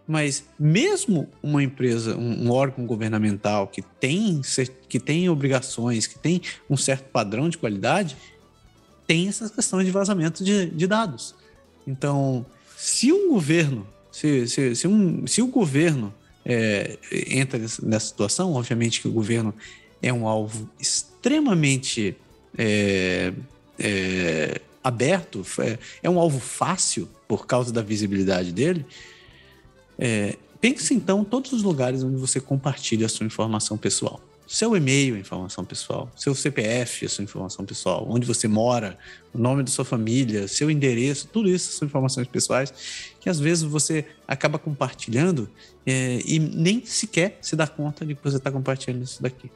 [0.07, 4.41] Mas mesmo uma empresa, um, um órgão governamental que tem,
[4.89, 8.17] que tem obrigações, que tem um certo padrão de qualidade,
[9.07, 11.35] tem essas questões de vazamento de, de dados.
[11.87, 12.45] Então,
[12.77, 16.15] se um governo, se, se, se, um, se o governo
[16.45, 16.99] é,
[17.29, 19.55] entra nessa situação, obviamente que o governo
[20.03, 22.17] é um alvo extremamente
[22.57, 23.33] é,
[23.79, 28.85] é, aberto, é, é, um alvo fácil por causa da visibilidade dele.
[29.99, 35.17] É, pense então todos os lugares onde você compartilha a sua informação pessoal seu e-mail,
[35.17, 38.99] informação pessoal, seu CPF, sua informação pessoal, onde você mora,
[39.33, 42.73] o nome da sua família, seu endereço, tudo isso são informações pessoais
[43.21, 45.49] que às vezes você acaba compartilhando
[45.87, 49.51] é, e nem sequer se dá conta de que você está compartilhando isso daqui.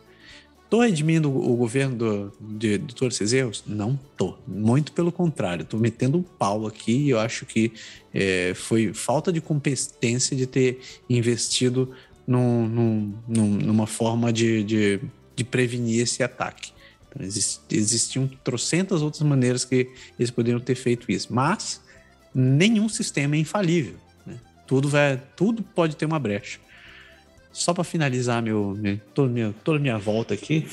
[0.68, 3.64] Estou redimindo o governo do, de, de todos esses erros?
[3.66, 4.38] Não estou.
[4.46, 5.62] Muito pelo contrário.
[5.62, 7.72] Estou metendo um pau aqui e eu acho que
[8.12, 10.78] é, foi falta de competência de ter
[11.08, 11.90] investido
[12.28, 15.00] num, num, numa forma de, de,
[15.34, 16.72] de, prevenir esse ataque.
[17.08, 21.80] Então, exist, existiam trocentas outras maneiras que eles poderiam ter feito isso, mas
[22.34, 23.94] nenhum sistema é infalível.
[24.26, 24.38] Né?
[24.66, 26.60] Tudo, vai, tudo pode ter uma brecha.
[27.50, 30.68] Só para finalizar meu, meu, toda, minha, toda minha volta aqui,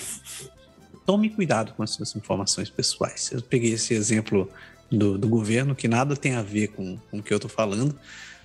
[1.05, 3.31] tome cuidado com as suas informações pessoais.
[3.31, 4.51] Eu peguei esse exemplo
[4.91, 7.97] do, do governo, que nada tem a ver com, com o que eu estou falando,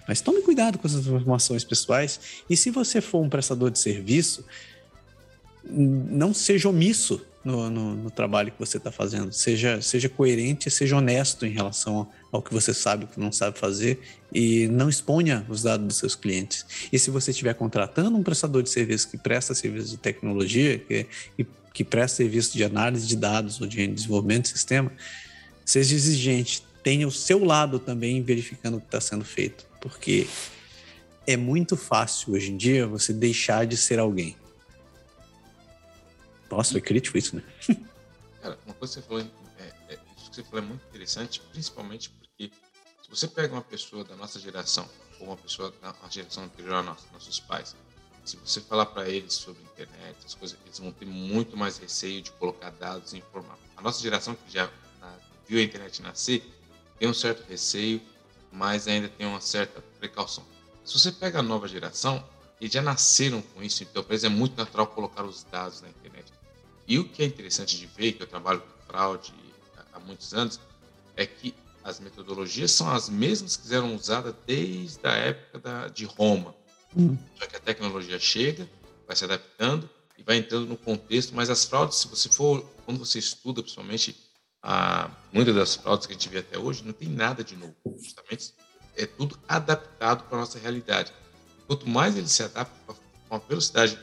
[0.07, 2.21] mas tome cuidado com as informações pessoais.
[2.49, 4.45] E se você for um prestador de serviço,
[5.65, 9.33] não seja omisso no, no, no trabalho que você está fazendo.
[9.33, 13.59] Seja, seja coerente, seja honesto em relação ao que você sabe e que não sabe
[13.59, 14.01] fazer
[14.33, 16.67] e não exponha os dados dos seus clientes.
[16.93, 21.07] E se você estiver contratando um prestador de serviço que presta serviço de tecnologia, que,
[21.37, 24.93] que, que presta serviço de análise de dados ou de desenvolvimento de sistema,
[25.65, 30.29] seja exigente, tenha o seu lado também verificando o que está sendo feito porque
[31.27, 34.37] é muito fácil hoje em dia você deixar de ser alguém.
[36.51, 37.43] Nossa, foi crítico isso, né?
[38.43, 39.21] Cara, uma coisa que você falou,
[39.59, 42.51] é, é, isso que você falou é muito interessante, principalmente porque
[43.03, 44.89] se você pega uma pessoa da nossa geração,
[45.21, 47.77] ou uma pessoa da geração anterior a nossa, nossos pais,
[48.25, 52.23] se você falar para eles sobre internet, as coisas, eles vão ter muito mais receio
[52.23, 53.59] de colocar dados e informar.
[53.77, 54.71] A nossa geração que já
[55.47, 56.43] viu a internet nascer
[56.99, 58.01] tem um certo receio
[58.53, 60.45] mas ainda tem uma certa precaução.
[60.85, 62.25] Se você pega a nova geração,
[62.61, 65.89] eles já nasceram com isso, então para eles é muito natural colocar os dados na
[65.89, 66.33] internet.
[66.87, 69.33] E o que é interessante de ver, que eu trabalho com fraude
[69.93, 70.61] há muitos anos,
[71.17, 76.05] é que as metodologias são as mesmas que eram usadas desde a época da, de
[76.05, 76.55] Roma.
[76.97, 77.17] Hum.
[77.39, 78.69] Só que a tecnologia chega,
[79.07, 82.99] vai se adaptando e vai entrando no contexto, mas as fraudes, se você for, quando
[82.99, 84.17] você estuda, principalmente
[85.33, 87.75] muitas das fraudes que a gente vê até hoje não tem nada de novo.
[88.03, 88.55] Justamente
[88.97, 91.13] é tudo adaptado para a nossa realidade.
[91.67, 92.95] Quanto mais ele se adapta
[93.29, 93.99] com a velocidade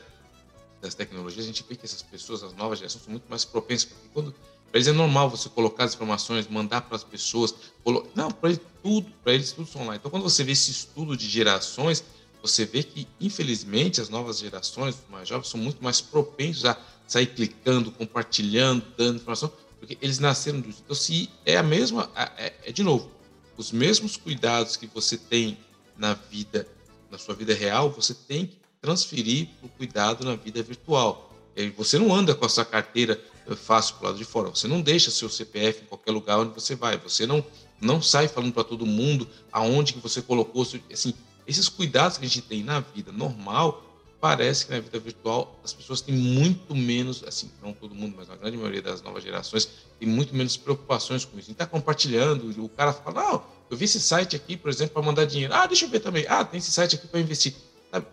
[0.80, 3.90] das tecnologias, a gente vê que essas pessoas, as novas gerações, são muito mais propensas.
[3.90, 4.34] Porque quando
[4.70, 7.54] para eles é normal você colocar as informações, mandar para as pessoas.
[7.82, 8.06] Colo...
[8.14, 9.98] Não, para eles tudo, para eles tudo são online.
[9.98, 12.04] Então, quando você vê esse estudo de gerações,
[12.42, 16.78] você vê que, infelizmente, as novas gerações, os mais jovens, são muito mais propensos a
[17.06, 19.50] sair clicando, compartilhando, dando informação,
[19.88, 20.82] porque eles nasceram disso.
[20.84, 23.10] Então, se é a mesma, é, é, de novo,
[23.56, 25.56] os mesmos cuidados que você tem
[25.96, 26.68] na vida,
[27.10, 31.32] na sua vida real, você tem que transferir para o cuidado na vida virtual.
[31.76, 34.50] Você não anda com a sua carteira eh, fácil para o lado de fora.
[34.50, 36.98] Você não deixa seu CPF em qualquer lugar onde você vai.
[36.98, 37.44] Você não
[37.80, 40.64] não sai falando para todo mundo aonde que você colocou.
[40.92, 41.14] Assim,
[41.46, 43.87] esses cuidados que a gente tem na vida normal
[44.20, 48.28] parece que na vida virtual as pessoas têm muito menos, assim, não todo mundo, mas
[48.30, 49.68] a grande maioria das novas gerações
[49.98, 51.50] tem muito menos preocupações com isso.
[51.50, 55.02] E está compartilhando, o cara fala, não, eu vi esse site aqui, por exemplo, para
[55.02, 55.54] mandar dinheiro.
[55.54, 56.24] Ah, deixa eu ver também.
[56.28, 57.54] Ah, tem esse site aqui para investir.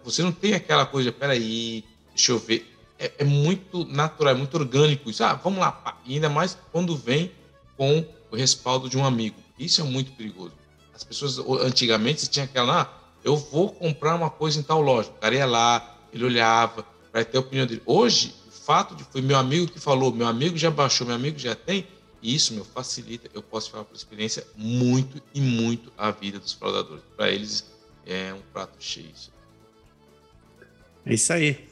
[0.03, 2.72] Você não tem aquela coisa, peraí, deixa eu ver.
[2.98, 5.23] É, é, muito natural, é muito orgânico isso.
[5.23, 6.02] Ah, vamos lá.
[6.06, 7.32] E ainda mais quando vem
[7.77, 9.36] com o respaldo de um amigo.
[9.57, 10.53] Isso é muito perigoso.
[10.94, 12.90] As pessoas, antigamente, você tinha aquela, ah,
[13.23, 15.10] eu vou comprar uma coisa em tal loja.
[15.10, 17.81] O cara ia lá, ele olhava, para ter a opinião dele.
[17.85, 21.37] Hoje, o fato de foi meu amigo que falou, meu amigo já baixou, meu amigo
[21.37, 21.87] já tem,
[22.21, 26.53] e isso, meu, facilita, eu posso falar por experiência, muito e muito a vida dos
[26.53, 27.03] fraudadores.
[27.15, 27.71] Para eles
[28.05, 29.11] é um prato cheio.
[31.05, 31.67] É isso aí.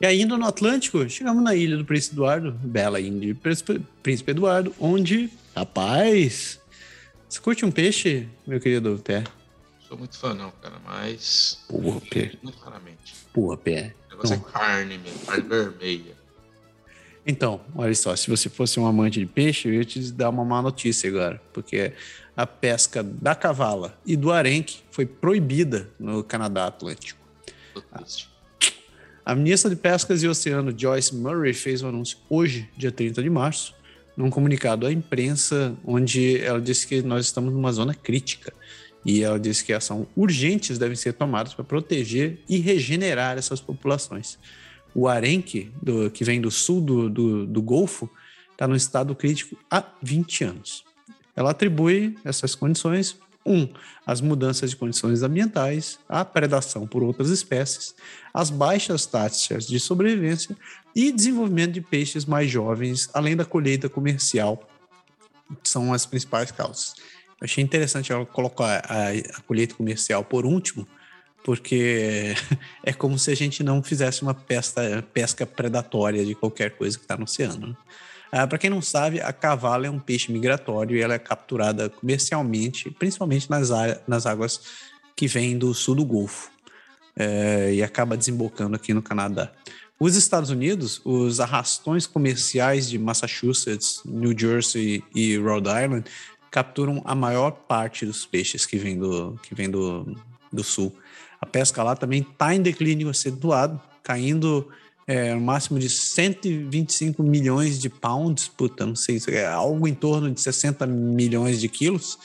[0.00, 3.40] E ainda no Atlântico, chegamos na ilha do Príncipe Eduardo, bela ilha do
[4.02, 6.60] Príncipe Eduardo, onde, rapaz,
[7.28, 9.24] você curte um peixe, meu querido Pé?
[9.88, 11.64] Sou muito fã não, cara, mas...
[11.66, 12.32] Porra, Pé.
[12.42, 13.14] Muito raramente.
[13.32, 13.94] Porra, Pé.
[14.08, 16.18] O negócio é carne mesmo, carne vermelha.
[17.26, 20.44] Então, olha só, se você fosse um amante de peixe, eu ia te dar uma
[20.44, 21.92] má notícia agora, porque
[22.36, 27.20] a pesca da cavala e do arenque foi proibida no Canadá Atlântico.
[29.24, 33.22] A ministra de Pescas e Oceano, Joyce Murray, fez o um anúncio hoje, dia 30
[33.22, 33.74] de março,
[34.16, 38.52] num comunicado à imprensa, onde ela disse que nós estamos numa zona crítica.
[39.04, 44.38] E ela disse que ações urgentes devem ser tomadas para proteger e regenerar essas populações
[44.94, 48.10] o arenque, do, que vem do sul do, do, do Golfo,
[48.50, 50.84] está no estado crítico há 20 anos.
[51.36, 53.16] Ela atribui essas condições,
[53.46, 53.68] um,
[54.04, 57.94] as mudanças de condições ambientais, a predação por outras espécies,
[58.34, 60.56] as baixas taxas de sobrevivência
[60.94, 64.68] e desenvolvimento de peixes mais jovens, além da colheita comercial,
[65.62, 66.94] são as principais causas.
[67.40, 70.86] Achei interessante ela colocar a, a colheita comercial por último,
[71.44, 72.34] porque
[72.82, 77.04] é como se a gente não fizesse uma pesca, pesca predatória de qualquer coisa que
[77.04, 77.68] está no oceano.
[77.68, 77.76] Né?
[78.30, 81.88] Ah, Para quem não sabe, a cavala é um peixe migratório e ela é capturada
[81.88, 83.70] comercialmente, principalmente nas,
[84.06, 84.60] nas águas
[85.16, 86.50] que vêm do sul do Golfo
[87.16, 89.50] é, e acaba desembocando aqui no Canadá.
[90.00, 96.04] Os Estados Unidos, os arrastões comerciais de Massachusetts, New Jersey e Rhode Island
[96.50, 100.16] capturam a maior parte dos peixes que vêm do, que vem do,
[100.52, 100.94] do sul.
[101.40, 104.68] A pesca lá também está em declínio acentuado, caindo
[105.06, 110.30] é, no máximo de 125 milhões de pounds, puta, não sei, é algo em torno
[110.30, 112.18] de 60 milhões de quilos.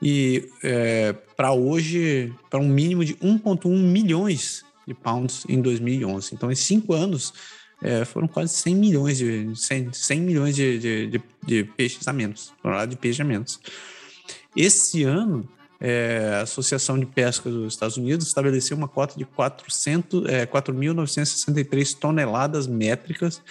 [0.00, 6.34] E é, para hoje, para um mínimo de 1,1 milhões de pounds em 2011.
[6.34, 7.32] Então, em cinco anos,
[7.84, 12.12] é, foram quase 100 milhões de 100, 100 milhões de, de, de, de, peixes a
[12.14, 12.50] menos,
[12.88, 13.60] de peixe a menos.
[14.56, 15.46] Esse ano,
[15.78, 21.98] é, a Associação de Pesca dos Estados Unidos estabeleceu uma cota de 400, é, 4.963
[21.98, 23.42] toneladas métricas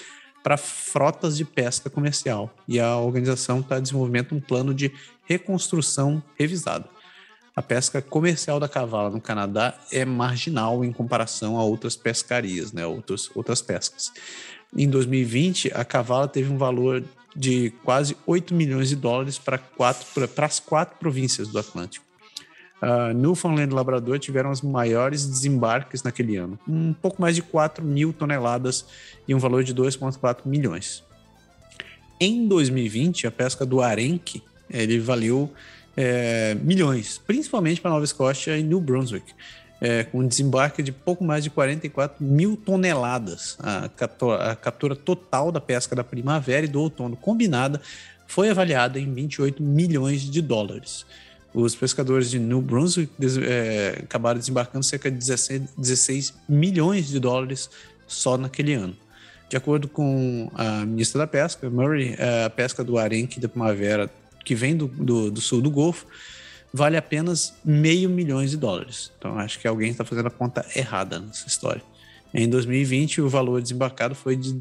[0.41, 2.51] para frotas de pesca comercial.
[2.68, 4.91] E a organização está desenvolvendo um plano de
[5.26, 6.89] reconstrução revisado.
[7.55, 12.85] A pesca comercial da cavala no Canadá é marginal em comparação a outras pescarias, né,
[12.85, 14.11] outros, outras pescas.
[14.75, 17.03] Em 2020, a cavala teve um valor
[17.35, 19.59] de quase 8 milhões de dólares para
[20.45, 22.05] as quatro províncias do Atlântico.
[22.81, 27.85] Uh, Newfoundland e Labrador tiveram os maiores desembarques naquele ano, um pouco mais de 4
[27.85, 28.85] mil toneladas
[29.27, 31.03] e um valor de 2,4 milhões.
[32.19, 35.53] Em 2020, a pesca do arenque ele valeu
[35.95, 39.33] é, milhões, principalmente para Nova Escócia e New Brunswick,
[39.81, 43.57] é, com um desembarque de pouco mais de 44 mil toneladas.
[43.59, 47.81] A captura, a captura total da pesca da primavera e do outono combinada
[48.25, 51.05] foi avaliada em 28 milhões de dólares
[51.53, 53.11] os pescadores de New Brunswick
[53.43, 57.69] é, acabaram desembarcando cerca de 16, 16 milhões de dólares
[58.07, 58.95] só naquele ano.
[59.49, 64.09] De acordo com a ministra da Pesca, Murray, é, a pesca do arenque da primavera,
[64.43, 66.05] que vem do, do, do sul do Golfo,
[66.73, 69.11] vale apenas meio milhões de dólares.
[69.17, 71.83] Então acho que alguém está fazendo a conta errada nessa história.
[72.33, 74.53] Em 2020, o valor desembarcado foi de,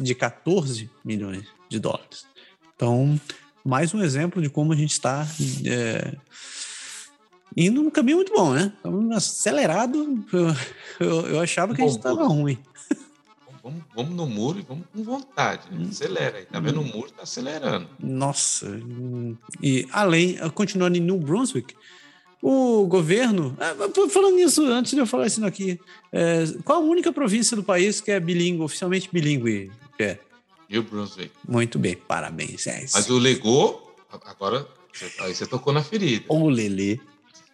[0.00, 2.24] de 14 milhões de dólares.
[2.74, 3.20] Então,
[3.62, 5.26] mais um exemplo de como a gente está
[5.66, 6.16] é,
[7.54, 8.72] indo num caminho muito bom, né?
[8.74, 10.24] Estamos acelerado.
[10.32, 10.56] Eu,
[10.98, 12.58] eu, eu, achava que a gente estava ruim.
[13.62, 15.62] Vamos, vamos, no muro e vamos com vontade.
[15.70, 15.88] Né?
[15.90, 16.46] Acelera aí.
[16.46, 17.10] Tá vendo o muro?
[17.10, 17.88] Tá acelerando.
[17.98, 18.66] Nossa.
[19.62, 21.74] E além, continuando em New Brunswick,
[22.42, 23.56] o governo.
[23.60, 23.74] Ah,
[24.08, 25.78] falando nisso, antes de eu falar isso aqui,
[26.10, 29.70] é, qual a única província do país que é bilíngue, oficialmente bilíngue?
[29.98, 30.18] É.
[30.68, 31.32] New Brunswick.
[31.46, 32.66] Muito bem, parabéns.
[32.66, 34.66] É Mas o Legou, agora,
[35.20, 36.24] aí você tocou na ferida.
[36.28, 37.00] O Lele.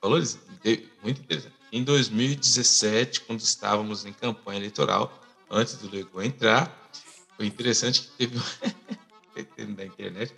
[0.01, 0.39] falou isso,
[1.03, 1.55] muito interessante.
[1.73, 5.13] Em 2017, quando estávamos em campanha eleitoral,
[5.51, 6.91] antes do Legou entrar,
[7.37, 8.39] foi interessante que teve
[9.77, 10.35] na internet,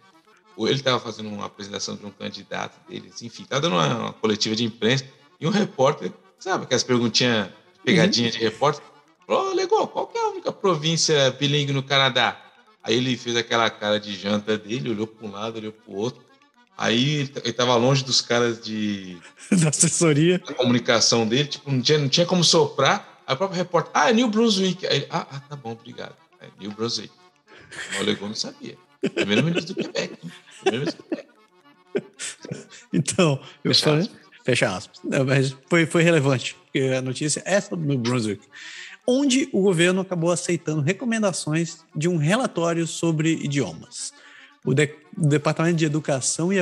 [0.58, 4.56] ele estava fazendo uma apresentação de um candidato dele, enfim, estava dando uma, uma, coletiva
[4.56, 5.04] de imprensa,
[5.40, 7.48] e um repórter, sabe aquelas perguntinhas,
[7.84, 8.36] pegadinha uhum.
[8.36, 8.82] de repórter,
[9.26, 12.44] falou, oh, qual é a única província bilingue no Canadá?
[12.82, 15.96] Aí ele fez aquela cara de janta dele, olhou para um lado, olhou para o
[15.96, 16.22] outro.
[16.76, 19.18] Aí ele tava longe dos caras de.
[19.60, 20.38] da assessoria.
[20.38, 23.17] Da comunicação dele, tipo, não tinha, não tinha como soprar.
[23.28, 24.86] Aí o próprio repórter, ah, é New Brunswick.
[24.86, 26.16] Aí ele, ah, ah, tá bom, obrigado.
[26.40, 27.12] É New Brunswick.
[27.94, 28.78] O Olegão não sabia.
[29.14, 30.16] Primeiro ministro do Quebec.
[30.62, 31.28] Primeiro ministro do Quebec.
[32.90, 34.00] Então, eu Fecha falei.
[34.00, 34.18] Aspas.
[34.44, 35.00] Fecha aspas.
[35.04, 38.42] Não, mas foi, foi relevante, porque a notícia é sobre New Brunswick.
[39.06, 44.14] Onde o governo acabou aceitando recomendações de um relatório sobre idiomas.
[44.64, 46.56] O, de, o, Departamento de Educação e,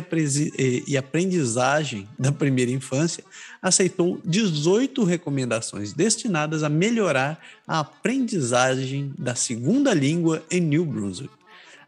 [0.89, 3.23] e, Aprendizagem da Primeira Infância
[3.67, 11.35] aceitou 18 recomendações destinadas a melhorar a aprendizagem da segunda língua em New Brunswick.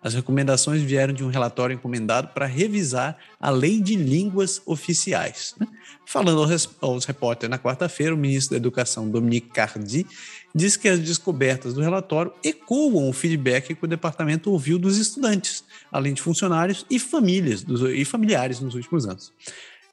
[0.03, 5.55] As recomendações vieram de um relatório encomendado para revisar a Lei de Línguas Oficiais.
[5.59, 5.69] Né?
[6.05, 6.45] Falando
[6.81, 10.05] aos repórteres na quarta-feira, o ministro da Educação, Dominique Cardi,
[10.53, 15.63] disse que as descobertas do relatório ecoam o feedback que o departamento ouviu dos estudantes,
[15.93, 19.33] além de funcionários e famílias dos, e familiares nos últimos anos.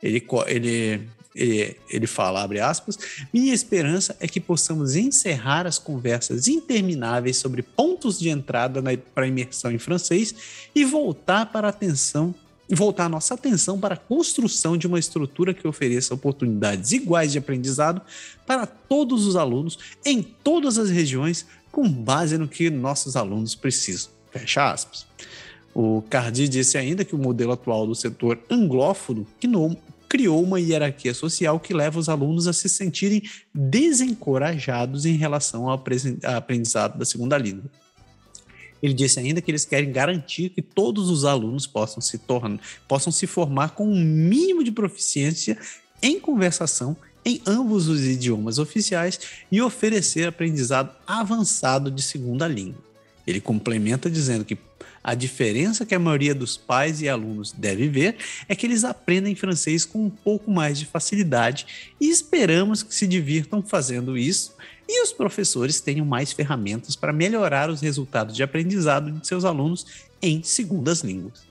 [0.01, 2.97] Ele, ele ele, fala, abre aspas,
[3.33, 8.81] minha esperança é que possamos encerrar as conversas intermináveis sobre pontos de entrada
[9.13, 10.33] para a imersão em francês
[10.73, 12.33] e voltar para a atenção
[12.67, 17.37] voltar a nossa atenção para a construção de uma estrutura que ofereça oportunidades iguais de
[17.37, 18.01] aprendizado
[18.45, 24.09] para todos os alunos em todas as regiões, com base no que nossos alunos precisam.
[24.31, 25.05] Fecha aspas.
[25.75, 29.77] O Cardi disse ainda que o modelo atual do setor anglófono, que, no,
[30.15, 33.21] criou uma hierarquia social que leva os alunos a se sentirem
[33.53, 35.83] desencorajados em relação ao
[36.23, 37.69] aprendizado da segunda língua.
[38.81, 43.11] Ele disse ainda que eles querem garantir que todos os alunos possam se tornar, possam
[43.11, 45.57] se formar com um mínimo de proficiência
[46.01, 49.19] em conversação em ambos os idiomas oficiais
[49.51, 52.84] e oferecer aprendizado avançado de segunda língua.
[53.25, 54.57] Ele complementa dizendo que
[55.03, 58.17] a diferença que a maioria dos pais e alunos deve ver
[58.49, 63.05] é que eles aprendem francês com um pouco mais de facilidade e esperamos que se
[63.05, 64.55] divirtam fazendo isso
[64.89, 69.85] e os professores tenham mais ferramentas para melhorar os resultados de aprendizado de seus alunos
[70.21, 71.43] em segundas línguas.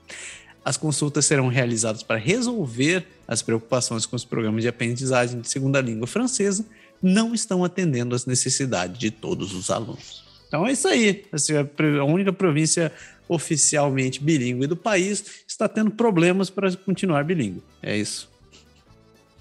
[0.65, 5.79] As consultas serão realizadas para resolver as preocupações com os programas de aprendizagem de segunda
[5.79, 6.65] língua francesa,
[7.01, 10.24] não estão atendendo às necessidades de todos os alunos.
[10.47, 11.25] Então é isso aí.
[11.31, 12.91] É a única província
[13.27, 17.63] oficialmente bilíngue do país está tendo problemas para continuar bilíngue.
[17.81, 18.29] É isso.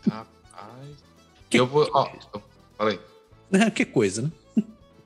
[0.08, 0.28] Rapaz.
[1.50, 1.88] Que eu vou.
[1.92, 2.10] Ó,
[2.76, 2.98] falei.
[3.74, 4.32] que coisa, né?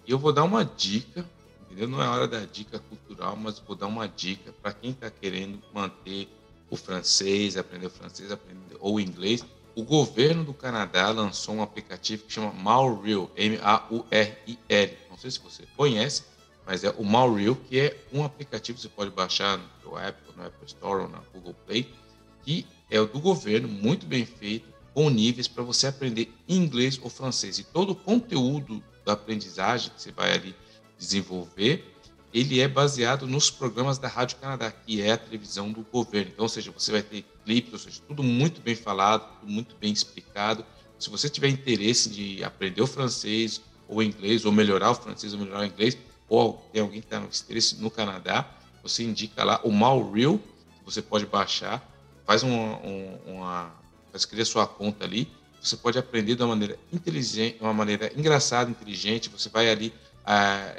[0.06, 1.24] Eu vou dar uma dica,
[1.66, 1.88] entendeu?
[1.88, 5.60] Não é hora da dica cultural, mas vou dar uma dica para quem está querendo
[5.74, 6.28] manter
[6.70, 9.44] o francês, aprender o francês, aprender ou o inglês.
[9.78, 14.98] O governo do Canadá lançou um aplicativo que chama Mauril, M-A-U-R-I-L.
[15.08, 16.24] Não sei se você conhece,
[16.66, 20.44] mas é o Mauril, que é um aplicativo que você pode baixar no Apple, no
[20.44, 21.88] Apple Store ou na Google Play,
[22.42, 27.08] que é o do governo, muito bem feito, com níveis para você aprender inglês ou
[27.08, 27.60] francês.
[27.60, 30.56] E todo o conteúdo da aprendizagem que você vai ali
[30.98, 31.94] desenvolver,
[32.32, 36.30] ele é baseado nos programas da Rádio Canadá, que é a televisão do governo.
[36.32, 39.74] Então, ou seja, você vai ter clipes, ou seja, tudo muito bem falado, tudo muito
[39.76, 40.64] bem explicado.
[40.98, 45.40] Se você tiver interesse de aprender o francês ou inglês, ou melhorar o francês ou
[45.40, 45.96] melhorar o inglês,
[46.28, 48.48] ou tem alguém que está no interesse no Canadá,
[48.82, 50.38] você indica lá o Malreal,
[50.84, 51.86] você pode baixar,
[52.26, 52.78] faz uma,
[53.26, 53.72] uma
[54.12, 55.28] faz criar sua conta ali,
[55.60, 59.92] você pode aprender de uma maneira inteligente, uma maneira engraçada, inteligente, você vai ali
[60.30, 60.74] ah,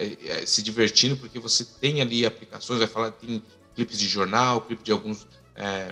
[0.45, 3.41] se divertindo porque você tem ali aplicações, vai falar, tem
[3.73, 5.91] clipes de jornal, clipes de alguns é,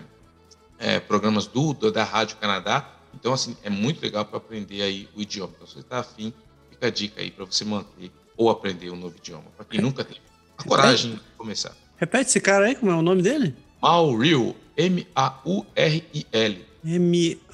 [0.77, 5.09] é, programas do, do, da Rádio Canadá, então assim, é muito legal para aprender aí
[5.15, 5.53] o idioma.
[5.55, 6.31] Então, se você está afim,
[6.69, 9.45] fica a dica aí para você manter ou aprender um novo idioma.
[9.55, 10.21] Para quem nunca teve
[10.55, 11.75] a coragem de começar.
[11.97, 13.55] Repete esse cara aí, como é o nome dele?
[13.81, 14.55] Mauril.
[14.77, 16.65] M-A-U-R-I-L.
[16.85, 17.51] M-A-U-R-I-L.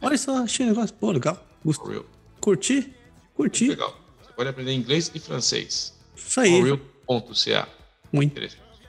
[0.00, 0.94] Olha só, achei um negócio.
[0.94, 1.44] Pô, legal.
[1.64, 2.00] Gostei.
[2.40, 2.94] Curti?
[3.38, 3.68] Curti.
[3.68, 3.96] Legal.
[4.20, 5.94] Você pode aprender inglês e francês.
[6.16, 6.50] Isso aí.
[6.50, 7.68] Mauril.ca.
[8.12, 8.40] Muito,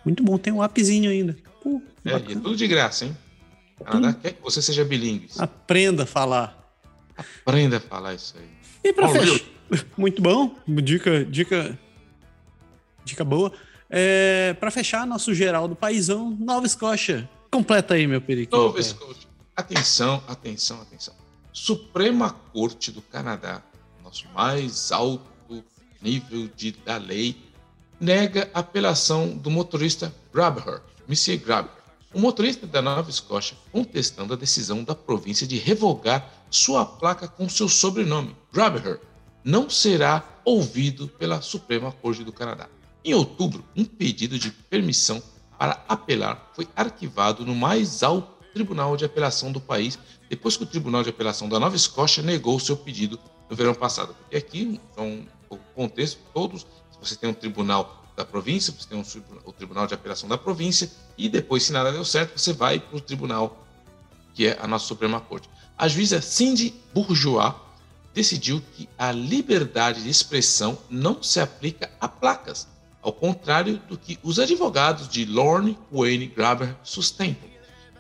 [0.04, 0.40] muito bom.
[0.40, 1.38] Tem um appzinho ainda.
[1.62, 3.16] Pô, é, é tudo de graça, hein?
[3.86, 5.30] Canadá quer que você seja bilíngue.
[5.38, 6.58] Aprenda a falar.
[7.16, 8.50] Aprenda a falar isso aí.
[8.84, 9.46] E para fechar,
[9.96, 11.78] muito bom, dica, dica,
[13.06, 13.54] dica boa.
[13.88, 17.30] É, para fechar, nosso geral do paizão, Nova Escócia.
[17.52, 18.58] Completa aí, meu periquito.
[18.58, 19.30] Nova Escócia.
[19.56, 21.14] Atenção, atenção, atenção.
[21.54, 23.62] Suprema Corte do Canadá,
[24.10, 25.64] nosso mais alto
[26.02, 27.38] nível de, da lei,
[28.00, 31.72] nega a apelação do motorista Grabher, Monsieur Grabher.
[32.12, 37.48] O motorista da Nova Escócia contestando a decisão da província de revogar sua placa com
[37.48, 39.00] seu sobrenome, Grabher,
[39.44, 42.68] não será ouvido pela Suprema Corte do Canadá.
[43.06, 45.22] Em outubro, um pedido de permissão
[45.60, 50.66] para apelar foi arquivado no mais alto Tribunal de Apelação do país, depois que o
[50.68, 53.20] Tribunal de Apelação da Nova Escócia negou seu pedido
[53.50, 54.14] no verão passado.
[54.14, 56.66] Porque aqui, então, o contexto, todos,
[57.02, 59.04] você tem um tribunal da província, você tem um,
[59.46, 62.98] o Tribunal de Apelação da província, e depois, se nada deu certo, você vai para
[62.98, 63.66] o tribunal,
[64.36, 65.50] que é a nossa Suprema Corte.
[65.78, 67.54] A juíza Cindy Bourgeois
[68.14, 72.68] decidiu que a liberdade de expressão não se aplica a placas,
[73.02, 77.50] ao contrário do que os advogados de Lorne Wayne Graber sustentam.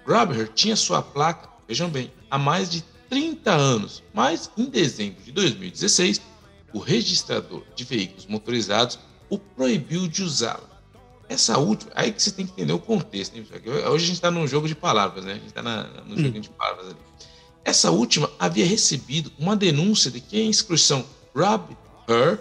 [0.05, 5.31] Graber tinha sua placa, vejam bem, há mais de 30 anos, mas em dezembro de
[5.31, 6.21] 2016,
[6.73, 8.99] o registrador de veículos motorizados
[9.29, 10.69] o proibiu de usá-la.
[11.27, 13.35] Essa última, aí que você tem que entender o contexto.
[13.35, 13.45] Hein?
[13.65, 15.33] Hoje a gente está num jogo de palavras, né?
[15.33, 16.17] A gente está no hum.
[16.17, 16.97] joguinho de palavras ali.
[17.63, 21.05] Essa última havia recebido uma denúncia de que a inscrição
[21.35, 21.77] Grab
[22.07, 22.39] Her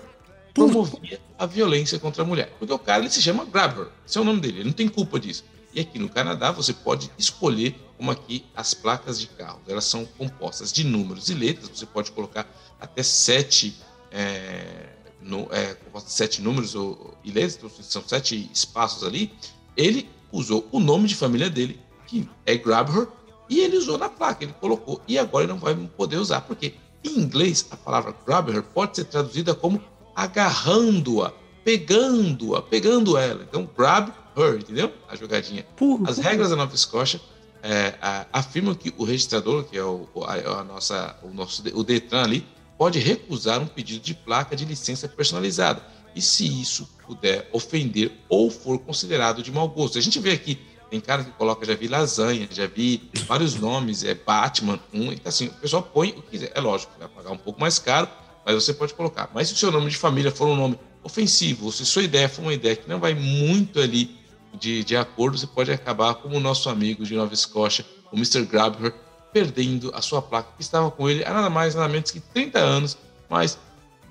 [0.54, 2.54] promovia a violência contra a mulher.
[2.58, 4.88] Porque o cara ele se chama Grabber, esse é o nome dele, ele não tem
[4.88, 5.44] culpa disso.
[5.72, 9.60] E aqui no Canadá você pode escolher como aqui as placas de carro.
[9.68, 12.46] Elas são compostas de números e letras, você pode colocar
[12.80, 13.76] até sete,
[14.10, 14.88] é,
[15.20, 15.76] no, é,
[16.06, 19.32] sete números ou, e letras, são sete espaços ali.
[19.76, 23.08] Ele usou o nome de família dele, que é Grabher,
[23.48, 25.00] e ele usou na placa, ele colocou.
[25.08, 29.04] E agora ele não vai poder usar, porque em inglês a palavra grabber pode ser
[29.04, 29.82] traduzida como
[30.14, 31.32] agarrando-a,
[31.64, 33.42] pegando-a, pegando ela.
[33.48, 34.12] Então, grab
[34.58, 34.92] entendeu?
[35.08, 35.64] A jogadinha.
[35.76, 36.30] Porra, As porra.
[36.30, 37.20] regras da Nova Escócia
[37.62, 41.82] é, a, afirmam que o registrador, que é o, a, a, nossa, o nosso o
[41.82, 42.46] Detran ali,
[42.76, 45.82] pode recusar um pedido de placa de licença personalizada.
[46.14, 49.98] E se isso puder ofender ou for considerado de mau gosto.
[49.98, 50.58] A gente vê aqui
[50.90, 55.28] tem cara que coloca, já vi lasanha, já vi vários nomes, é Batman, um, então
[55.28, 56.52] assim, o pessoal põe o que quiser.
[56.54, 58.08] É lógico, vai pagar um pouco mais caro,
[58.44, 59.30] mas você pode colocar.
[59.34, 62.28] Mas se o seu nome de família for um nome ofensivo, ou se sua ideia
[62.28, 64.17] for uma ideia que não vai muito ali
[64.54, 68.44] de, de acordo, você pode acabar como o nosso amigo de Nova Escócia, o Mr.
[68.44, 68.94] Grabher,
[69.32, 72.58] perdendo a sua placa que estava com ele há nada mais nada menos que 30
[72.58, 72.98] anos,
[73.28, 73.58] mas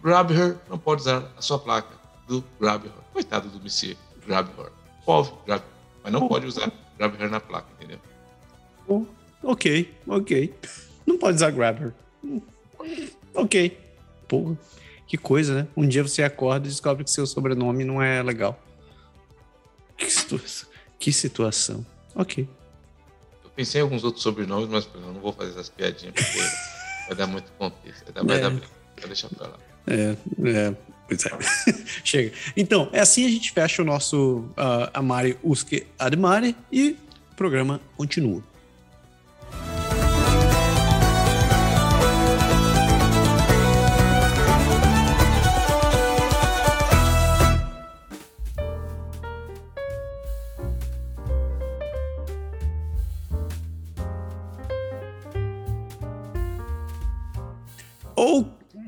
[0.04, 1.96] Grabher não pode usar a sua placa
[2.28, 2.92] do Grabher.
[3.14, 3.98] Coitado do Mr.
[4.26, 4.72] Grabher.
[5.06, 5.68] Pobre Grabher.
[6.04, 6.30] Mas não oh.
[6.30, 8.00] pode usar Grabher na placa, entendeu?
[8.88, 9.06] Oh.
[9.44, 10.54] Ok, ok.
[11.06, 11.94] Não pode usar Grabher.
[13.34, 13.78] Ok.
[14.28, 14.58] Porra,
[15.08, 15.68] que coisa, né?
[15.76, 18.60] Um dia você acorda e descobre que seu sobrenome não é legal.
[19.98, 20.70] Que situação.
[21.00, 21.86] Que situação.
[22.16, 22.48] Ok.
[23.44, 26.40] Eu pensei em alguns outros sobrenomes, mas eu não vou fazer essas piadinhas porque
[27.08, 28.06] vai dar muito contexto.
[28.06, 28.42] Vai dar, vai é.
[28.42, 29.60] dar Vou deixar pra lá.
[29.88, 30.18] É,
[30.50, 30.76] é,
[31.08, 31.30] Pois é.
[32.04, 32.34] Chega.
[32.56, 36.98] Então, é assim a gente fecha o nosso uh, Amare Usque Admare e
[37.32, 38.44] o programa continua.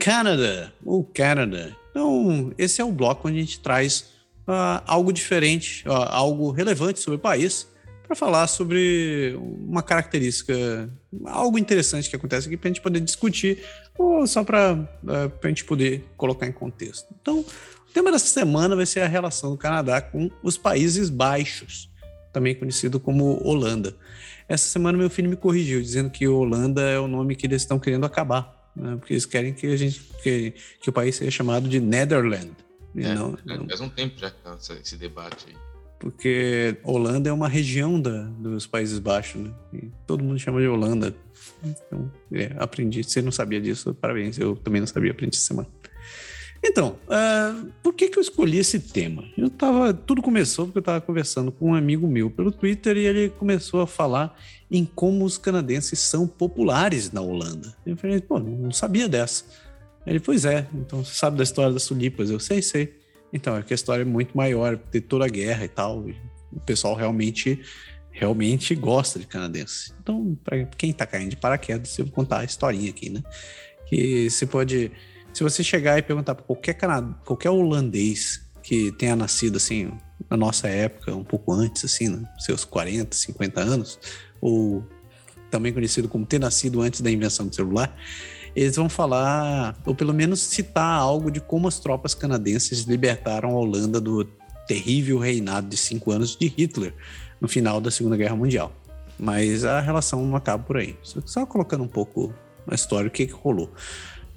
[0.10, 4.12] Canada, o Canada então, esse é o bloco onde a gente traz
[4.48, 7.68] uh, algo diferente, uh, algo relevante sobre o país,
[8.06, 9.38] para falar sobre
[9.68, 10.90] uma característica,
[11.26, 13.64] algo interessante que acontece aqui, para a gente poder discutir,
[13.98, 17.14] ou só para uh, a gente poder colocar em contexto.
[17.22, 21.90] Então, o tema dessa semana vai ser a relação do Canadá com os Países Baixos,
[22.32, 23.96] também conhecido como Holanda.
[24.48, 27.78] Essa semana meu filho me corrigiu, dizendo que Holanda é o nome que eles estão
[27.78, 28.96] querendo acabar né?
[28.98, 32.52] porque eles querem que a gente que, que o país seja chamado de Netherland.
[32.96, 33.68] É, não, não...
[33.68, 35.56] Faz um tempo já que tá esse debate aí.
[36.00, 39.54] Porque Holanda é uma região da, dos Países Baixos, né?
[39.74, 41.14] E todo mundo chama de Holanda.
[41.62, 43.04] Então, é, aprendi.
[43.04, 43.94] Você não sabia disso?
[43.94, 44.40] Parabéns.
[44.40, 45.68] Eu também não sabia, aprendi essa semana.
[46.64, 49.24] Então, uh, por que, que eu escolhi esse tema?
[49.38, 53.06] Eu tava, tudo começou porque eu estava conversando com um amigo meu pelo Twitter e
[53.06, 54.38] ele começou a falar
[54.70, 57.76] em como os canadenses são populares na Holanda.
[57.86, 59.46] Eu falei, pô, não sabia dessa.
[60.06, 62.30] Ele, pois é, então você sabe da história das tulipas?
[62.30, 62.94] Eu sei, sei.
[63.32, 66.10] Então, é que a história é muito maior, ter toda a guerra e tal.
[66.10, 66.16] E
[66.52, 67.62] o pessoal realmente
[68.12, 69.94] realmente gosta de canadense.
[70.02, 73.24] Então, para quem está caindo de paraquedas, eu vou contar a historinha aqui, né?
[73.88, 74.92] Que você pode
[75.34, 77.14] se você chegar e perguntar para qualquer, canad...
[77.26, 79.92] qualquer holandês que tenha nascido assim
[80.30, 82.24] na nossa época, um pouco antes, assim, né?
[82.40, 84.00] seus 40, 50 anos,
[84.42, 84.84] ou
[85.50, 87.96] também conhecido como ter nascido antes da invenção do celular,
[88.56, 93.60] eles vão falar, ou pelo menos citar algo de como as tropas canadenses libertaram a
[93.60, 94.26] Holanda do
[94.68, 96.94] terrível reinado de cinco anos de Hitler
[97.40, 98.72] no final da Segunda Guerra Mundial.
[99.18, 100.98] Mas a relação não acaba por aí.
[101.02, 102.34] Só colocando um pouco
[102.66, 103.72] na história o que, que rolou.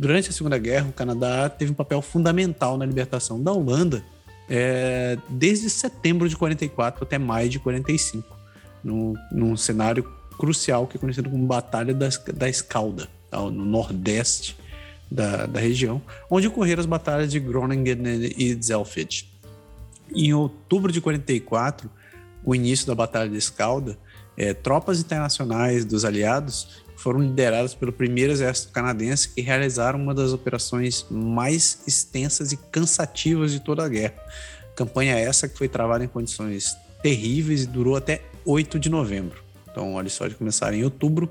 [0.03, 4.03] Durante a Segunda Guerra, o Canadá teve um papel fundamental na libertação da Holanda
[4.51, 8.37] é, desde setembro de 44 até maio de 45,
[8.83, 10.03] no, num cenário
[10.37, 13.39] crucial que é conhecido como Batalha da, da Escalda, tá?
[13.43, 14.57] no nordeste
[15.09, 17.97] da, da região, onde ocorreram as batalhas de Groningen
[18.37, 19.31] e Zelfeld.
[20.13, 21.89] Em outubro de 44,
[22.45, 23.97] o início da Batalha da Escalda,
[24.37, 30.33] é, tropas internacionais dos aliados foram lideradas pelo primeiro exército canadense que realizaram uma das
[30.33, 34.15] operações mais extensas e cansativas de toda a guerra.
[34.77, 39.43] Campanha essa que foi travada em condições terríveis e durou até 8 de novembro.
[39.71, 41.29] Então, olha só, de começar em outubro,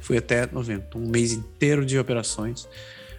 [0.00, 2.68] foi até novembro, então, um mês inteiro de operações.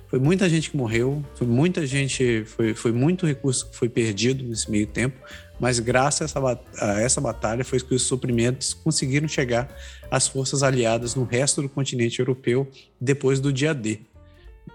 [0.07, 4.44] Foi muita gente que morreu, foi muita gente, foi, foi muito recurso que foi perdido
[4.44, 5.20] nesse meio tempo,
[5.60, 9.69] mas graças a essa, a essa batalha foi que os suprimentos conseguiram chegar
[10.10, 12.69] às forças aliadas no resto do continente europeu
[12.99, 13.99] depois do dia D.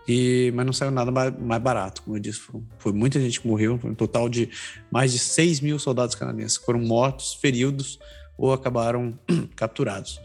[0.06, 2.40] E, mas não saiu nada mais barato, como eu disse.
[2.40, 4.50] Foi, foi muita gente que morreu, um total de
[4.90, 7.98] mais de 6 mil soldados canadenses foram mortos, feridos
[8.36, 9.18] ou acabaram
[9.56, 10.20] capturados.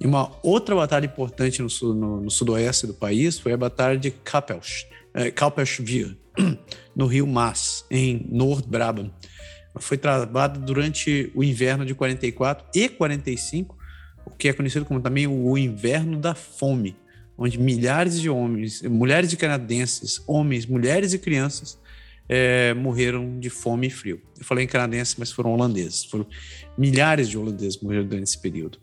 [0.00, 4.12] E uma outra batalha importante no, no, no, sudoeste do país foi a Batalha de
[4.12, 5.32] Kapels, eh,
[6.94, 9.10] no rio Maas, em Noord-Brabant
[9.76, 13.76] foi travada durante o inverno de 44 e 45,
[14.24, 16.96] o que é conhecido como também o inverno da fome,
[17.36, 21.78] onde milhares de homens, mulheres de canadenses, homens, mulheres e crianças
[22.28, 24.20] é, morreram de fome e frio.
[24.38, 26.04] Eu falei em canadenses, mas foram holandeses.
[26.04, 26.26] Foram
[26.76, 28.78] milhares de holandeses morreram durante esse período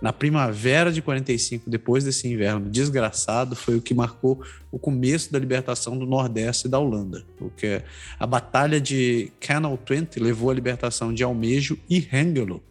[0.00, 5.38] na primavera de 45, depois desse inverno desgraçado, foi o que marcou o começo da
[5.38, 7.24] libertação do Nordeste da Holanda.
[7.38, 7.82] Porque
[8.18, 12.62] a Batalha de Canal Twente levou à libertação de Almejo e Hengelo.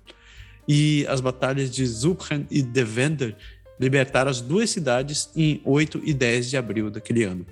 [0.67, 3.35] E as batalhas de Zutphen e Deventer
[3.79, 7.45] libertaram as duas cidades em 8 e 10 de abril daquele ano.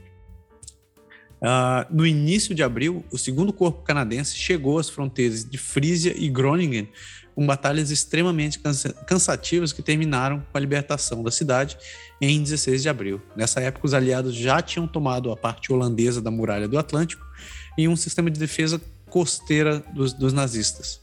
[1.42, 6.30] Uh, no início de abril, o segundo corpo canadense chegou às fronteiras de Frisia e
[6.30, 6.88] Groningen
[7.36, 8.60] com batalhas extremamente
[9.06, 11.78] cansativas que terminaram com a libertação da cidade
[12.22, 13.22] em 16 de abril.
[13.36, 17.26] Nessa época, os aliados já tinham tomado a parte holandesa da muralha do Atlântico
[17.78, 21.02] e um sistema de defesa costeira dos, dos nazistas.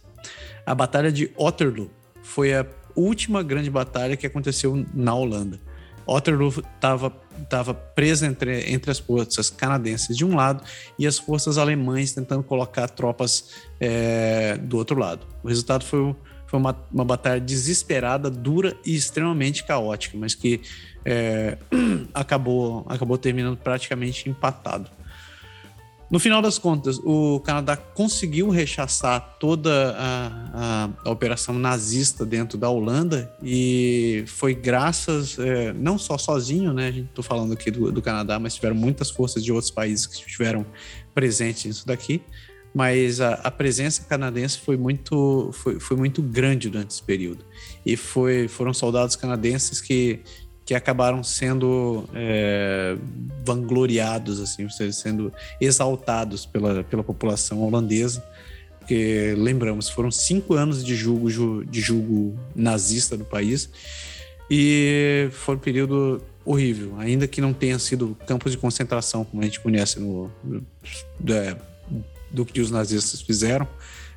[0.65, 1.91] A Batalha de Otterloo
[2.23, 5.61] foi a última grande batalha que aconteceu na Holanda.
[6.11, 7.13] Otterloo estava
[7.43, 10.63] estava presa entre, entre as forças canadenses de um lado
[10.99, 15.27] e as forças alemães tentando colocar tropas é, do outro lado.
[15.43, 16.15] O resultado foi,
[16.47, 20.61] foi uma, uma batalha desesperada, dura e extremamente caótica, mas que
[21.05, 21.57] é,
[22.13, 24.91] acabou, acabou terminando praticamente empatado.
[26.11, 32.59] No final das contas, o Canadá conseguiu rechaçar toda a, a, a operação nazista dentro
[32.59, 37.07] da Holanda e foi graças, é, não só sozinho, né?
[37.15, 40.67] Tô falando aqui do, do, Canadá, mas tiveram muitas forças de outros países que estiveram
[41.15, 42.21] presentes nisso daqui.
[42.75, 47.45] Mas a, a, presença canadense foi muito, foi, foi muito grande durante esse período.
[47.87, 50.21] E foi, foram soldados canadenses que
[50.71, 52.97] que acabaram sendo é,
[53.45, 58.25] vangloriados, assim, sendo exaltados pela, pela população holandesa.
[58.79, 63.69] Porque, lembramos, foram cinco anos de julgo, de julgo nazista do país
[64.49, 69.47] e foi um período horrível, ainda que não tenha sido campos de concentração como a
[69.47, 71.57] gente conhece no, no é,
[72.31, 73.67] do que os nazistas fizeram,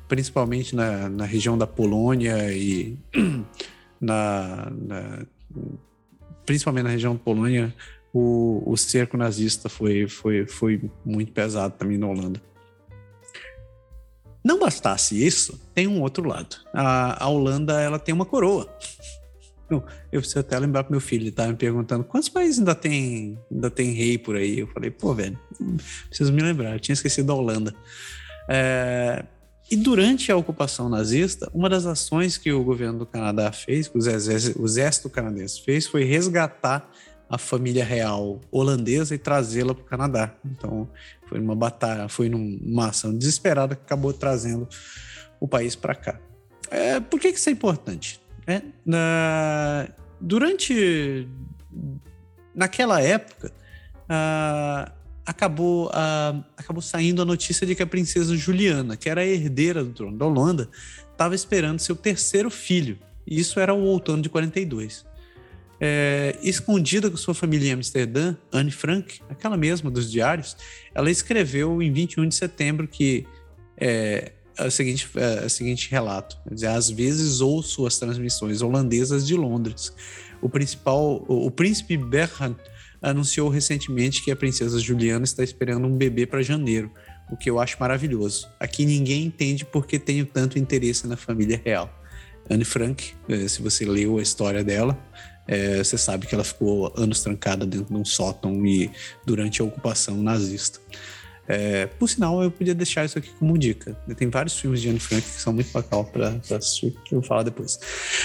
[0.06, 2.96] principalmente na, na região da Polônia e
[4.00, 5.26] na, na
[6.44, 7.74] principalmente na região da Polônia,
[8.12, 12.40] o, o cerco nazista foi, foi, foi muito pesado também na Holanda.
[14.44, 16.56] Não bastasse isso, tem um outro lado.
[16.72, 18.68] A, a Holanda ela tem uma coroa.
[20.12, 23.38] Eu, preciso até lembrar pro meu filho, ele estava me perguntando quantos países ainda tem,
[23.50, 24.60] ainda tem rei por aí.
[24.60, 25.38] Eu falei, pô, velho,
[26.08, 27.74] preciso me lembrar, eu tinha esquecido da Holanda.
[28.48, 29.24] É,
[29.70, 33.96] e durante a ocupação nazista, uma das ações que o governo do Canadá fez, que
[33.96, 36.90] o exército canadense fez, foi resgatar
[37.28, 40.34] a família real holandesa e trazê-la para o Canadá.
[40.44, 40.88] Então,
[41.26, 44.68] foi uma batalha, foi numa ação desesperada que acabou trazendo
[45.40, 46.20] o país para cá.
[46.70, 48.20] É, por que, que isso é importante?
[48.46, 49.88] É, na,
[50.20, 51.26] durante.
[52.54, 53.50] Naquela época,
[55.24, 59.82] acabou, uh, acabou saindo a notícia de que a princesa Juliana, que era a herdeira
[59.82, 60.68] do trono da Holanda,
[61.10, 62.98] estava esperando seu terceiro filho.
[63.26, 65.04] E isso era o outono de 42.
[65.80, 70.56] É, escondida com sua família em Amsterdã, Anne Frank, aquela mesma dos diários,
[70.94, 73.26] ela escreveu em 21 de setembro que
[73.76, 76.38] é, o seguinte, é, o seguinte relato:
[76.76, 79.92] às vezes ouço as transmissões holandesas de Londres.
[80.40, 82.56] O principal, o, o príncipe Bertrand
[83.04, 86.90] anunciou recentemente que a princesa Juliana está esperando um bebê para janeiro.
[87.30, 88.46] o que eu acho maravilhoso.
[88.60, 91.90] Aqui ninguém entende porque tenho tanto interesse na família real.
[92.50, 94.98] Anne Frank, eh, se você leu a história dela,
[95.46, 98.90] é, você sabe que ela ficou anos trancada dentro de um sótão e
[99.24, 100.80] durante a ocupação nazista.
[101.46, 103.94] É, por sinal, eu podia deixar isso aqui como dica.
[104.16, 107.28] Tem vários filmes de Anne Frank que são muito bacana para assistir, que eu vou
[107.28, 107.78] falar depois.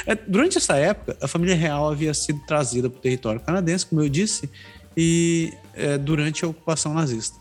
[0.05, 4.01] É, durante essa época, a família real havia sido trazida para o território canadense, como
[4.01, 4.49] eu disse,
[4.95, 7.37] e é, durante a ocupação nazista.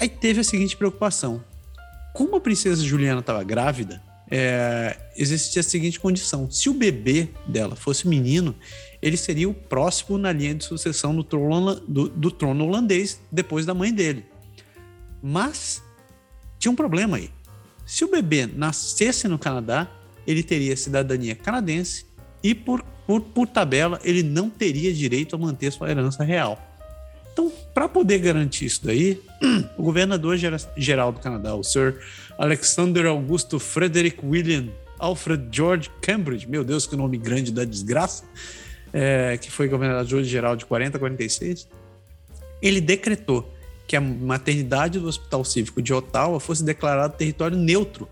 [0.00, 1.42] Aí teve a seguinte preocupação:
[2.12, 7.76] como a princesa Juliana estava grávida, é, existia a seguinte condição: se o bebê dela
[7.76, 8.54] fosse menino,
[9.00, 13.64] ele seria o próximo na linha de sucessão do trono, do, do trono holandês depois
[13.64, 14.24] da mãe dele.
[15.28, 15.82] Mas
[16.56, 17.30] tinha um problema aí.
[17.84, 19.90] Se o bebê nascesse no Canadá,
[20.24, 22.06] ele teria cidadania canadense
[22.44, 26.62] e, por, por, por tabela, ele não teria direito a manter sua herança real.
[27.32, 29.20] Então, para poder garantir isso daí,
[29.76, 30.38] o governador
[30.76, 32.00] geral do Canadá, o Sir
[32.38, 38.22] Alexander Augusto Frederick William Alfred George Cambridge, meu Deus, que nome grande da desgraça,
[38.92, 41.68] é, que foi governador geral de 40 a 46,
[42.62, 43.55] ele decretou
[43.86, 48.08] que a maternidade do Hospital Cívico de Ottawa fosse declarada território neutro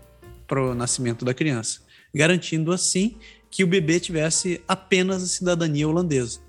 [0.47, 1.81] para o nascimento da criança,
[2.13, 3.17] garantindo assim
[3.49, 6.39] que o bebê tivesse apenas a cidadania holandesa.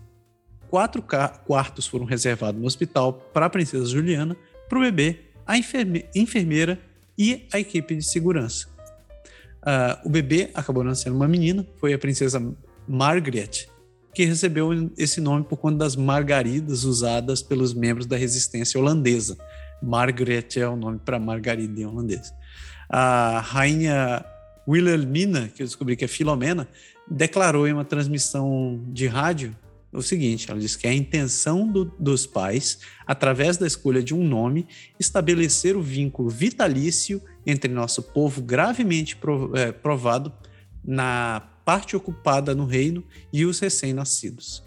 [0.68, 1.02] Quatro
[1.46, 4.36] quartos foram reservados no hospital para a princesa Juliana,
[4.68, 6.80] para o bebê, a enferme enfermeira
[7.16, 8.66] e a equipe de segurança.
[9.62, 12.42] Uh, o bebê acabou nascendo uma menina, foi a princesa
[12.86, 13.68] Margaret,
[14.16, 19.36] que recebeu esse nome por conta das margaridas usadas pelos membros da resistência holandesa.
[19.82, 22.32] Margaret é o nome para margarida em holandês.
[22.88, 24.24] A rainha
[24.66, 26.66] Wilhelmina, que eu descobri que é Filomena,
[27.06, 29.54] declarou em uma transmissão de rádio
[29.92, 34.26] o seguinte: ela diz que a intenção do, dos pais, através da escolha de um
[34.26, 34.66] nome,
[34.98, 39.14] estabelecer o vínculo vitalício entre nosso povo gravemente
[39.56, 40.32] é, provado
[40.82, 43.02] na parte ocupada no reino
[43.32, 44.62] e os recém-nascidos.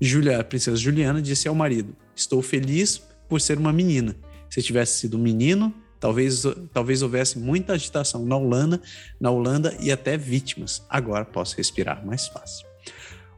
[0.00, 4.16] Julia, a princesa Juliana disse ao marido: Estou feliz por ser uma menina.
[4.50, 8.82] Se tivesse sido um menino, talvez, talvez houvesse muita agitação na Holanda,
[9.20, 10.82] na Holanda e até vítimas.
[10.90, 12.66] Agora posso respirar mais fácil.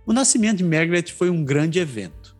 [0.07, 2.35] O nascimento de Margaret foi um grande evento.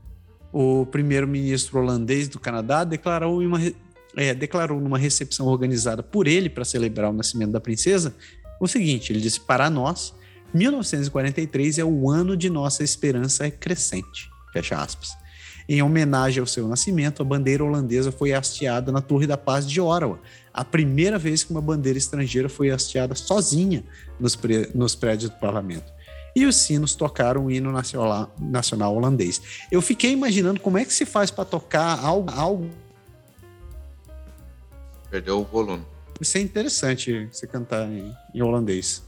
[0.51, 3.59] O primeiro-ministro holandês do Canadá declarou, uma,
[4.17, 8.15] é, declarou numa recepção organizada por ele para celebrar o nascimento da princesa
[8.59, 10.15] o seguinte: ele disse, para nós,
[10.55, 14.31] 1943 é o ano de nossa esperança crescente.
[14.53, 15.11] Fecha aspas.
[15.69, 19.81] Em homenagem ao seu nascimento, a bandeira holandesa foi hasteada na Torre da Paz de
[19.81, 20.21] Ottawa,
[20.53, 23.85] a primeira vez que uma bandeira estrangeira foi hasteada sozinha
[24.19, 24.39] nos,
[24.75, 25.93] nos prédios do parlamento
[26.35, 29.65] e os sinos tocaram o hino nacional, nacional holandês.
[29.71, 32.71] Eu fiquei imaginando como é que se faz para tocar algo, algo.
[35.11, 35.85] Perdeu o volume.
[36.21, 39.03] Isso é interessante você cantar em, em holandês.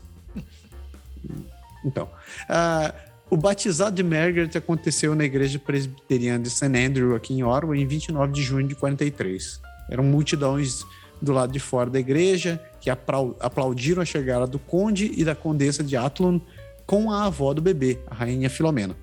[1.84, 2.94] Então, uh,
[3.30, 6.66] o batizado de Margaret aconteceu na igreja presbiteriana de St.
[6.66, 9.60] Andrew, aqui em Orwell, em 29 de junho de 43.
[9.90, 10.84] Eram multidões
[11.20, 15.82] do lado de fora da igreja que aplaudiram a chegada do conde e da condessa
[15.82, 16.42] de Athlone
[16.86, 18.96] com a avó do bebê, a rainha Filomena.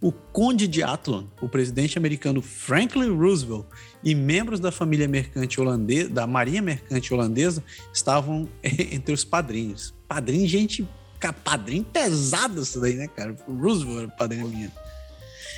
[0.00, 3.64] O conde de Athlone, o presidente americano Franklin Roosevelt
[4.02, 9.94] e membros da família mercante holandesa, da marinha mercante holandesa, estavam entre os padrinhos.
[10.06, 10.86] Padrinho, gente,
[11.32, 13.34] padrinho pesado isso daí, né, cara?
[13.48, 14.70] Roosevelt era padrinho minha.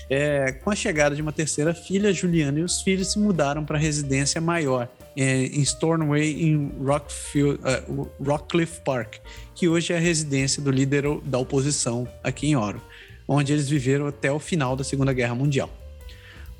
[0.09, 3.77] É, com a chegada de uma terceira filha, Juliana e os filhos se mudaram para
[3.77, 7.59] a residência maior, é, em Stornoway, em Rockfield,
[7.89, 9.17] uh, Rockcliffe Park,
[9.55, 12.81] que hoje é a residência do líder da oposição aqui em Oro,
[13.27, 15.71] onde eles viveram até o final da Segunda Guerra Mundial.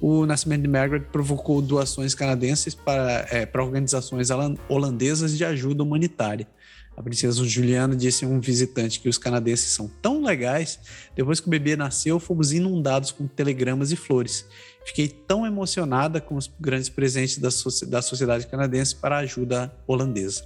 [0.01, 4.29] O nascimento de Margaret provocou doações canadenses para, é, para organizações
[4.69, 6.47] holandesas de ajuda humanitária.
[6.97, 10.81] A princesa Juliana disse a um visitante que os canadenses são tão legais.
[11.15, 14.47] Depois que o bebê nasceu, fomos inundados com telegramas e flores.
[14.87, 17.51] Fiquei tão emocionada com os grandes presentes da,
[17.89, 20.43] da sociedade canadense para a ajuda holandesa.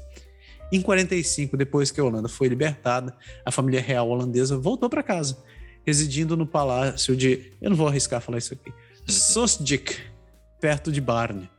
[0.72, 5.36] Em 45, depois que a Holanda foi libertada, a família real holandesa voltou para casa,
[5.85, 8.72] residindo no palácio de, eu não vou arriscar falar isso aqui,
[9.06, 9.97] Sosdik,
[10.60, 11.51] perto de Barne.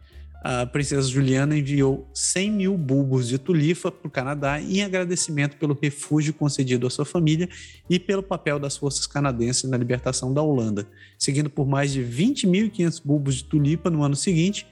[0.44, 5.78] A princesa Juliana enviou 100 mil bulbos de tulipa para o Canadá em agradecimento pelo
[5.80, 7.48] refúgio concedido à sua família
[7.88, 13.02] e pelo papel das forças canadenses na libertação da Holanda, seguindo por mais de 20.500
[13.06, 14.66] bulbos de tulipa no ano seguinte,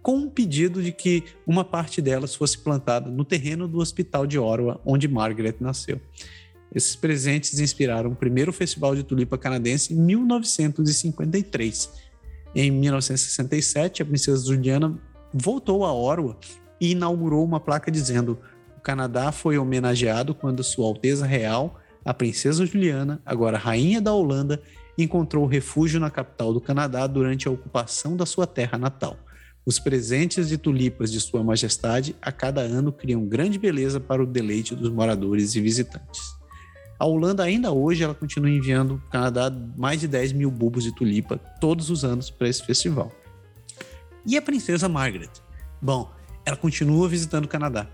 [0.00, 4.38] com um pedido de que uma parte delas fosse plantada no terreno do Hospital de
[4.38, 6.00] Ottawa, onde Margaret nasceu.
[6.72, 11.90] Esses presentes inspiraram o primeiro festival de tulipa canadense em 1953.
[12.54, 14.96] Em 1967, a princesa Juliana
[15.42, 16.36] voltou a Orwa
[16.80, 18.38] e inaugurou uma placa dizendo:
[18.76, 24.60] o Canadá foi homenageado quando Sua Alteza Real, a Princesa Juliana, agora Rainha da Holanda,
[24.96, 29.18] encontrou refúgio na capital do Canadá durante a ocupação da sua terra natal.
[29.66, 34.26] Os presentes de tulipas de Sua Majestade a cada ano criam grande beleza para o
[34.26, 36.22] deleite dos moradores e visitantes.
[36.98, 40.84] A Holanda ainda hoje ela continua enviando para o Canadá mais de 10 mil bulbos
[40.84, 43.12] de tulipa todos os anos para esse festival.
[44.26, 45.30] E a princesa Margaret?
[45.80, 46.10] Bom,
[46.44, 47.86] ela continua visitando o Canadá.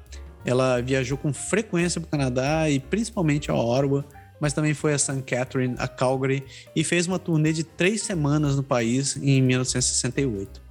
[0.46, 4.02] Ela viajou com frequência para o Canadá e principalmente a Ottawa,
[4.40, 5.22] mas também foi a St.
[5.22, 6.42] Catherine, a Calgary
[6.74, 10.62] e fez uma turnê de três semanas no país em 1968.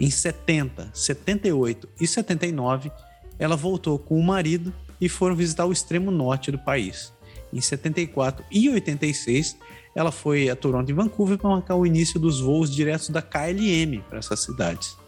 [0.00, 2.90] Em 70, 78 e 79,
[3.38, 7.12] ela voltou com o marido e foram visitar o extremo norte do país.
[7.52, 9.58] Em 74 e 86,
[9.94, 14.00] ela foi a Toronto e Vancouver para marcar o início dos voos diretos da KLM
[14.08, 15.01] para essas cidades.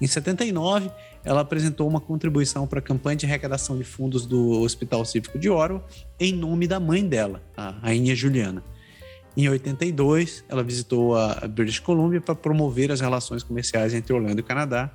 [0.00, 0.90] Em 79,
[1.24, 5.48] ela apresentou uma contribuição para a campanha de arrecadação de fundos do Hospital Cívico de
[5.48, 5.82] Oro
[6.20, 8.62] em nome da mãe dela, a Rainha Juliana.
[9.36, 14.42] Em 82, ela visitou a British Columbia para promover as relações comerciais entre Holanda e
[14.42, 14.90] Canadá.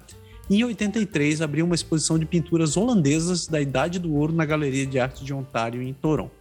[0.50, 5.00] Em 83, abriu uma exposição de pinturas holandesas da Idade do Ouro na Galeria de
[5.00, 6.32] Arte de Ontário, em Toronto.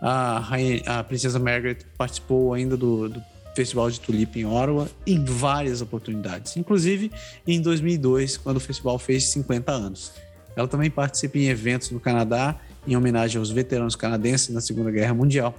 [0.00, 3.22] A, rainha, a princesa Margaret participou ainda do, do
[3.54, 7.10] Festival de Tulipa em Ottawa em várias oportunidades, inclusive
[7.46, 10.12] em 2002, quando o festival fez 50 anos.
[10.56, 15.14] Ela também participa em eventos no Canadá em homenagem aos veteranos canadenses na Segunda Guerra
[15.14, 15.54] Mundial.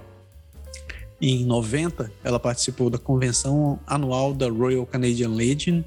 [1.20, 5.82] Em 90, ela participou da convenção anual da Royal Canadian Legion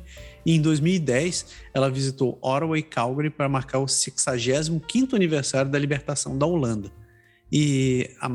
[0.45, 6.38] e em 2010 ela visitou Ottawa e Calgary para marcar o 65º aniversário da libertação
[6.38, 6.91] da Holanda.
[7.52, 8.30] E a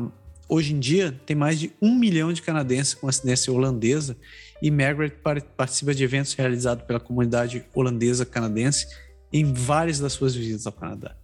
[0.47, 4.15] Hoje em dia, tem mais de um milhão de canadenses com ascendência holandesa
[4.61, 5.13] e Margaret
[5.57, 8.87] participa de eventos realizados pela comunidade holandesa canadense
[9.33, 11.15] em várias das suas visitas ao Canadá.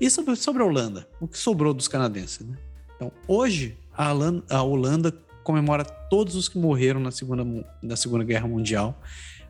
[0.00, 2.46] E sobre, sobre a Holanda, o que sobrou dos canadenses?
[2.46, 2.56] Né?
[2.96, 5.12] Então, hoje, a Holanda, a Holanda
[5.44, 7.46] comemora todos os que morreram na Segunda,
[7.80, 9.00] na segunda Guerra Mundial,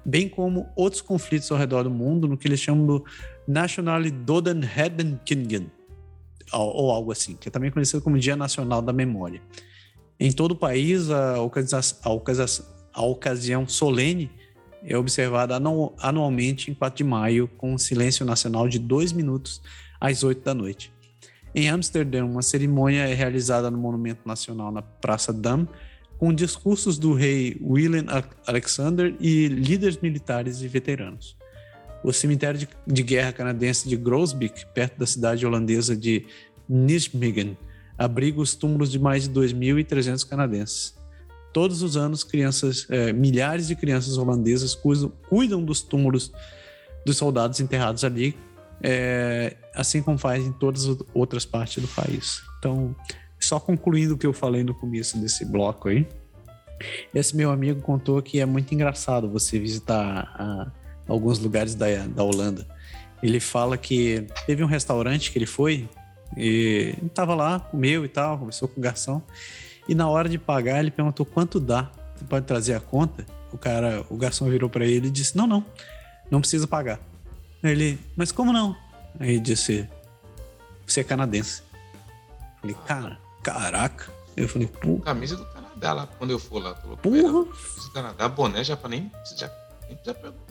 [0.05, 3.05] bem como outros conflitos ao redor do mundo, no que eles chamam do
[3.49, 5.71] Nationale Dodenherdenkinden,
[6.53, 9.41] ou algo assim, que é também conhecido como Dia Nacional da Memória.
[10.19, 14.31] Em todo o país, a, ocasião, a, a ocasião solene
[14.83, 15.61] é observada
[15.99, 19.61] anualmente em 4 de maio, com um silêncio nacional de dois minutos
[20.01, 20.93] às 8 da noite.
[21.55, 25.67] Em Amsterdã, uma cerimônia é realizada no Monumento Nacional na Praça Dam,
[26.19, 28.05] com discursos do rei Willem
[28.47, 31.37] Alexander e líderes militares e veteranos.
[32.07, 36.25] O cemitério de, de guerra canadense de Grosbeek, perto da cidade holandesa de
[36.69, 37.59] Nijmegen,
[37.99, 40.95] abriga os túmulos de mais de 2.300 canadenses.
[41.53, 46.31] Todos os anos, crianças, é, milhares de crianças holandesas cuidam, cuidam, dos túmulos
[47.05, 48.37] dos soldados enterrados ali,
[48.81, 52.41] é, assim como faz em todas as outras partes do país.
[52.61, 52.95] Então,
[53.41, 56.07] só concluindo o que eu falei no começo desse bloco aí,
[57.13, 62.23] esse meu amigo contou que é muito engraçado você visitar a alguns lugares da, da
[62.23, 62.67] Holanda.
[63.23, 65.89] Ele fala que teve um restaurante que ele foi
[66.37, 69.23] e estava lá, comeu e tal, conversou com o garçom.
[69.89, 71.91] E na hora de pagar, ele perguntou quanto dá.
[72.17, 73.25] Você pode trazer a conta?
[73.53, 75.65] O cara, o garçom virou para ele e disse: Não, não,
[76.31, 76.99] não precisa pagar.
[77.63, 78.77] Ele, mas como não?
[79.19, 79.89] Aí ele disse:
[80.87, 81.63] Você é canadense.
[81.63, 84.13] Eu falei, cara, caraca.
[84.37, 84.99] Eu falei, pô.
[84.99, 86.75] Camisa do Canadá lá, quando eu for lá.
[86.75, 87.45] Porra.
[87.45, 89.51] Camisa do Canadá, boné já pra nem, já,
[89.89, 90.46] nem precisa perguntar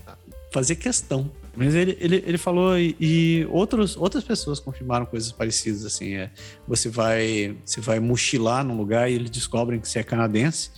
[0.56, 1.30] fazer questão.
[1.54, 6.32] Mas ele, ele, ele falou e, e outros, outras pessoas confirmaram coisas parecidas, assim, é,
[6.66, 10.70] você vai você vai mochilar num lugar e eles descobrem que você é canadense,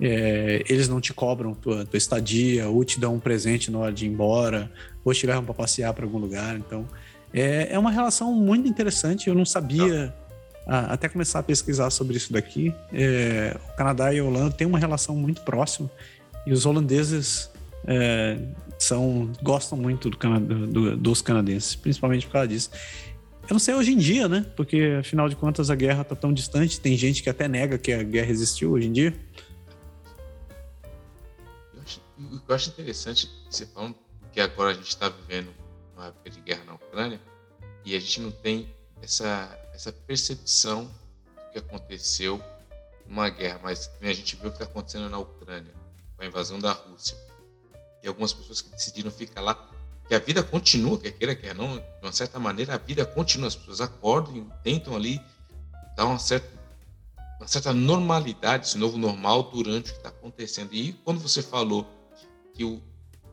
[0.00, 3.92] é, eles não te cobram tua, tua estadia, ou te dão um presente na hora
[3.92, 4.70] de ir embora,
[5.04, 6.86] ou te levam para passear para algum lugar, então
[7.32, 10.14] é, é uma relação muito interessante, eu não sabia...
[10.66, 14.66] A, até começar a pesquisar sobre isso daqui, é, o Canadá e a Holanda têm
[14.66, 15.90] uma relação muito próxima
[16.46, 17.50] e os holandeses
[17.86, 18.36] é,
[18.78, 22.70] são gostam muito do do, dos canadenses, principalmente por causa disso.
[23.42, 24.46] Eu não sei hoje em dia, né?
[24.56, 27.92] Porque afinal de contas a guerra está tão distante, tem gente que até nega que
[27.92, 29.18] a guerra existiu hoje em dia.
[31.74, 32.00] Eu acho,
[32.48, 33.96] eu acho interessante você falando
[34.32, 35.50] que agora a gente está vivendo
[35.96, 37.20] uma época de guerra na Ucrânia
[37.84, 38.68] e a gente não tem
[39.02, 42.40] essa, essa percepção do que aconteceu
[43.06, 45.72] numa guerra, mas a gente viu o que está acontecendo na Ucrânia,
[46.16, 47.16] com a invasão da Rússia
[48.02, 49.68] e algumas pessoas que decidiram ficar lá,
[50.06, 53.48] que a vida continua, quer queira, quer não, de uma certa maneira a vida continua,
[53.48, 55.20] as pessoas acordam e tentam ali
[55.96, 56.48] dar uma certa,
[57.38, 60.72] uma certa normalidade, esse novo normal durante o que está acontecendo.
[60.72, 61.86] E quando você falou
[62.54, 62.82] que o,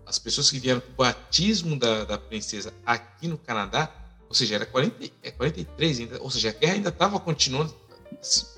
[0.05, 3.91] as pessoas que vieram para o batismo da, da princesa aqui no Canadá,
[4.27, 7.73] ou seja, era 40, é 43 ainda, ou seja, a guerra ainda estava continuando.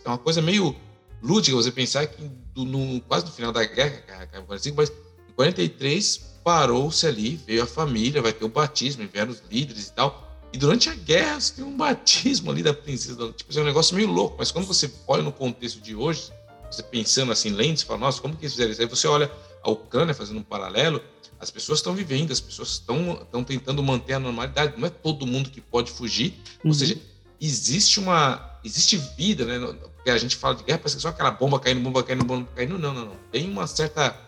[0.04, 0.76] É uma coisa meio
[1.22, 2.24] lúdica você pensar que
[2.54, 4.04] do, no, quase no final da guerra,
[4.48, 4.92] mas
[5.38, 10.28] 43 parou-se ali, veio a família, vai ter o batismo, vieram os líderes e tal.
[10.52, 13.32] E durante a guerra você tem um batismo ali da princesa.
[13.34, 16.32] Tipo, é um negócio meio louco, mas quando você olha no contexto de hoje,
[16.72, 18.82] você pensando assim, lentes, fala, nossa, como que eles fizeram isso?
[18.82, 19.32] Aí você olha
[19.64, 21.02] a Ucrânia fazendo um paralelo,
[21.40, 24.74] as pessoas estão vivendo, as pessoas estão tentando manter a normalidade.
[24.78, 26.34] Não é todo mundo que pode fugir.
[26.64, 26.72] Uhum.
[26.72, 26.98] Ou seja,
[27.40, 28.58] existe uma.
[28.64, 29.60] Existe vida, né?
[29.96, 32.50] Porque a gente fala de guerra, parece que só aquela bomba caindo, bomba caindo, bomba
[32.56, 32.80] caindo.
[32.80, 33.16] Não, não, não.
[33.32, 34.27] Tem uma certa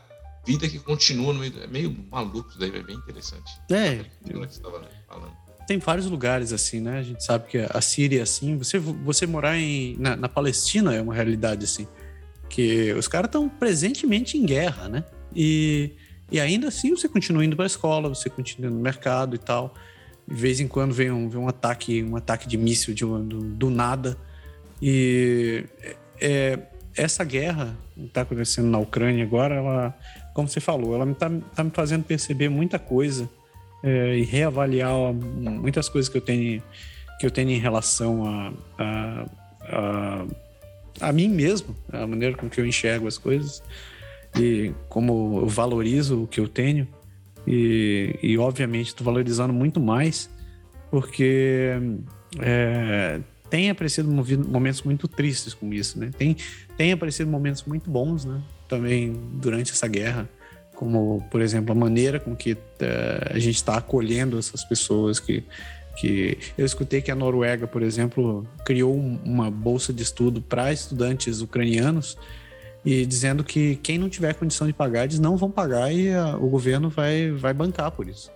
[0.54, 1.54] vida que continua no meio.
[1.62, 3.52] É meio maluco, daí é bem interessante.
[3.72, 4.06] É.
[5.68, 7.00] Tem vários lugares assim, né?
[7.00, 11.02] A gente sabe que a Síria, assim, você, você morar em, na, na Palestina é
[11.02, 11.88] uma realidade assim.
[12.50, 15.04] Que os caras estão presentemente em guerra, né?
[15.36, 15.92] E
[16.32, 19.74] e ainda assim você continua indo para a escola, você continua no mercado e tal.
[20.28, 23.24] De vez em quando vem um, vem um ataque, um ataque de míssil de, do,
[23.24, 24.16] do nada.
[24.82, 25.66] E
[26.22, 26.60] é,
[26.96, 29.98] essa guerra que está acontecendo na Ucrânia agora, ela,
[30.40, 33.30] como você falou, ela está tá me fazendo perceber muita coisa
[33.84, 36.64] é, e reavaliar muitas coisas que eu tenho
[37.20, 39.26] que eu tenho em relação a, a,
[39.64, 40.26] a,
[41.02, 43.62] a mim mesmo, a maneira com que eu enxergo as coisas
[44.40, 46.88] e como eu valorizo o que eu tenho
[47.46, 50.30] e, e obviamente estou valorizando muito mais
[50.90, 51.74] porque
[52.40, 56.12] é, tem aparecido momentos muito tristes com isso, né?
[56.18, 56.38] Tem,
[56.78, 58.42] tem aparecido momentos muito bons, né?
[58.70, 60.30] Também durante essa guerra,
[60.76, 62.58] como, por exemplo, a maneira com que uh,
[63.32, 65.44] a gente está acolhendo essas pessoas que,
[65.98, 66.38] que...
[66.58, 72.18] Eu escutei que a Noruega, por exemplo, criou uma bolsa de estudo para estudantes ucranianos
[72.86, 76.48] e dizendo que quem não tiver condição de pagar, eles não vão pagar e o
[76.48, 78.32] governo vai, vai bancar por isso.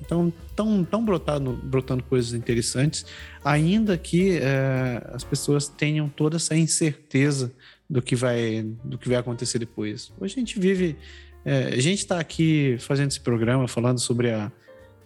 [0.00, 3.04] Então, estão tão brotando, brotando coisas interessantes,
[3.44, 7.52] ainda que é, as pessoas tenham toda essa incerteza
[7.90, 10.12] do que vai, do que vai acontecer depois.
[10.20, 10.96] Hoje a gente vive,
[11.44, 14.52] é, a gente está aqui fazendo esse programa falando sobre a,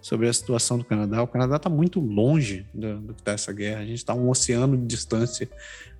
[0.02, 1.22] sobre a situação do Canadá.
[1.22, 3.80] O Canadá está muito longe do, do que está essa guerra.
[3.80, 5.48] A gente está um oceano de distância.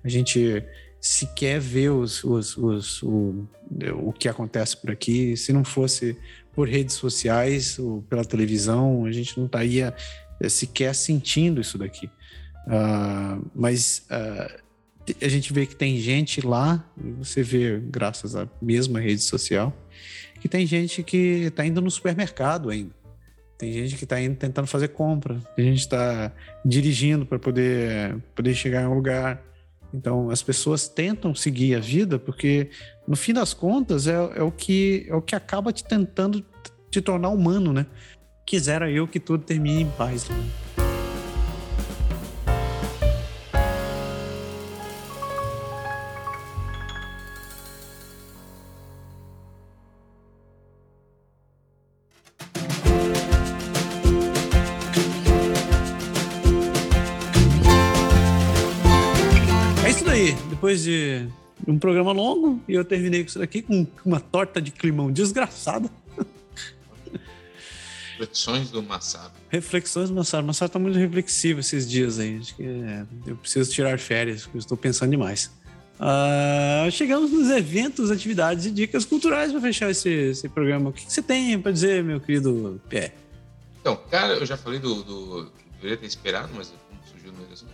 [0.03, 0.63] A gente
[1.01, 3.47] se quer ver os, os, os, o,
[4.03, 5.35] o que acontece por aqui.
[5.35, 6.15] Se não fosse
[6.53, 9.91] por redes sociais ou pela televisão, a gente não estaria
[10.39, 12.05] eh, sequer sentindo isso daqui.
[12.67, 14.64] Uh, mas uh,
[15.21, 16.83] a gente vê que tem gente lá,
[17.17, 19.75] você vê, graças à mesma rede social,
[20.39, 22.93] que tem gente que está indo no supermercado ainda.
[23.57, 25.39] Tem gente que está indo tentando fazer compra.
[25.55, 26.31] Tem gente está
[26.63, 29.41] dirigindo para poder, poder chegar em um lugar.
[29.93, 32.69] Então, as pessoas tentam seguir a vida porque,
[33.07, 36.45] no fim das contas, é, é o, que, é o que acaba te tentando
[36.91, 37.85] te tornar humano, né?
[38.45, 40.29] Quisera eu que tudo termine em paz.
[40.29, 40.84] Né?
[60.75, 61.27] Depois de
[61.67, 65.89] um programa longo, e eu terminei com isso daqui com uma torta de climão desgraçada.
[68.11, 69.33] Reflexões do Massaro.
[69.49, 70.43] Reflexões do Massaro.
[70.43, 72.37] O Massaro tá muito reflexivo esses dias aí.
[72.37, 75.51] Acho que é, eu preciso tirar férias, porque eu estou pensando demais.
[75.97, 80.89] Uh, chegamos nos eventos, atividades e dicas culturais para fechar esse, esse programa.
[80.89, 83.13] O que, que você tem para dizer, meu querido Pé?
[83.81, 85.51] Então, cara, eu já falei do, do.
[85.75, 86.73] Deveria ter esperado, mas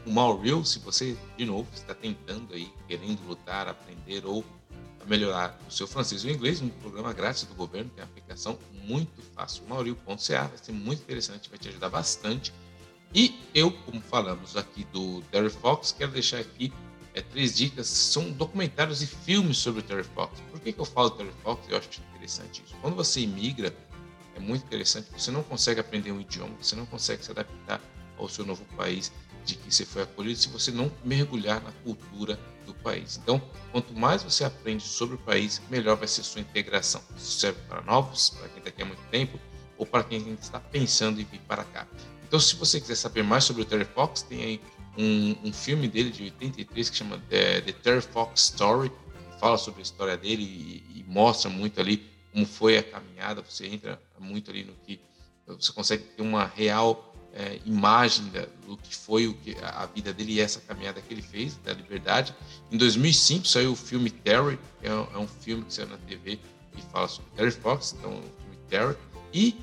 [0.05, 4.43] o Mauril, se você, de novo, está tentando aí, querendo lutar, aprender ou
[5.05, 9.21] melhorar o seu francês ou inglês, um programa grátis do governo, tem uma aplicação muito
[9.35, 9.63] fácil.
[9.67, 12.53] Mauril.ca vai ser muito interessante, vai te ajudar bastante.
[13.13, 16.71] E eu, como falamos aqui do Terry Fox, quero deixar aqui
[17.13, 17.87] é, três dicas.
[17.87, 20.39] São documentários e filmes sobre o Terry Fox.
[20.49, 21.67] Por que, que eu falo Terry Fox?
[21.67, 22.75] Eu acho interessante isso.
[22.81, 23.75] Quando você imigra,
[24.35, 25.07] é muito interessante.
[25.17, 27.81] Você não consegue aprender um idioma, você não consegue se adaptar
[28.17, 29.11] ao seu novo país
[29.45, 33.19] de que você foi acolhido se você não mergulhar na cultura do país.
[33.21, 33.41] Então,
[33.71, 37.01] quanto mais você aprende sobre o país, melhor vai ser sua integração.
[37.17, 39.39] Isso serve para novos, para quem está aqui há muito tempo,
[39.77, 41.87] ou para quem está pensando em vir para cá.
[42.27, 44.61] Então, se você quiser saber mais sobre o Terry Fox, tem aí
[44.97, 49.57] um, um filme dele de 83 que chama The, The Terry Fox Story, que fala
[49.57, 53.41] sobre a história dele e, e mostra muito ali como foi a caminhada.
[53.41, 54.99] Você entra muito ali no que
[55.47, 58.25] você consegue ter uma real é, imagem
[58.67, 61.73] do que foi o que, a vida dele e essa caminhada que ele fez da
[61.73, 62.35] liberdade.
[62.71, 66.39] Em 2005 saiu o filme Terry, é um, é um filme que saiu na TV
[66.77, 68.95] e fala sobre Terry Fox, então o filme Terry.
[69.33, 69.55] E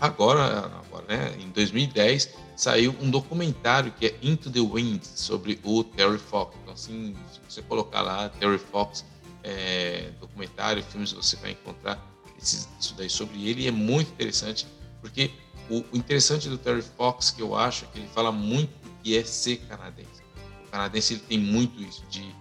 [0.00, 5.82] agora, agora né, em 2010, saiu um documentário que é Into the Wind sobre o
[5.82, 6.56] Terry Fox.
[6.62, 9.04] Então, assim, se você colocar lá Terry Fox,
[9.42, 11.98] é, documentário, filmes, você vai encontrar
[12.40, 13.62] isso daí sobre ele.
[13.62, 14.66] E é muito interessante,
[15.00, 15.30] porque
[15.70, 18.72] o, o interessante do Terry Fox, que eu acho, é que ele fala muito
[19.02, 20.22] que é ser canadense.
[20.66, 22.34] O canadense ele tem muito isso de,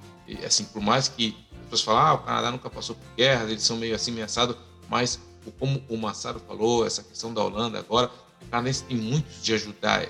[0.46, 3.64] assim, por mais que as pessoas falam, ah, o Canadá nunca passou por guerra, eles
[3.64, 4.56] são meio assim ameaçados,
[4.90, 5.20] mas
[5.58, 8.12] como o Massaro falou, essa questão da Holanda agora,
[8.42, 10.08] o canadense tem muito de ajudar.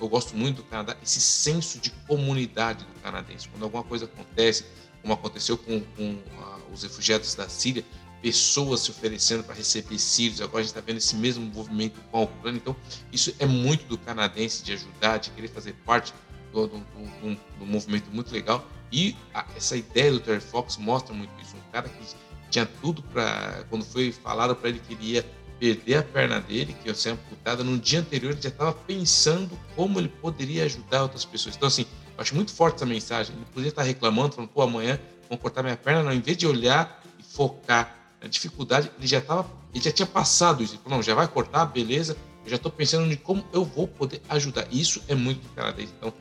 [0.00, 3.48] Eu gosto muito do Canadá, esse senso de comunidade do canadense.
[3.48, 4.64] Quando alguma coisa acontece,
[5.02, 7.84] como aconteceu com, com uh, os refugiados da Síria,
[8.24, 10.40] pessoas se oferecendo para receber sírios.
[10.40, 12.56] Agora a gente está vendo esse mesmo movimento com a Ucrânia.
[12.56, 12.74] Então,
[13.12, 16.14] isso é muito do canadense de ajudar, de querer fazer parte
[16.50, 18.66] do, do, do, do movimento muito legal.
[18.90, 21.54] E a, essa ideia do Terry Fox mostra muito isso.
[21.54, 22.16] Um cara que
[22.48, 23.66] tinha tudo para.
[23.68, 25.26] Quando foi falado para ele que ele ia
[25.60, 29.50] perder a perna dele, que ia ser amputada, no dia anterior ele já estava pensando
[29.76, 31.56] como ele poderia ajudar outras pessoas.
[31.56, 31.84] Então, assim,
[32.16, 33.36] eu acho muito forte essa mensagem.
[33.36, 34.98] Ele poderia estar reclamando, falando, pô, amanhã
[35.28, 36.02] vão cortar minha perna.
[36.02, 40.06] Não, em vez de olhar e focar a dificuldade, ele já tava, ele já tinha
[40.06, 40.74] passado isso.
[40.74, 42.16] Ele falou, não, já vai cortar, beleza.
[42.44, 44.66] Eu já estou pensando em como eu vou poder ajudar.
[44.72, 45.92] Isso é muito canadense.
[45.98, 46.12] Então,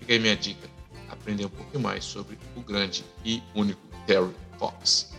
[0.00, 0.68] fica aí minha dica.
[1.08, 5.12] Aprender um pouco mais sobre o grande e único Terry Fox.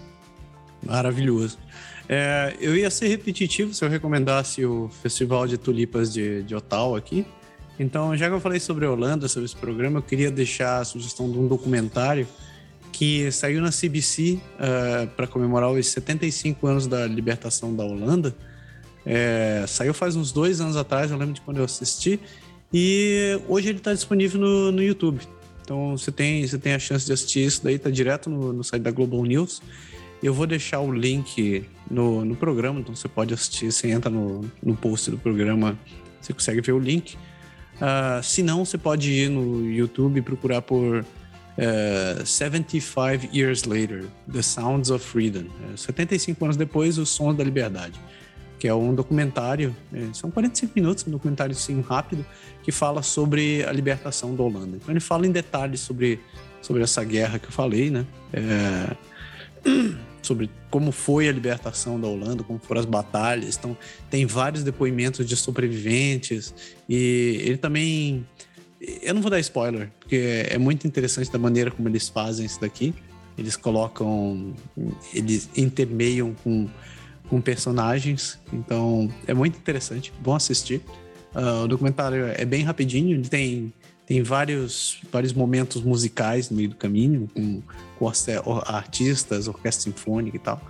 [0.86, 1.57] Maravilhoso.
[2.10, 6.98] É, eu ia ser repetitivo se eu recomendasse o Festival de Tulipas de, de Ottawa
[6.98, 7.26] aqui.
[7.80, 10.86] Então, já que eu falei sobre a Holanda, sobre esse programa, eu queria deixar a
[10.86, 12.28] sugestão de um documentário
[12.94, 18.34] que saiu na CBC uh, eh, para comemorar os 75 anos da libertação da Holanda.
[19.06, 22.20] É, saiu faz uns dois anos atrás, eu lembro de quando eu assisti.
[22.72, 25.20] E hoje ele está disponível no, no YouTube.
[25.64, 28.64] Então você tem, você tem a chance de assistir isso daí, tá direto no, no
[28.64, 29.61] site da Global News.
[30.22, 34.41] Eu vou deixar o link no, no programa, então você pode assistir, você entra no,
[34.61, 35.78] no post do programa,
[36.22, 37.15] você consegue ver o link.
[37.76, 41.03] Uh, se não, você pode ir no YouTube e procurar por
[42.25, 45.45] 75 é, Years Later, The Sounds of Freedom.
[45.75, 47.99] 75 é, anos depois, Os Sons da Liberdade.
[48.59, 52.25] Que é um documentário, é, são 45 minutos, um documentário sim rápido,
[52.63, 54.77] que fala sobre a libertação da Holanda.
[54.77, 56.19] Então ele fala em detalhes sobre,
[56.61, 58.05] sobre essa guerra que eu falei, né?
[60.21, 63.57] Sobre como foi a libertação da Holanda, como foram as batalhas.
[63.57, 63.77] Então,
[64.09, 66.53] tem vários depoimentos de sobreviventes
[66.88, 68.25] e ele também
[69.01, 72.60] eu não vou dar spoiler, porque é muito interessante da maneira como eles fazem isso
[72.60, 72.93] daqui.
[73.38, 74.53] Eles colocam.
[75.14, 76.69] Eles intermeiam com,
[77.30, 78.39] com personagens.
[78.51, 80.14] Então é muito interessante.
[80.22, 80.81] Bom assistir.
[81.34, 83.73] Uh, o documentário é bem rapidinho, ele tem,
[84.05, 87.60] tem vários, vários momentos musicais no meio do caminho, com,
[87.97, 88.11] com
[88.68, 90.61] artistas, orquestra sinfônica e tal.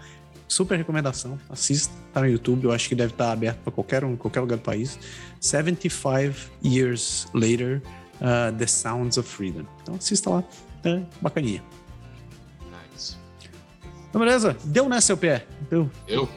[0.48, 4.16] Super recomendação, assista, tá no YouTube, eu acho que deve estar aberto para qualquer um,
[4.16, 4.98] qualquer lugar do país.
[5.42, 7.82] 75 Years Later,
[8.24, 9.66] uh, The Sounds of Freedom.
[9.82, 10.44] Então assista lá,
[10.84, 11.64] é bacaninha.
[12.62, 13.18] Nice.
[14.10, 14.58] Então, beleza?
[14.64, 15.46] Deu, né, seu pé?
[15.70, 15.90] Deu.
[16.08, 16.30] Eu.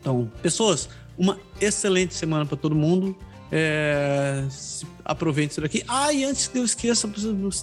[0.00, 3.16] Então, pessoas, uma excelente semana para todo mundo.
[3.54, 4.44] É,
[5.04, 5.84] aproveite isso daqui.
[5.86, 7.10] Ah, e antes que eu esqueça,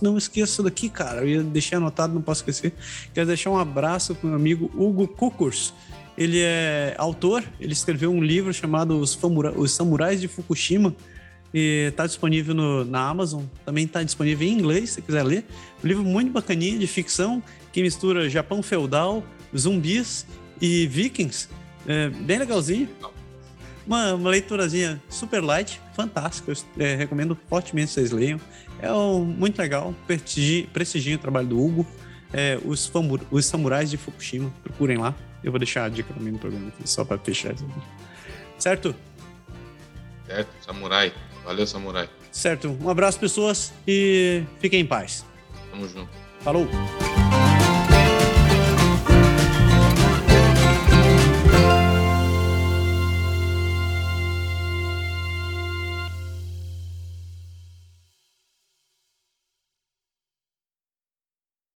[0.02, 1.22] não esqueça isso daqui, cara.
[1.22, 2.74] Eu ia deixar anotado, não posso esquecer.
[3.12, 5.74] Quero deixar um abraço para o meu amigo Hugo Kukurs.
[6.16, 9.18] Ele é autor, ele escreveu um livro chamado Os,
[9.56, 10.94] Os Samurais de Fukushima.
[11.54, 13.44] E está disponível no, na Amazon.
[13.66, 15.46] Também está disponível em inglês, se quiser ler.
[15.84, 19.24] Um livro muito bacaninha de ficção que mistura Japão feudal,
[19.56, 20.26] zumbis
[20.62, 21.50] e vikings.
[21.88, 22.90] É, bem legalzinho.
[23.86, 26.52] Uma, uma leiturazinha super light, fantástica.
[26.52, 28.40] Eu é, recomendo fortemente vocês leiam.
[28.82, 29.96] É um, muito legal.
[30.72, 31.88] Prestigiem o trabalho do Hugo.
[32.32, 32.92] É, os,
[33.32, 34.54] os Samurais de Fukushima.
[34.64, 35.16] Procurem lá.
[35.44, 37.56] Eu vou deixar a dica também no programa aqui, só para fechar.
[38.58, 38.94] Certo?
[40.28, 41.14] Certo, Samurai.
[41.50, 42.08] Valeu, Samurai.
[42.32, 42.78] Certo.
[42.80, 45.26] Um abraço, pessoas, e fiquem em paz.
[45.72, 46.08] Tamo junto.
[46.42, 46.68] Falou.